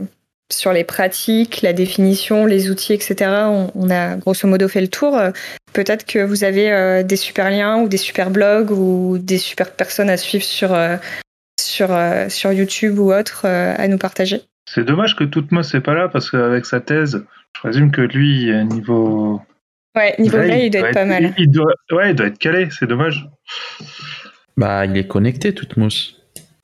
sur 0.51 0.73
les 0.73 0.83
pratiques, 0.83 1.61
la 1.61 1.73
définition, 1.73 2.45
les 2.45 2.69
outils, 2.69 2.93
etc. 2.93 3.31
On, 3.75 3.89
a 3.89 4.15
grosso 4.15 4.47
modo 4.47 4.67
fait 4.67 4.81
le 4.81 4.87
tour. 4.87 5.19
Peut-être 5.73 6.05
que 6.05 6.19
vous 6.19 6.43
avez 6.43 6.71
euh, 6.71 7.03
des 7.03 7.15
super 7.15 7.49
liens 7.49 7.81
ou 7.81 7.87
des 7.87 7.97
super 7.97 8.29
blogs 8.29 8.71
ou 8.71 9.17
des 9.17 9.39
super 9.39 9.71
personnes 9.71 10.09
à 10.09 10.17
suivre 10.17 10.43
sur, 10.43 10.73
euh, 10.73 10.97
sur, 11.59 11.91
euh, 11.91 12.29
sur 12.29 12.53
YouTube 12.53 12.99
ou 12.99 13.11
autre 13.11 13.45
à 13.45 13.87
nous 13.87 13.97
partager. 13.97 14.41
C'est 14.69 14.85
dommage 14.85 15.15
que 15.15 15.23
Toutmos 15.23 15.73
n'est 15.73 15.81
pas 15.81 15.93
là 15.93 16.07
parce 16.07 16.31
qu'avec 16.31 16.65
sa 16.65 16.79
thèse, 16.79 17.25
je 17.55 17.59
présume 17.59 17.91
que 17.91 18.01
lui, 18.01 18.51
niveau. 18.65 19.41
Ouais, 19.95 20.15
niveau 20.17 20.37
veille, 20.37 20.67
il 20.67 20.69
doit 20.69 20.87
être, 20.87 20.93
pas 20.93 21.05
mal. 21.05 21.33
Il 21.37 21.51
doit, 21.51 21.73
ouais, 21.91 22.11
il 22.11 22.15
doit 22.15 22.27
être 22.27 22.39
calé, 22.39 22.69
c'est 22.71 22.87
dommage. 22.87 23.27
Bah, 24.57 24.85
il 24.85 24.95
est 24.95 25.07
connecté, 25.07 25.53
Toutmos. 25.53 26.15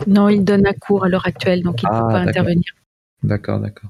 Non, 0.08 0.30
il 0.30 0.44
donne 0.44 0.66
un 0.66 0.74
cours 0.74 1.06
à 1.06 1.10
l'heure 1.10 1.28
actuelle, 1.28 1.62
donc 1.62 1.84
il 1.84 1.86
ne 1.86 1.92
peut 1.92 2.06
ah, 2.08 2.12
pas 2.12 2.20
intervenir. 2.20 2.74
D'accord, 3.24 3.60
d'accord. 3.60 3.90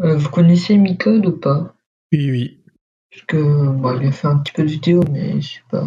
Euh, 0.00 0.16
vous 0.16 0.30
connaissez 0.30 0.76
Micode 0.76 1.26
ou 1.26 1.32
pas? 1.32 1.74
Oui, 2.12 2.30
oui. 2.30 2.60
Parce 3.10 3.22
que, 3.26 4.00
il 4.00 4.06
a 4.06 4.12
fait 4.12 4.28
un 4.28 4.38
petit 4.38 4.52
peu 4.52 4.62
de 4.62 4.68
vidéo, 4.68 5.02
mais 5.10 5.40
c'est 5.42 5.62
pas, 5.70 5.84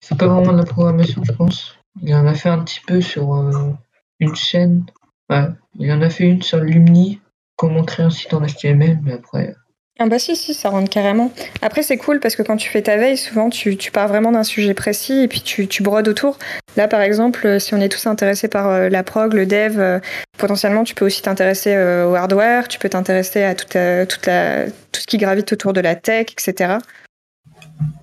c'est 0.00 0.18
pas 0.18 0.26
vraiment 0.26 0.52
de 0.52 0.58
la 0.58 0.64
programmation, 0.64 1.24
je 1.24 1.32
pense. 1.32 1.76
Il 2.02 2.14
en 2.14 2.26
a 2.26 2.34
fait 2.34 2.50
un 2.50 2.62
petit 2.62 2.80
peu 2.86 3.00
sur 3.00 3.34
euh, 3.34 3.72
une 4.20 4.34
chaîne. 4.34 4.84
Ouais, 5.30 5.48
il 5.78 5.90
en 5.90 6.02
a 6.02 6.10
fait 6.10 6.28
une 6.28 6.42
sur 6.42 6.58
Lumni, 6.58 7.20
comment 7.56 7.82
créer 7.82 8.06
un 8.06 8.10
site 8.10 8.34
en 8.34 8.42
HTML, 8.46 9.00
mais 9.02 9.14
après, 9.14 9.56
ah 9.98 10.06
bah 10.06 10.18
si, 10.18 10.36
si, 10.36 10.52
ça 10.52 10.68
rentre 10.68 10.90
carrément. 10.90 11.32
Après, 11.62 11.82
c'est 11.82 11.96
cool 11.96 12.20
parce 12.20 12.36
que 12.36 12.42
quand 12.42 12.58
tu 12.58 12.68
fais 12.68 12.82
ta 12.82 12.98
veille, 12.98 13.16
souvent, 13.16 13.48
tu, 13.48 13.78
tu 13.78 13.90
pars 13.90 14.08
vraiment 14.08 14.30
d'un 14.30 14.44
sujet 14.44 14.74
précis 14.74 15.22
et 15.22 15.28
puis 15.28 15.40
tu, 15.40 15.68
tu, 15.68 15.82
brodes 15.82 16.06
autour. 16.06 16.38
Là, 16.76 16.86
par 16.86 17.00
exemple, 17.00 17.46
euh, 17.46 17.58
si 17.58 17.72
on 17.72 17.80
est 17.80 17.88
tous 17.88 18.06
intéressés 18.06 18.48
par 18.48 18.68
euh, 18.68 18.88
la 18.90 19.02
prog, 19.02 19.32
le 19.32 19.46
dev, 19.46 19.80
euh, 19.80 19.98
potentiellement, 20.36 20.84
tu 20.84 20.94
peux 20.94 21.06
aussi 21.06 21.22
t'intéresser 21.22 21.74
au 21.74 22.14
hardware, 22.14 22.68
tu 22.68 22.78
peux 22.78 22.90
t'intéresser 22.90 23.42
à 23.42 23.54
toute, 23.54 23.78
toute 24.08 24.26
la, 24.26 24.66
tout 24.66 25.00
ce 25.00 25.06
qui 25.06 25.16
gravite 25.16 25.50
autour 25.54 25.72
de 25.72 25.80
la 25.80 25.94
tech, 25.94 26.26
etc. 26.32 26.74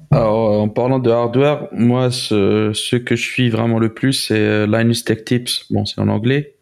Alors, 0.09 0.61
en 0.61 0.69
parlant 0.69 0.97
de 0.97 1.11
hardware, 1.11 1.67
moi, 1.73 2.09
ce, 2.09 2.71
ce 2.73 2.95
que 2.95 3.15
je 3.15 3.21
suis 3.21 3.51
vraiment 3.51 3.77
le 3.77 3.93
plus, 3.93 4.13
c'est 4.13 4.65
Linus 4.65 5.05
Tech 5.05 5.25
Tips. 5.25 5.67
Bon, 5.69 5.85
c'est 5.85 6.01
en 6.01 6.07
anglais. 6.07 6.55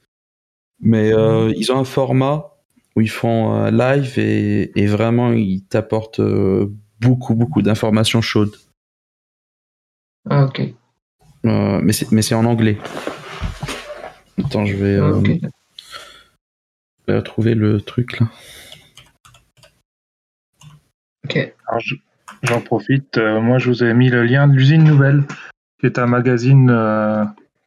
Mais 0.82 1.12
ils 1.56 1.72
ont 1.72 1.78
un 1.78 1.86
format 1.86 2.51
où 2.96 3.02
ils 3.02 3.10
font 3.10 3.54
un 3.54 3.72
live 3.72 4.20
et, 4.20 4.72
et 4.80 4.88
vraiment 4.88 5.32
ils 5.32 5.64
t'apportent 5.64 6.20
euh, 6.20 6.72
beaucoup 7.00 7.36
beaucoup 7.36 7.62
d'informations 7.62 8.22
chaudes. 8.22 8.56
Ah 10.30 10.46
ok. 10.46 10.62
Euh, 11.46 11.80
mais 11.82 11.94
c'est 11.94 12.12
mais 12.12 12.22
c'est 12.22 12.36
en 12.36 12.46
anglais. 12.46 12.78
Attends, 14.44 14.66
je 14.66 14.76
vais, 14.76 14.98
ah, 14.98 15.04
euh, 15.04 15.24
je 17.08 17.14
vais 17.14 17.22
trouver 17.24 17.56
le 17.56 17.82
truc 17.82 18.20
là. 18.20 18.28
Ok. 21.26 21.54
J'en 22.44 22.60
profite. 22.60 23.18
moi, 23.18 23.60
je 23.60 23.70
vous 23.70 23.84
ai 23.84 23.94
mis 23.94 24.10
le 24.10 24.24
lien 24.24 24.48
de 24.48 24.54
l'usine 24.54 24.84
nouvelle, 24.84 25.24
qui 25.80 25.86
est 25.86 26.00
un 26.00 26.08
magazine 26.08 26.76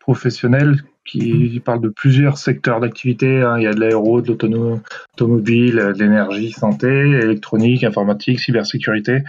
professionnel 0.00 0.82
qui 1.04 1.60
parle 1.64 1.80
de 1.80 1.88
plusieurs 1.88 2.38
secteurs 2.38 2.80
d'activité. 2.80 3.42
Hein. 3.42 3.58
Il 3.58 3.64
y 3.64 3.66
a 3.66 3.74
de 3.74 3.80
l'aéro, 3.80 4.20
de 4.20 4.28
l'automobile, 4.32 5.76
de 5.76 5.98
l'énergie, 5.98 6.52
santé, 6.52 6.88
électronique, 6.88 7.84
informatique, 7.84 8.40
cybersécurité. 8.40 9.22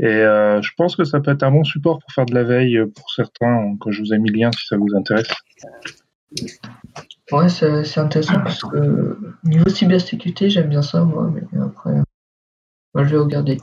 Et 0.00 0.06
euh, 0.06 0.60
je 0.60 0.70
pense 0.76 0.96
que 0.96 1.04
ça 1.04 1.20
peut 1.20 1.30
être 1.30 1.44
un 1.44 1.52
bon 1.52 1.64
support 1.64 2.00
pour 2.00 2.12
faire 2.12 2.26
de 2.26 2.34
la 2.34 2.42
veille 2.42 2.80
pour 2.96 3.10
certains, 3.12 3.76
que 3.80 3.92
je 3.92 4.00
vous 4.00 4.12
ai 4.12 4.18
mis 4.18 4.30
le 4.30 4.38
lien 4.38 4.50
si 4.52 4.66
ça 4.66 4.76
vous 4.76 4.94
intéresse. 4.96 5.28
Ouais, 7.30 7.48
c'est 7.48 7.98
intéressant 7.98 8.40
parce 8.40 8.60
que 8.60 9.18
niveau 9.44 9.68
cybersécurité, 9.68 10.50
j'aime 10.50 10.68
bien 10.68 10.82
ça, 10.82 11.04
moi, 11.04 11.32
mais 11.32 11.60
après, 11.60 11.92
moi, 12.92 13.04
je 13.04 13.10
vais 13.10 13.18
regarder. 13.18 13.58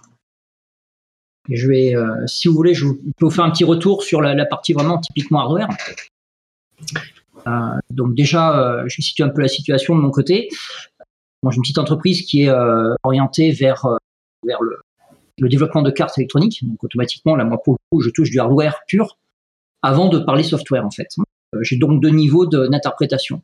Je 1.50 1.68
vais, 1.68 1.96
euh, 1.96 2.26
si 2.28 2.48
vous 2.48 2.54
voulez, 2.54 2.74
je 2.74 2.86
peux 2.86 3.26
vous 3.26 3.30
faire 3.30 3.44
un 3.44 3.52
petit 3.52 3.64
retour 3.64 4.04
sur 4.04 4.22
la, 4.22 4.34
la 4.34 4.46
partie 4.46 4.74
vraiment 4.74 5.00
typiquement 5.00 5.42
hardware. 5.42 5.68
Euh, 7.48 7.80
donc 7.90 8.16
déjà, 8.16 8.58
euh, 8.58 8.84
je 8.88 8.98
vais 8.98 9.04
situer 9.04 9.24
un 9.24 9.30
peu 9.30 9.42
la 9.42 9.48
situation 9.48 9.96
de 9.96 10.02
mon 10.02 10.12
côté. 10.12 10.50
Moi, 11.44 11.52
j'ai 11.52 11.58
une 11.58 11.64
petite 11.64 11.78
entreprise 11.78 12.22
qui 12.24 12.44
est 12.44 12.50
euh, 12.50 12.94
orientée 13.04 13.52
vers, 13.52 13.86
le, 14.44 15.50
développement 15.50 15.82
de 15.82 15.92
cartes 15.92 16.18
électroniques. 16.18 16.64
Donc 16.64 16.84
automatiquement, 16.84 17.36
là, 17.36 17.44
moi, 17.44 17.62
pour 17.64 17.74
le 17.74 17.98
coup, 17.98 18.02
je 18.02 18.10
touche 18.10 18.30
du 18.30 18.40
hardware 18.40 18.80
pur 18.88 19.18
avant 19.82 20.10
de 20.10 20.20
parler 20.20 20.44
software, 20.44 20.86
en 20.86 20.92
fait. 20.92 21.08
J'ai 21.62 21.78
donc 21.78 22.02
deux 22.02 22.10
niveaux 22.10 22.46
d'interprétation. 22.46 23.42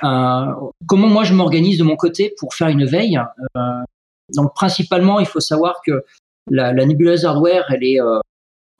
comment 0.00 1.08
moi 1.08 1.24
je 1.24 1.34
m'organise 1.34 1.78
de 1.78 1.84
mon 1.84 1.96
côté 1.96 2.34
pour 2.38 2.54
faire 2.54 2.68
une 2.68 2.86
veille? 2.86 3.20
Donc 4.34 4.54
principalement, 4.54 5.20
il 5.20 5.26
faut 5.26 5.40
savoir 5.40 5.82
que 5.84 6.04
la, 6.50 6.72
la 6.72 6.86
nébuleuse 6.86 7.26
hardware, 7.26 7.66
elle 7.68 7.84
est, 7.84 7.98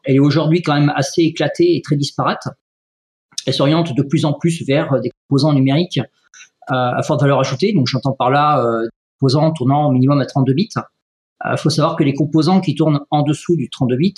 elle 0.05 0.17
est 0.17 0.21
aujourd'hui 0.21 0.63
quand 0.63 0.75
même 0.75 0.93
assez 0.97 1.23
éclatée 1.23 1.77
et 1.77 1.83
très 1.83 1.97
disparate 1.97 2.49
elle 3.47 3.55
s'oriente 3.55 3.95
de 3.95 4.03
plus 4.03 4.25
en 4.25 4.33
plus 4.33 4.63
vers 4.67 4.93
euh, 4.93 5.01
des 5.01 5.11
composants 5.29 5.53
numériques 5.53 5.99
euh, 5.99 6.75
à 6.75 7.03
forte 7.03 7.21
valeur 7.21 7.41
ajoutée. 7.41 7.73
Donc 7.73 7.87
j'entends 7.87 8.13
par 8.13 8.31
là 8.31 8.65
euh, 8.65 8.87
composants 9.19 9.53
tournant 9.53 9.89
au 9.89 9.93
minimum 9.93 10.21
à 10.21 10.27
32 10.27 10.53
bits. 10.53 10.69
Il 11.45 11.57
faut 11.57 11.71
savoir 11.71 11.97
que 11.97 12.05
les 12.05 12.13
composants 12.13 12.61
qui 12.61 12.75
tournent 12.75 13.01
en 13.11 13.23
dessous 13.23 13.57
du 13.57 13.71
32 13.71 13.97
bits 13.97 14.15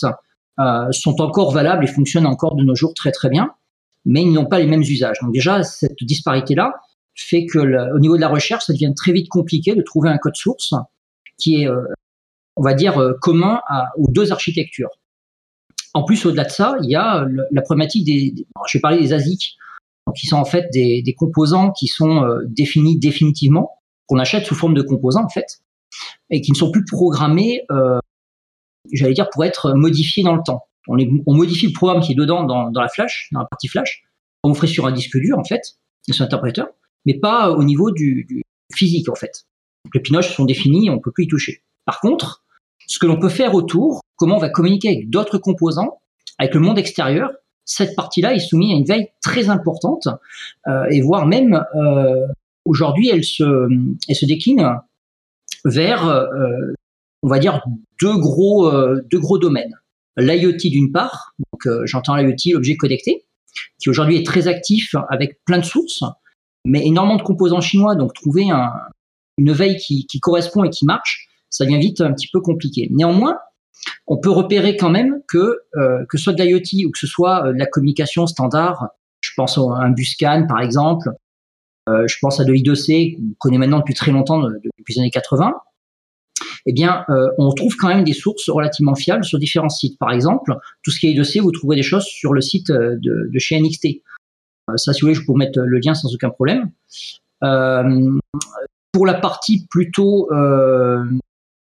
sont 0.91 1.21
encore 1.21 1.53
valables 1.53 1.85
et 1.85 1.87
fonctionnent 1.87 2.27
encore 2.27 2.57
de 2.57 2.65
nos 2.65 2.75
jours 2.75 2.95
très 2.95 3.13
très 3.13 3.29
bien, 3.29 3.53
mais 4.05 4.23
ils 4.23 4.33
n'ont 4.33 4.47
pas 4.47 4.59
les 4.59 4.67
mêmes 4.67 4.83
usages. 4.83 5.19
Donc 5.23 5.33
déjà, 5.33 5.63
cette 5.63 6.03
disparité-là 6.03 6.73
fait 7.15 7.47
que 7.47 7.61
au 7.95 8.01
niveau 8.01 8.17
de 8.17 8.21
la 8.21 8.29
recherche, 8.29 8.65
ça 8.65 8.73
devient 8.73 8.93
très 8.97 9.13
vite 9.13 9.29
compliqué 9.29 9.77
de 9.77 9.83
trouver 9.83 10.11
un 10.11 10.19
code 10.19 10.35
source 10.35 10.75
qui 11.39 11.63
est, 11.63 11.69
on 12.57 12.63
va 12.63 12.75
dire, 12.75 13.15
commun 13.21 13.61
aux 13.97 14.11
deux 14.11 14.33
architectures. 14.33 14.91
En 15.95 16.05
plus, 16.05 16.25
au-delà 16.25 16.45
de 16.45 16.51
ça, 16.51 16.77
il 16.83 16.91
y 16.91 16.95
a 16.95 17.27
la 17.51 17.63
problématique 17.63 18.05
des, 18.07 18.35
je 18.67 18.79
vais 18.79 18.81
parler 18.81 18.99
des 18.99 19.13
ASIC, 19.13 19.57
qui 20.17 20.27
sont 20.27 20.37
en 20.37 20.45
fait 20.45 20.69
des, 20.73 21.15
composants 21.17 21.71
qui 21.73 21.87
sont 21.87 22.25
euh, 22.25 22.41
définis 22.47 22.99
définitivement, 22.99 23.71
qu'on 24.07 24.19
achète 24.19 24.47
sous 24.47 24.55
forme 24.55 24.75
de 24.75 24.83
composants 24.83 25.25
en 25.25 25.29
fait, 25.29 25.61
et 26.31 26.41
qui 26.41 26.53
ne 26.53 26.57
sont 26.57 26.71
plus 26.71 26.85
programmés, 26.85 27.63
euh, 27.71 27.99
j'allais 28.93 29.15
dire, 29.15 29.29
pour 29.31 29.45
être 29.45 29.75
modifiés 29.75 30.23
dans 30.23 30.35
le 30.35 30.43
temps. 30.45 30.65
On, 30.89 30.97
modifie 31.35 31.67
le 31.67 31.73
programme 31.73 32.01
qui 32.01 32.13
est 32.13 32.17
dedans 32.17 32.43
dans, 32.43 32.71
la 32.75 32.89
flash, 32.89 33.29
dans 33.33 33.41
la 33.41 33.47
partie 33.47 33.69
flash, 33.69 34.03
on 34.43 34.53
ferait 34.55 34.67
sur 34.67 34.87
un 34.87 34.93
disque 34.93 35.17
dur 35.17 35.39
en 35.39 35.45
fait, 35.45 35.63
sur 36.11 36.25
un 36.25 36.69
mais 37.07 37.15
pas 37.15 37.51
au 37.51 37.63
niveau 37.63 37.93
du, 37.93 38.43
physique 38.75 39.09
en 39.09 39.15
fait. 39.15 39.45
les 39.95 40.01
pinoches 40.01 40.35
sont 40.35 40.45
définis, 40.45 40.91
on 40.91 40.99
peut 40.99 41.13
plus 41.13 41.25
y 41.25 41.29
toucher. 41.29 41.63
Par 41.85 42.01
contre, 42.01 42.42
ce 42.87 42.99
que 42.99 43.07
l'on 43.07 43.19
peut 43.19 43.29
faire 43.29 43.55
autour, 43.55 44.01
comment 44.17 44.37
on 44.37 44.41
va 44.41 44.51
communiquer 44.51 44.89
avec 44.89 45.11
d'autres 45.11 45.39
composants, 45.39 45.99
avec 46.39 46.55
le 46.55 46.61
monde 46.61 46.79
extérieur, 46.79 47.31
cette 47.65 47.95
partie-là 47.95 48.35
est 48.35 48.41
soumise 48.41 48.73
à 48.73 48.77
une 48.77 48.85
veille 48.85 49.09
très 49.23 49.49
importante 49.49 50.09
euh, 50.67 50.85
et 50.91 51.01
voire 51.01 51.27
même 51.27 51.65
euh, 51.77 52.27
aujourd'hui 52.65 53.09
elle 53.09 53.25
se, 53.25 53.69
elle 54.09 54.17
se 54.17 54.27
décline 54.27 54.77
vers, 55.65 56.09
euh, 56.09 56.25
on 57.23 57.29
va 57.29 57.39
dire, 57.39 57.63
deux 58.01 58.17
gros, 58.17 58.71
deux 59.11 59.21
gros 59.21 59.39
domaines. 59.39 59.75
L'IoT 60.17 60.59
d'une 60.65 60.91
part, 60.91 61.35
donc 61.39 61.87
j'entends 61.87 62.17
l'IoT, 62.17 62.53
l'objet 62.53 62.77
connecté, 62.77 63.27
qui 63.79 63.89
aujourd'hui 63.89 64.17
est 64.17 64.27
très 64.27 64.49
actif 64.49 64.95
avec 65.09 65.43
plein 65.45 65.59
de 65.59 65.65
sources, 65.65 66.03
mais 66.65 66.85
énormément 66.85 67.17
de 67.17 67.23
composants 67.23 67.61
chinois, 67.61 67.95
donc 67.95 68.13
trouver 68.13 68.51
un, 68.51 68.73
une 69.39 69.53
veille 69.53 69.77
qui, 69.77 70.07
qui 70.07 70.19
correspond 70.19 70.65
et 70.65 70.71
qui 70.71 70.85
marche, 70.85 71.29
ça 71.53 71.65
devient 71.65 71.79
vite 71.79 72.01
un 72.01 72.13
petit 72.13 72.29
peu 72.33 72.41
compliqué. 72.41 72.89
Néanmoins, 72.91 73.39
on 74.07 74.17
peut 74.17 74.31
repérer 74.31 74.77
quand 74.77 74.91
même 74.91 75.21
que 75.29 75.59
euh, 75.77 76.05
que 76.09 76.19
ce 76.19 76.25
soit 76.25 76.33
de 76.33 76.43
l'IoT 76.43 76.89
ou 76.89 76.91
que 76.91 76.99
ce 76.99 77.07
soit 77.07 77.47
euh, 77.47 77.53
de 77.53 77.59
la 77.59 77.67
communication 77.67 78.27
standard, 78.27 78.89
je 79.21 79.31
pense 79.37 79.59
à 79.59 79.61
un 79.61 79.91
Buscan 79.91 80.47
par 80.49 80.61
exemple, 80.61 81.11
euh, 81.89 82.07
je 82.09 82.17
pense 82.21 82.41
à 82.41 82.45
de 82.45 82.53
l'I2C 82.53 83.17
qu'on 83.17 83.35
connaît 83.39 83.59
maintenant 83.59 83.79
depuis 83.79 83.95
très 83.95 84.11
longtemps, 84.11 84.41
depuis 84.41 84.95
les 84.95 85.01
années 85.01 85.11
80. 85.11 85.55
Eh 86.65 86.73
bien, 86.73 87.05
on 87.39 87.53
trouve 87.53 87.75
quand 87.77 87.89
même 87.89 88.05
des 88.05 88.13
sources 88.13 88.49
relativement 88.49 88.95
fiables 88.95 89.25
sur 89.25 89.39
différents 89.39 89.69
sites. 89.69 89.99
Par 89.99 90.13
exemple, 90.13 90.55
tout 90.83 90.93
ce 90.93 91.01
qui 91.01 91.09
est 91.09 91.13
I2C, 91.13 91.41
vous 91.41 91.51
trouverez 91.51 91.77
des 91.77 91.83
choses 91.83 92.05
sur 92.05 92.33
le 92.33 92.41
site 92.41 92.71
de, 92.71 93.39
chez 93.39 93.61
NXT. 93.61 93.89
ça, 94.77 94.93
si 94.93 95.01
vous 95.01 95.09
voulez, 95.09 95.15
je 95.15 95.27
peux 95.27 95.33
mettre 95.35 95.59
le 95.59 95.79
lien 95.85 95.95
sans 95.95 96.15
aucun 96.15 96.31
problème. 96.31 96.71
pour 98.93 99.07
la 99.07 99.15
partie 99.15 99.67
plutôt 99.69 100.29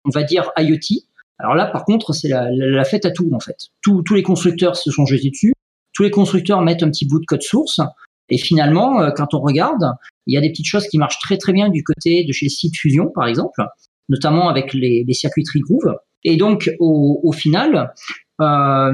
on 0.05 0.09
va 0.09 0.23
dire 0.23 0.51
IoT. 0.57 1.03
Alors 1.39 1.55
là, 1.55 1.65
par 1.65 1.85
contre, 1.85 2.13
c'est 2.13 2.29
la, 2.29 2.83
fête 2.83 3.05
à 3.05 3.11
tout 3.11 3.29
en 3.33 3.39
fait. 3.39 3.57
tous 3.81 4.03
les 4.13 4.23
constructeurs 4.23 4.75
se 4.75 4.91
sont 4.91 5.05
jetés 5.05 5.29
dessus. 5.29 5.53
Tous 5.93 6.03
les 6.03 6.11
constructeurs 6.11 6.61
mettent 6.61 6.83
un 6.83 6.89
petit 6.89 7.05
bout 7.07 7.19
de 7.19 7.25
code 7.25 7.41
source. 7.41 7.79
Et 8.29 8.37
finalement, 8.37 9.01
euh, 9.01 9.11
quand 9.11 9.33
on 9.33 9.39
regarde, 9.39 9.83
il 10.25 10.33
y 10.33 10.37
a 10.37 10.41
des 10.41 10.49
petites 10.49 10.67
choses 10.67 10.87
qui 10.87 10.97
marchent 10.97 11.19
très 11.19 11.37
très 11.37 11.51
bien 11.51 11.69
du 11.69 11.83
côté 11.83 12.23
de 12.23 12.31
chez 12.31 12.49
Site 12.49 12.77
Fusion, 12.77 13.11
par 13.13 13.27
exemple, 13.27 13.61
notamment 14.09 14.49
avec 14.49 14.73
les, 14.73 15.05
circuiteries 15.13 15.59
Groove. 15.59 15.95
Et 16.23 16.37
donc, 16.37 16.71
au, 16.79 17.31
final, 17.33 17.93
euh, 18.39 18.93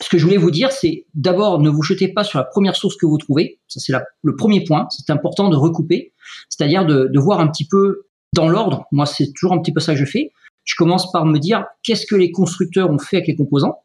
ce 0.00 0.08
que 0.08 0.18
je 0.18 0.24
voulais 0.24 0.36
vous 0.36 0.50
dire, 0.50 0.70
c'est 0.70 1.06
d'abord 1.14 1.60
ne 1.60 1.70
vous 1.70 1.82
jetez 1.82 2.08
pas 2.08 2.22
sur 2.22 2.38
la 2.38 2.44
première 2.44 2.76
source 2.76 2.96
que 2.96 3.06
vous 3.06 3.18
trouvez. 3.18 3.60
Ça, 3.66 3.80
c'est 3.80 3.92
le 4.22 4.36
premier 4.36 4.62
point. 4.62 4.86
C'est 4.90 5.10
important 5.10 5.48
de 5.48 5.56
recouper, 5.56 6.12
c'est-à-dire 6.48 6.86
de, 6.86 7.08
de, 7.12 7.18
voir 7.18 7.40
un 7.40 7.48
petit 7.48 7.66
peu 7.66 8.07
dans 8.34 8.48
l'ordre. 8.48 8.86
Moi, 8.92 9.06
c'est 9.06 9.32
toujours 9.32 9.52
un 9.52 9.58
petit 9.58 9.72
peu 9.72 9.80
ça 9.80 9.94
que 9.94 9.98
je 9.98 10.04
fais. 10.04 10.32
Je 10.64 10.74
commence 10.76 11.10
par 11.12 11.24
me 11.24 11.38
dire 11.38 11.64
qu'est-ce 11.82 12.06
que 12.06 12.14
les 12.14 12.30
constructeurs 12.30 12.90
ont 12.90 12.98
fait 12.98 13.16
avec 13.16 13.28
les 13.28 13.36
composants, 13.36 13.82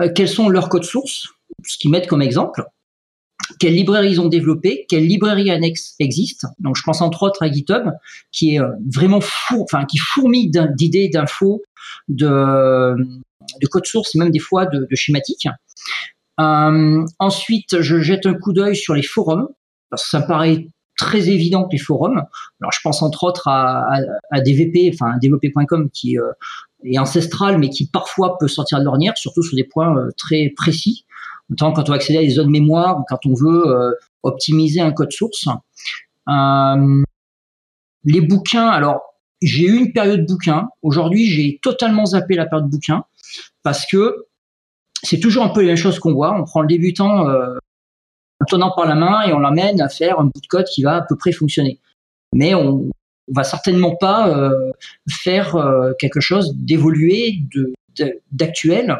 euh, 0.00 0.10
quels 0.14 0.28
sont 0.28 0.48
leurs 0.48 0.68
codes 0.68 0.84
sources, 0.84 1.28
ce 1.66 1.78
qu'ils 1.78 1.90
mettent 1.90 2.06
comme 2.06 2.22
exemple, 2.22 2.64
quelles 3.58 3.74
librairies 3.74 4.12
ils 4.12 4.20
ont 4.20 4.28
développées, 4.28 4.84
quelles 4.88 5.06
librairies 5.06 5.50
annexes 5.50 5.94
existent. 5.98 6.48
Donc, 6.58 6.76
je 6.76 6.82
pense 6.82 7.00
entre 7.00 7.22
autres 7.22 7.42
à 7.42 7.50
GitHub, 7.50 7.88
qui 8.30 8.54
est 8.54 8.60
euh, 8.60 8.68
vraiment 8.94 9.20
four, 9.20 9.62
enfin, 9.62 9.84
qui 9.86 9.98
fourmille 9.98 10.50
d'idées, 10.76 11.08
d'infos, 11.08 11.62
de, 12.08 12.94
de 13.60 13.66
code 13.66 13.86
source 13.86 14.14
et 14.14 14.18
même 14.18 14.30
des 14.30 14.38
fois 14.38 14.66
de, 14.66 14.86
de 14.90 14.96
schématiques. 14.96 15.48
Euh, 16.40 17.04
ensuite, 17.18 17.80
je 17.80 18.00
jette 18.00 18.26
un 18.26 18.34
coup 18.34 18.52
d'œil 18.52 18.76
sur 18.76 18.94
les 18.94 19.02
forums 19.02 19.48
parce 19.90 20.04
que 20.04 20.10
ça 20.10 20.20
me 20.20 20.26
paraît 20.26 20.66
très 21.00 21.30
évidents 21.30 21.64
que 21.64 21.72
les 21.72 21.78
forums. 21.78 22.22
Alors, 22.60 22.72
je 22.72 22.78
pense 22.82 23.02
entre 23.02 23.24
autres 23.24 23.48
à, 23.48 23.86
à, 24.30 24.40
DVP, 24.40 24.90
enfin 24.94 25.16
développé.com 25.20 25.88
qui 25.90 26.16
est 26.84 26.98
ancestral, 26.98 27.58
mais 27.58 27.70
qui 27.70 27.88
parfois 27.88 28.36
peut 28.38 28.48
sortir 28.48 28.78
de 28.78 28.84
l'ornière, 28.84 29.16
surtout 29.16 29.42
sur 29.42 29.56
des 29.56 29.64
points 29.64 29.94
très 30.16 30.52
précis. 30.56 31.06
Notamment 31.48 31.72
quand 31.72 31.88
on 31.88 31.92
va 31.92 31.96
accéder 31.96 32.18
à 32.18 32.22
des 32.22 32.30
zones 32.30 32.50
mémoire 32.50 33.00
ou 33.00 33.04
quand 33.08 33.26
on 33.26 33.34
veut 33.34 33.96
optimiser 34.22 34.80
un 34.80 34.92
code 34.92 35.12
source. 35.12 35.48
les 38.04 38.20
bouquins, 38.20 38.68
alors 38.68 39.00
j'ai 39.42 39.66
eu 39.66 39.76
une 39.76 39.92
période 39.92 40.26
bouquin. 40.26 40.68
Aujourd'hui, 40.82 41.26
j'ai 41.26 41.58
totalement 41.62 42.06
zappé 42.06 42.34
la 42.34 42.46
période 42.46 42.68
bouquin 42.68 43.04
parce 43.62 43.86
que 43.86 44.26
c'est 45.02 45.20
toujours 45.20 45.44
un 45.44 45.48
peu 45.48 45.60
les 45.60 45.68
mêmes 45.68 45.76
choses 45.76 45.98
qu'on 45.98 46.12
voit. 46.12 46.38
On 46.38 46.44
prend 46.44 46.60
le 46.60 46.68
débutant 46.68 47.28
euh, 47.28 47.56
en 48.40 48.44
tenant 48.46 48.72
par 48.74 48.86
la 48.86 48.94
main 48.94 49.22
et 49.22 49.32
on 49.32 49.38
l'amène 49.38 49.80
à 49.80 49.88
faire 49.88 50.18
un 50.18 50.24
bout 50.24 50.40
de 50.40 50.46
code 50.46 50.66
qui 50.66 50.82
va 50.82 50.96
à 50.96 51.02
peu 51.02 51.16
près 51.16 51.32
fonctionner. 51.32 51.78
Mais 52.34 52.54
on, 52.54 52.88
va 53.32 53.44
certainement 53.44 53.94
pas 53.94 54.28
euh, 54.28 54.72
faire 55.08 55.54
euh, 55.54 55.92
quelque 56.00 56.18
chose 56.18 56.52
d'évolué, 56.56 57.38
d'actuel. 58.32 58.98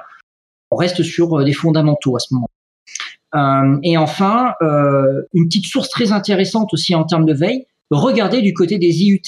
On 0.70 0.76
reste 0.76 1.02
sur 1.02 1.42
des 1.44 1.52
fondamentaux 1.52 2.14
à 2.14 2.20
ce 2.20 2.34
moment. 2.34 3.80
et 3.82 3.96
enfin, 3.96 4.54
une 4.60 5.48
petite 5.48 5.66
source 5.66 5.88
très 5.88 6.12
intéressante 6.12 6.72
aussi 6.72 6.94
en 6.94 7.02
termes 7.02 7.26
de 7.26 7.34
veille, 7.34 7.66
regardez 7.90 8.40
du 8.40 8.54
côté 8.54 8.78
des 8.78 9.02
IUT. 9.02 9.20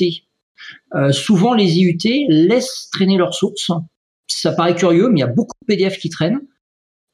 Euh, 0.95 1.13
souvent, 1.13 1.55
les 1.55 1.79
IUT 1.79 2.27
laissent 2.29 2.89
traîner 2.93 3.17
leurs 3.17 3.35
sources. 3.35 3.71
Ça 4.29 4.53
paraît 4.53 4.75
curieux, 4.75 5.09
mais 5.09 5.21
il 5.21 5.21
y 5.21 5.25
a 5.25 5.29
beaucoup 5.29 5.57
de 5.63 5.67
PDF 5.67 5.99
qui 5.99 6.09
traînent. 6.09 6.41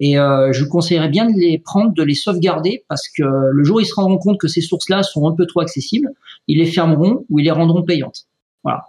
Et 0.01 0.19
euh, 0.19 0.53
je 0.53 0.63
vous 0.63 0.71
conseillerais 0.71 1.09
bien 1.09 1.27
de 1.27 1.33
les 1.33 1.59
prendre, 1.59 1.93
de 1.93 2.03
les 2.03 2.15
sauvegarder, 2.15 2.85
parce 2.89 3.09
que 3.09 3.23
le 3.23 3.65
jour 3.65 3.79
où 3.79 3.81
ils 3.81 3.87
se 3.87 3.95
rendront 3.95 4.19
compte 4.19 4.39
que 4.39 4.49
ces 4.49 4.61
sources-là 4.61 5.03
sont 5.03 5.29
un 5.29 5.35
peu 5.35 5.47
trop 5.47 5.61
accessibles, 5.61 6.09
ils 6.47 6.59
les 6.59 6.67
fermeront 6.67 7.25
ou 7.29 7.39
ils 7.39 7.45
les 7.45 7.51
rendront 7.51 7.83
payantes. 7.83 8.27
Voilà. 8.63 8.85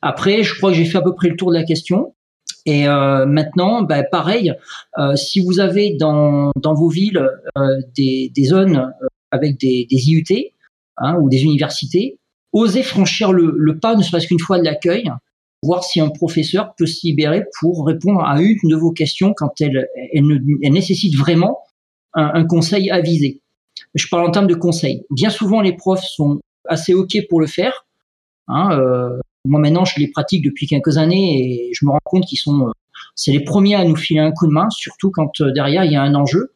Après, 0.00 0.42
je 0.42 0.56
crois 0.56 0.70
que 0.70 0.76
j'ai 0.76 0.84
fait 0.84 0.98
à 0.98 1.02
peu 1.02 1.14
près 1.14 1.28
le 1.28 1.36
tour 1.36 1.50
de 1.50 1.56
la 1.56 1.64
question. 1.64 2.14
Et 2.64 2.88
euh, 2.88 3.26
maintenant, 3.26 3.82
bah, 3.82 4.04
pareil, 4.04 4.54
si 5.16 5.44
vous 5.44 5.60
avez 5.60 5.96
dans, 5.98 6.52
dans 6.56 6.74
vos 6.74 6.88
villes 6.88 7.28
des, 7.96 8.30
des, 8.34 8.44
zones 8.44 8.92
avec 9.30 9.58
des, 9.58 9.86
IUT 9.90 10.52
hein, 10.98 11.16
ou 11.20 11.28
des 11.28 11.42
universités, 11.42 12.18
oser 12.52 12.82
franchir 12.82 13.32
le, 13.32 13.78
pas, 13.78 13.96
ne 13.96 14.02
serait-ce 14.02 14.28
qu'une 14.28 14.38
fois 14.38 14.58
de 14.58 14.64
l'accueil, 14.64 15.10
voir 15.62 15.84
si 15.84 16.00
un 16.00 16.08
professeur 16.08 16.74
peut 16.76 16.86
se 16.86 17.06
libérer 17.06 17.44
pour 17.60 17.86
répondre 17.86 18.22
à 18.24 18.40
une 18.40 18.58
de 18.64 18.76
vos 18.76 18.90
questions 18.90 19.32
quand 19.36 19.60
elle, 19.60 19.88
elle, 20.12 20.72
nécessite 20.72 21.16
vraiment 21.16 21.58
un, 22.14 22.44
conseil 22.44 22.90
avisé. 22.90 23.40
Je 23.94 24.06
parle 24.08 24.26
en 24.26 24.30
termes 24.30 24.46
de 24.46 24.54
conseil. 24.54 25.04
Bien 25.10 25.30
souvent, 25.30 25.60
les 25.60 25.74
profs 25.74 26.04
sont 26.04 26.40
assez 26.68 26.94
OK 26.94 27.16
pour 27.28 27.40
le 27.40 27.46
faire. 27.46 27.86
Hein, 28.48 28.78
euh, 28.78 29.18
moi, 29.46 29.60
maintenant, 29.60 29.84
je 29.84 29.98
les 29.98 30.08
pratique 30.08 30.44
depuis 30.44 30.66
quelques 30.66 30.98
années 30.98 31.68
et 31.68 31.70
je 31.72 31.84
me 31.86 31.90
rends 31.90 32.00
compte 32.04 32.24
qu'ils 32.24 32.38
sont, 32.38 32.68
euh, 32.68 32.72
c'est 33.14 33.32
les 33.32 33.44
premiers 33.44 33.76
à 33.76 33.84
nous 33.84 33.96
filer 33.96 34.20
un 34.20 34.32
coup 34.32 34.46
de 34.46 34.52
main, 34.52 34.68
surtout 34.70 35.10
quand 35.10 35.40
euh, 35.40 35.52
derrière, 35.52 35.84
il 35.84 35.92
y 35.92 35.96
a 35.96 36.02
un 36.02 36.14
enjeu. 36.14 36.52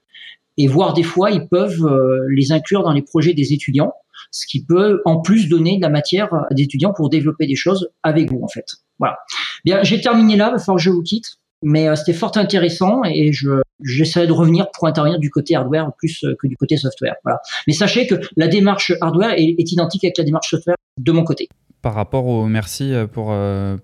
Et 0.59 0.67
voire 0.67 0.95
des 0.95 1.03
fois, 1.03 1.31
ils 1.31 1.47
peuvent 1.49 1.87
les 2.31 2.51
inclure 2.51 2.83
dans 2.83 2.93
les 2.93 3.03
projets 3.03 3.35
des 3.35 3.53
étudiants 3.53 3.93
ce 4.37 4.47
qui 4.47 4.65
peut 4.65 5.01
en 5.05 5.21
plus 5.21 5.49
donner 5.49 5.79
de 5.79 5.83
la 5.83 5.89
matière 5.89 6.33
à 6.35 6.53
des 6.55 6.65
étudiants 6.65 6.93
pour 6.95 7.09
développer 7.09 7.47
des 7.47 7.55
choses 7.55 7.89
avec 8.03 8.31
vous 8.31 8.41
en 8.43 8.49
fait. 8.49 8.67
Voilà. 8.99 9.17
Bien, 9.65 9.83
j'ai 9.83 10.01
terminé 10.01 10.37
là, 10.37 10.55
il 10.57 10.75
que 10.75 10.79
je 10.79 10.91
vous 10.91 11.03
quitte, 11.03 11.39
mais 11.63 11.89
euh, 11.89 11.97
c'était 11.97 12.13
fort 12.13 12.33
intéressant 12.37 13.03
et 13.05 13.33
je 13.33 13.63
j'essaierai 13.83 14.27
de 14.27 14.33
revenir 14.33 14.71
pour 14.73 14.87
intervenir 14.87 15.19
du 15.19 15.31
côté 15.31 15.55
hardware 15.55 15.91
plus 15.99 16.25
euh, 16.25 16.35
que 16.41 16.47
du 16.47 16.57
côté 16.57 16.77
software. 16.77 17.15
Voilà. 17.25 17.41
Mais 17.67 17.73
sachez 17.73 18.07
que 18.07 18.15
la 18.37 18.49
démarche 18.49 18.93
hardware 19.01 19.33
est, 19.37 19.55
identique 19.73 20.05
avec 20.05 20.19
la 20.19 20.25
démarche 20.25 20.51
software 20.51 20.77
de 20.99 21.13
mon 21.13 21.25
côté 21.25 21.49
par 21.83 21.95
rapport 21.95 22.27
au 22.27 22.47
merci 22.47 22.93
euh, 22.93 23.07
pour, 23.07 23.33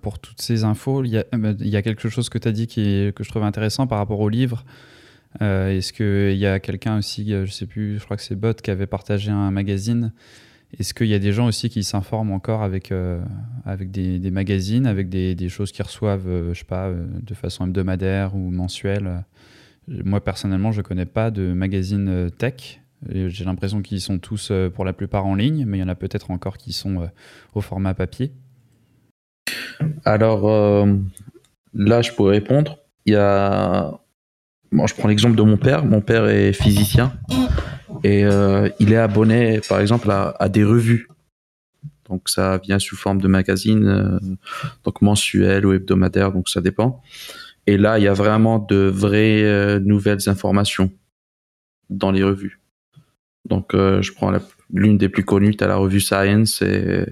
pour 0.00 0.18
toutes 0.18 0.40
ces 0.40 0.64
infos, 0.64 1.05
il 1.05 1.11
y 1.11 1.18
a, 1.18 1.78
a 1.78 1.82
quelque 1.82 2.09
chose 2.09 2.28
que 2.28 2.38
tu 2.38 2.48
as 2.48 2.53
dit 2.53 2.66
qui 2.66 3.12
que 3.14 3.22
je 3.22 3.28
trouve 3.28 3.44
intéressant 3.44 3.86
par 3.86 3.98
rapport 3.98 4.18
au 4.18 4.28
livre. 4.28 4.64
Euh, 5.41 5.76
est-ce 5.76 5.93
qu'il 5.93 6.37
y 6.37 6.47
a 6.47 6.61
quelqu'un 6.61 6.99
aussi, 6.99 7.33
euh, 7.33 7.47
je 7.47 7.53
sais 7.53 7.66
plus, 7.66 7.99
je 7.99 8.05
crois 8.05 8.16
que 8.16 8.22
c'est 8.22 8.37
Bot 8.37 8.55
qui 8.55 8.70
avait 8.70 8.87
partagé 8.87 9.30
un 9.30 9.51
magazine. 9.51 10.12
Est-ce 10.78 10.95
qu'il 10.95 11.07
y 11.07 11.14
a 11.14 11.18
des 11.18 11.33
gens 11.33 11.47
aussi 11.47 11.68
qui 11.68 11.85
s'informent 11.85 12.33
encore 12.33 12.62
avec, 12.62 12.93
euh, 12.93 13.22
avec 13.64 13.91
des, 13.91 14.30
magazines, 14.30 14.87
avec 14.87 15.09
des, 15.09 15.49
choses 15.49 15.70
qu'ils 15.70 15.85
reçoivent, 15.85 16.53
je 16.53 16.59
sais 16.59 16.64
pas, 16.64 16.91
de 16.91 17.35
façon 17.35 17.66
hebdomadaire 17.66 18.35
ou 18.35 18.51
mensuelle? 18.51 19.24
Moi, 19.87 20.24
personnellement, 20.24 20.72
je 20.72 20.78
ne 20.78 20.83
connais 20.83 21.05
pas 21.05 21.30
de 21.30 21.53
magazine 21.53 22.30
tech. 22.39 22.80
J'ai 23.07 23.45
l'impression 23.45 23.83
qu'ils 23.83 24.01
sont 24.01 24.18
tous, 24.18 24.51
pour 24.74 24.87
la 24.87 24.95
plupart, 24.95 25.26
en 25.26 25.35
ligne, 25.35 25.66
mais 25.66 25.76
il 25.76 25.80
y 25.83 25.85
en 25.85 25.89
a 25.89 25.95
peut-être 25.95 26.30
encore 26.30 26.57
qui 26.57 26.72
sont 26.72 27.07
au 27.55 27.61
format 27.61 27.93
papier. 27.93 28.33
Alors, 30.07 30.87
là, 31.74 32.01
je 32.01 32.12
pourrais 32.12 32.37
répondre. 32.37 32.78
Il 33.05 33.12
y 33.12 33.16
a 33.16 34.01
je 34.73 34.95
prends 34.95 35.09
l'exemple 35.09 35.37
de 35.37 35.43
mon 35.43 35.57
père. 35.57 35.85
Mon 35.85 36.01
père 36.01 36.29
est 36.29 36.53
physicien 36.53 37.12
et 38.05 38.25
euh, 38.25 38.68
il 38.81 38.93
est 38.93 38.97
abonné, 38.97 39.61
par 39.68 39.81
exemple, 39.81 40.11
à, 40.11 40.49
des 40.49 40.64
revues. 40.64 41.09
Donc 42.09 42.29
ça 42.29 42.59
vient 42.59 42.79
sous 42.79 42.97
forme 42.97 43.20
de 43.20 43.29
magazine, 43.29 43.87
euh, 43.87 44.18
donc 44.85 45.01
mensuel 45.03 45.64
ou 45.64 45.73
hebdomadaire, 45.73 46.33
donc 46.33 46.49
ça 46.49 46.61
dépend. 46.61 47.01
Et 47.66 47.77
là, 47.77 47.99
il 47.99 48.05
y 48.05 48.09
a 48.09 48.12
vraiment 48.12 48.59
de 48.59 48.77
vraies 48.77 49.45
euh, 49.45 49.79
nouvelles 49.79 50.29
informations 50.29 50.91
dans 51.91 52.11
les 52.11 52.23
revues. 52.23 52.61
Donc 53.49 53.73
je 53.75 54.12
prends 54.12 54.33
l'une 54.73 54.99
des 54.99 55.09
plus 55.09 55.25
connues, 55.25 55.57
tu 55.57 55.64
as 55.64 55.66
la 55.66 55.75
revue 55.75 56.01
Science 56.01 56.62
et, 56.62 57.05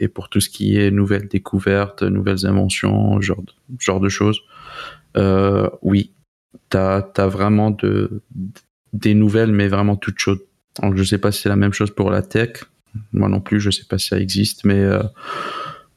et 0.00 0.08
pour 0.08 0.30
tout 0.30 0.40
ce 0.40 0.48
qui 0.48 0.78
est 0.78 0.90
nouvelles 0.90 1.28
découvertes, 1.28 2.02
nouvelles 2.02 2.46
inventions, 2.46 3.20
genre, 3.20 3.42
genre 3.78 4.00
de 4.00 4.08
choses. 4.08 4.40
oui, 5.82 6.10
tu 6.70 6.76
as, 6.76 7.28
vraiment 7.28 7.70
de, 7.70 8.22
des 8.92 9.14
nouvelles, 9.14 9.52
mais 9.52 9.68
vraiment 9.68 9.96
toutes 9.96 10.18
chaudes. 10.18 10.42
Donc, 10.82 10.96
je 10.96 11.04
sais 11.04 11.18
pas 11.18 11.32
si 11.32 11.42
c'est 11.42 11.48
la 11.48 11.56
même 11.56 11.72
chose 11.72 11.90
pour 11.90 12.10
la 12.10 12.22
tech. 12.22 12.64
Moi 13.12 13.28
non 13.28 13.40
plus, 13.40 13.60
je 13.60 13.70
sais 13.70 13.84
pas 13.84 13.98
si 13.98 14.08
ça 14.08 14.18
existe, 14.18 14.64
mais 14.64 14.78
euh, 14.78 15.02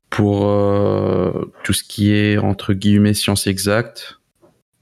pour 0.10 0.48
euh, 0.48 1.52
tout 1.64 1.74
ce 1.74 1.84
qui 1.84 2.12
est 2.12 2.38
entre 2.38 2.74
guillemets 2.74 3.14
sciences 3.14 3.48
exactes 3.48 4.20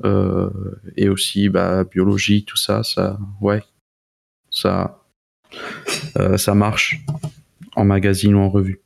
euh, 0.03 0.49
et 0.95 1.09
aussi 1.09 1.49
bah, 1.49 1.83
biologie, 1.83 2.43
tout 2.43 2.57
ça, 2.57 2.83
ça, 2.83 3.19
ouais, 3.41 3.63
ça, 4.49 5.03
ça 6.37 6.55
marche 6.55 6.99
en 7.75 7.85
magazine 7.85 8.35
ou 8.35 8.39
en 8.39 8.49
revue. 8.49 8.81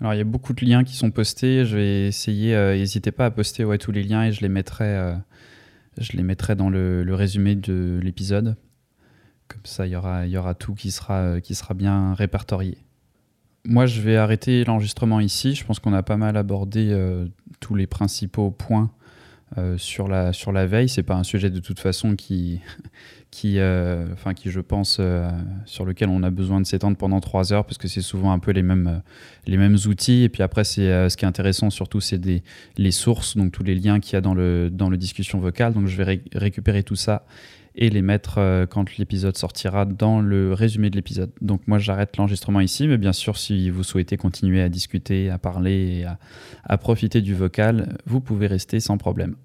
Alors 0.00 0.12
il 0.12 0.18
y 0.18 0.20
a 0.20 0.24
beaucoup 0.24 0.52
de 0.52 0.64
liens 0.64 0.84
qui 0.84 0.94
sont 0.94 1.10
postés. 1.10 1.64
Je 1.64 1.76
vais 1.76 2.06
essayer. 2.08 2.54
N'hésitez 2.54 3.12
pas 3.12 3.26
à 3.26 3.30
poster 3.30 3.64
ouais, 3.64 3.78
tous 3.78 3.92
les 3.92 4.02
liens 4.02 4.24
et 4.24 4.32
je 4.32 4.42
les 4.42 4.50
mettrai 4.50 5.14
je 5.98 6.16
les 6.16 6.22
mettrai 6.22 6.54
dans 6.54 6.70
le, 6.70 7.04
résumé 7.14 7.54
de 7.54 7.98
l'épisode. 8.02 8.56
Comme 9.48 9.64
ça, 9.64 9.86
il 9.86 9.92
y 9.92 9.96
aura, 9.96 10.54
tout 10.54 10.74
qui 10.74 10.90
sera, 10.90 11.40
qui 11.40 11.54
sera 11.54 11.74
bien 11.74 12.14
répertorié. 12.14 12.78
Moi, 13.64 13.86
je 13.86 14.00
vais 14.00 14.16
arrêter 14.16 14.64
l'enregistrement 14.64 15.20
ici. 15.20 15.54
Je 15.54 15.64
pense 15.64 15.78
qu'on 15.78 15.92
a 15.92 16.02
pas 16.02 16.16
mal 16.16 16.36
abordé 16.36 16.90
euh, 16.90 17.26
tous 17.60 17.74
les 17.74 17.86
principaux 17.86 18.50
points 18.50 18.90
euh, 19.58 19.78
sur, 19.78 20.08
la, 20.08 20.32
sur 20.32 20.50
la 20.50 20.66
veille. 20.66 20.88
C'est 20.88 21.04
pas 21.04 21.14
un 21.14 21.22
sujet 21.22 21.50
de 21.50 21.60
toute 21.60 21.78
façon 21.78 22.16
qui, 22.16 22.60
qui, 23.30 23.60
euh, 23.60 24.06
qui 24.34 24.50
je 24.50 24.60
pense, 24.60 24.98
euh, 24.98 25.30
sur 25.66 25.84
lequel 25.84 26.08
on 26.08 26.24
a 26.24 26.30
besoin 26.30 26.60
de 26.60 26.66
s'étendre 26.66 26.96
pendant 26.96 27.20
trois 27.20 27.52
heures 27.52 27.64
parce 27.64 27.78
que 27.78 27.86
c'est 27.86 28.02
souvent 28.02 28.32
un 28.32 28.40
peu 28.40 28.50
les 28.50 28.62
mêmes, 28.62 29.02
les 29.46 29.56
mêmes 29.56 29.76
outils. 29.86 30.24
Et 30.24 30.28
puis 30.28 30.42
après, 30.42 30.64
c'est 30.64 31.08
ce 31.08 31.16
qui 31.16 31.24
est 31.24 31.28
intéressant 31.28 31.70
surtout, 31.70 32.00
c'est 32.00 32.20
les 32.76 32.90
sources, 32.90 33.36
donc 33.36 33.52
tous 33.52 33.62
les 33.62 33.76
liens 33.76 34.00
qu'il 34.00 34.14
y 34.14 34.16
a 34.16 34.20
dans 34.20 34.34
le, 34.34 34.68
dans 34.68 34.90
le 34.90 34.96
discussion 34.96 35.38
vocale. 35.38 35.74
Donc 35.74 35.86
je 35.86 35.96
vais 35.96 36.20
récupérer 36.34 36.82
tout 36.82 36.96
ça 36.96 37.24
et 37.76 37.90
les 37.90 38.02
mettre 38.02 38.66
quand 38.70 38.96
l'épisode 38.96 39.36
sortira 39.36 39.84
dans 39.84 40.20
le 40.20 40.52
résumé 40.52 40.90
de 40.90 40.96
l'épisode. 40.96 41.30
Donc 41.40 41.62
moi 41.66 41.78
j'arrête 41.78 42.16
l'enregistrement 42.16 42.60
ici, 42.60 42.88
mais 42.88 42.98
bien 42.98 43.12
sûr 43.12 43.36
si 43.36 43.70
vous 43.70 43.84
souhaitez 43.84 44.16
continuer 44.16 44.62
à 44.62 44.68
discuter, 44.68 45.30
à 45.30 45.38
parler 45.38 46.00
et 46.00 46.06
à 46.64 46.78
profiter 46.78 47.20
du 47.20 47.34
vocal, 47.34 47.96
vous 48.06 48.20
pouvez 48.20 48.46
rester 48.46 48.80
sans 48.80 48.98
problème. 48.98 49.36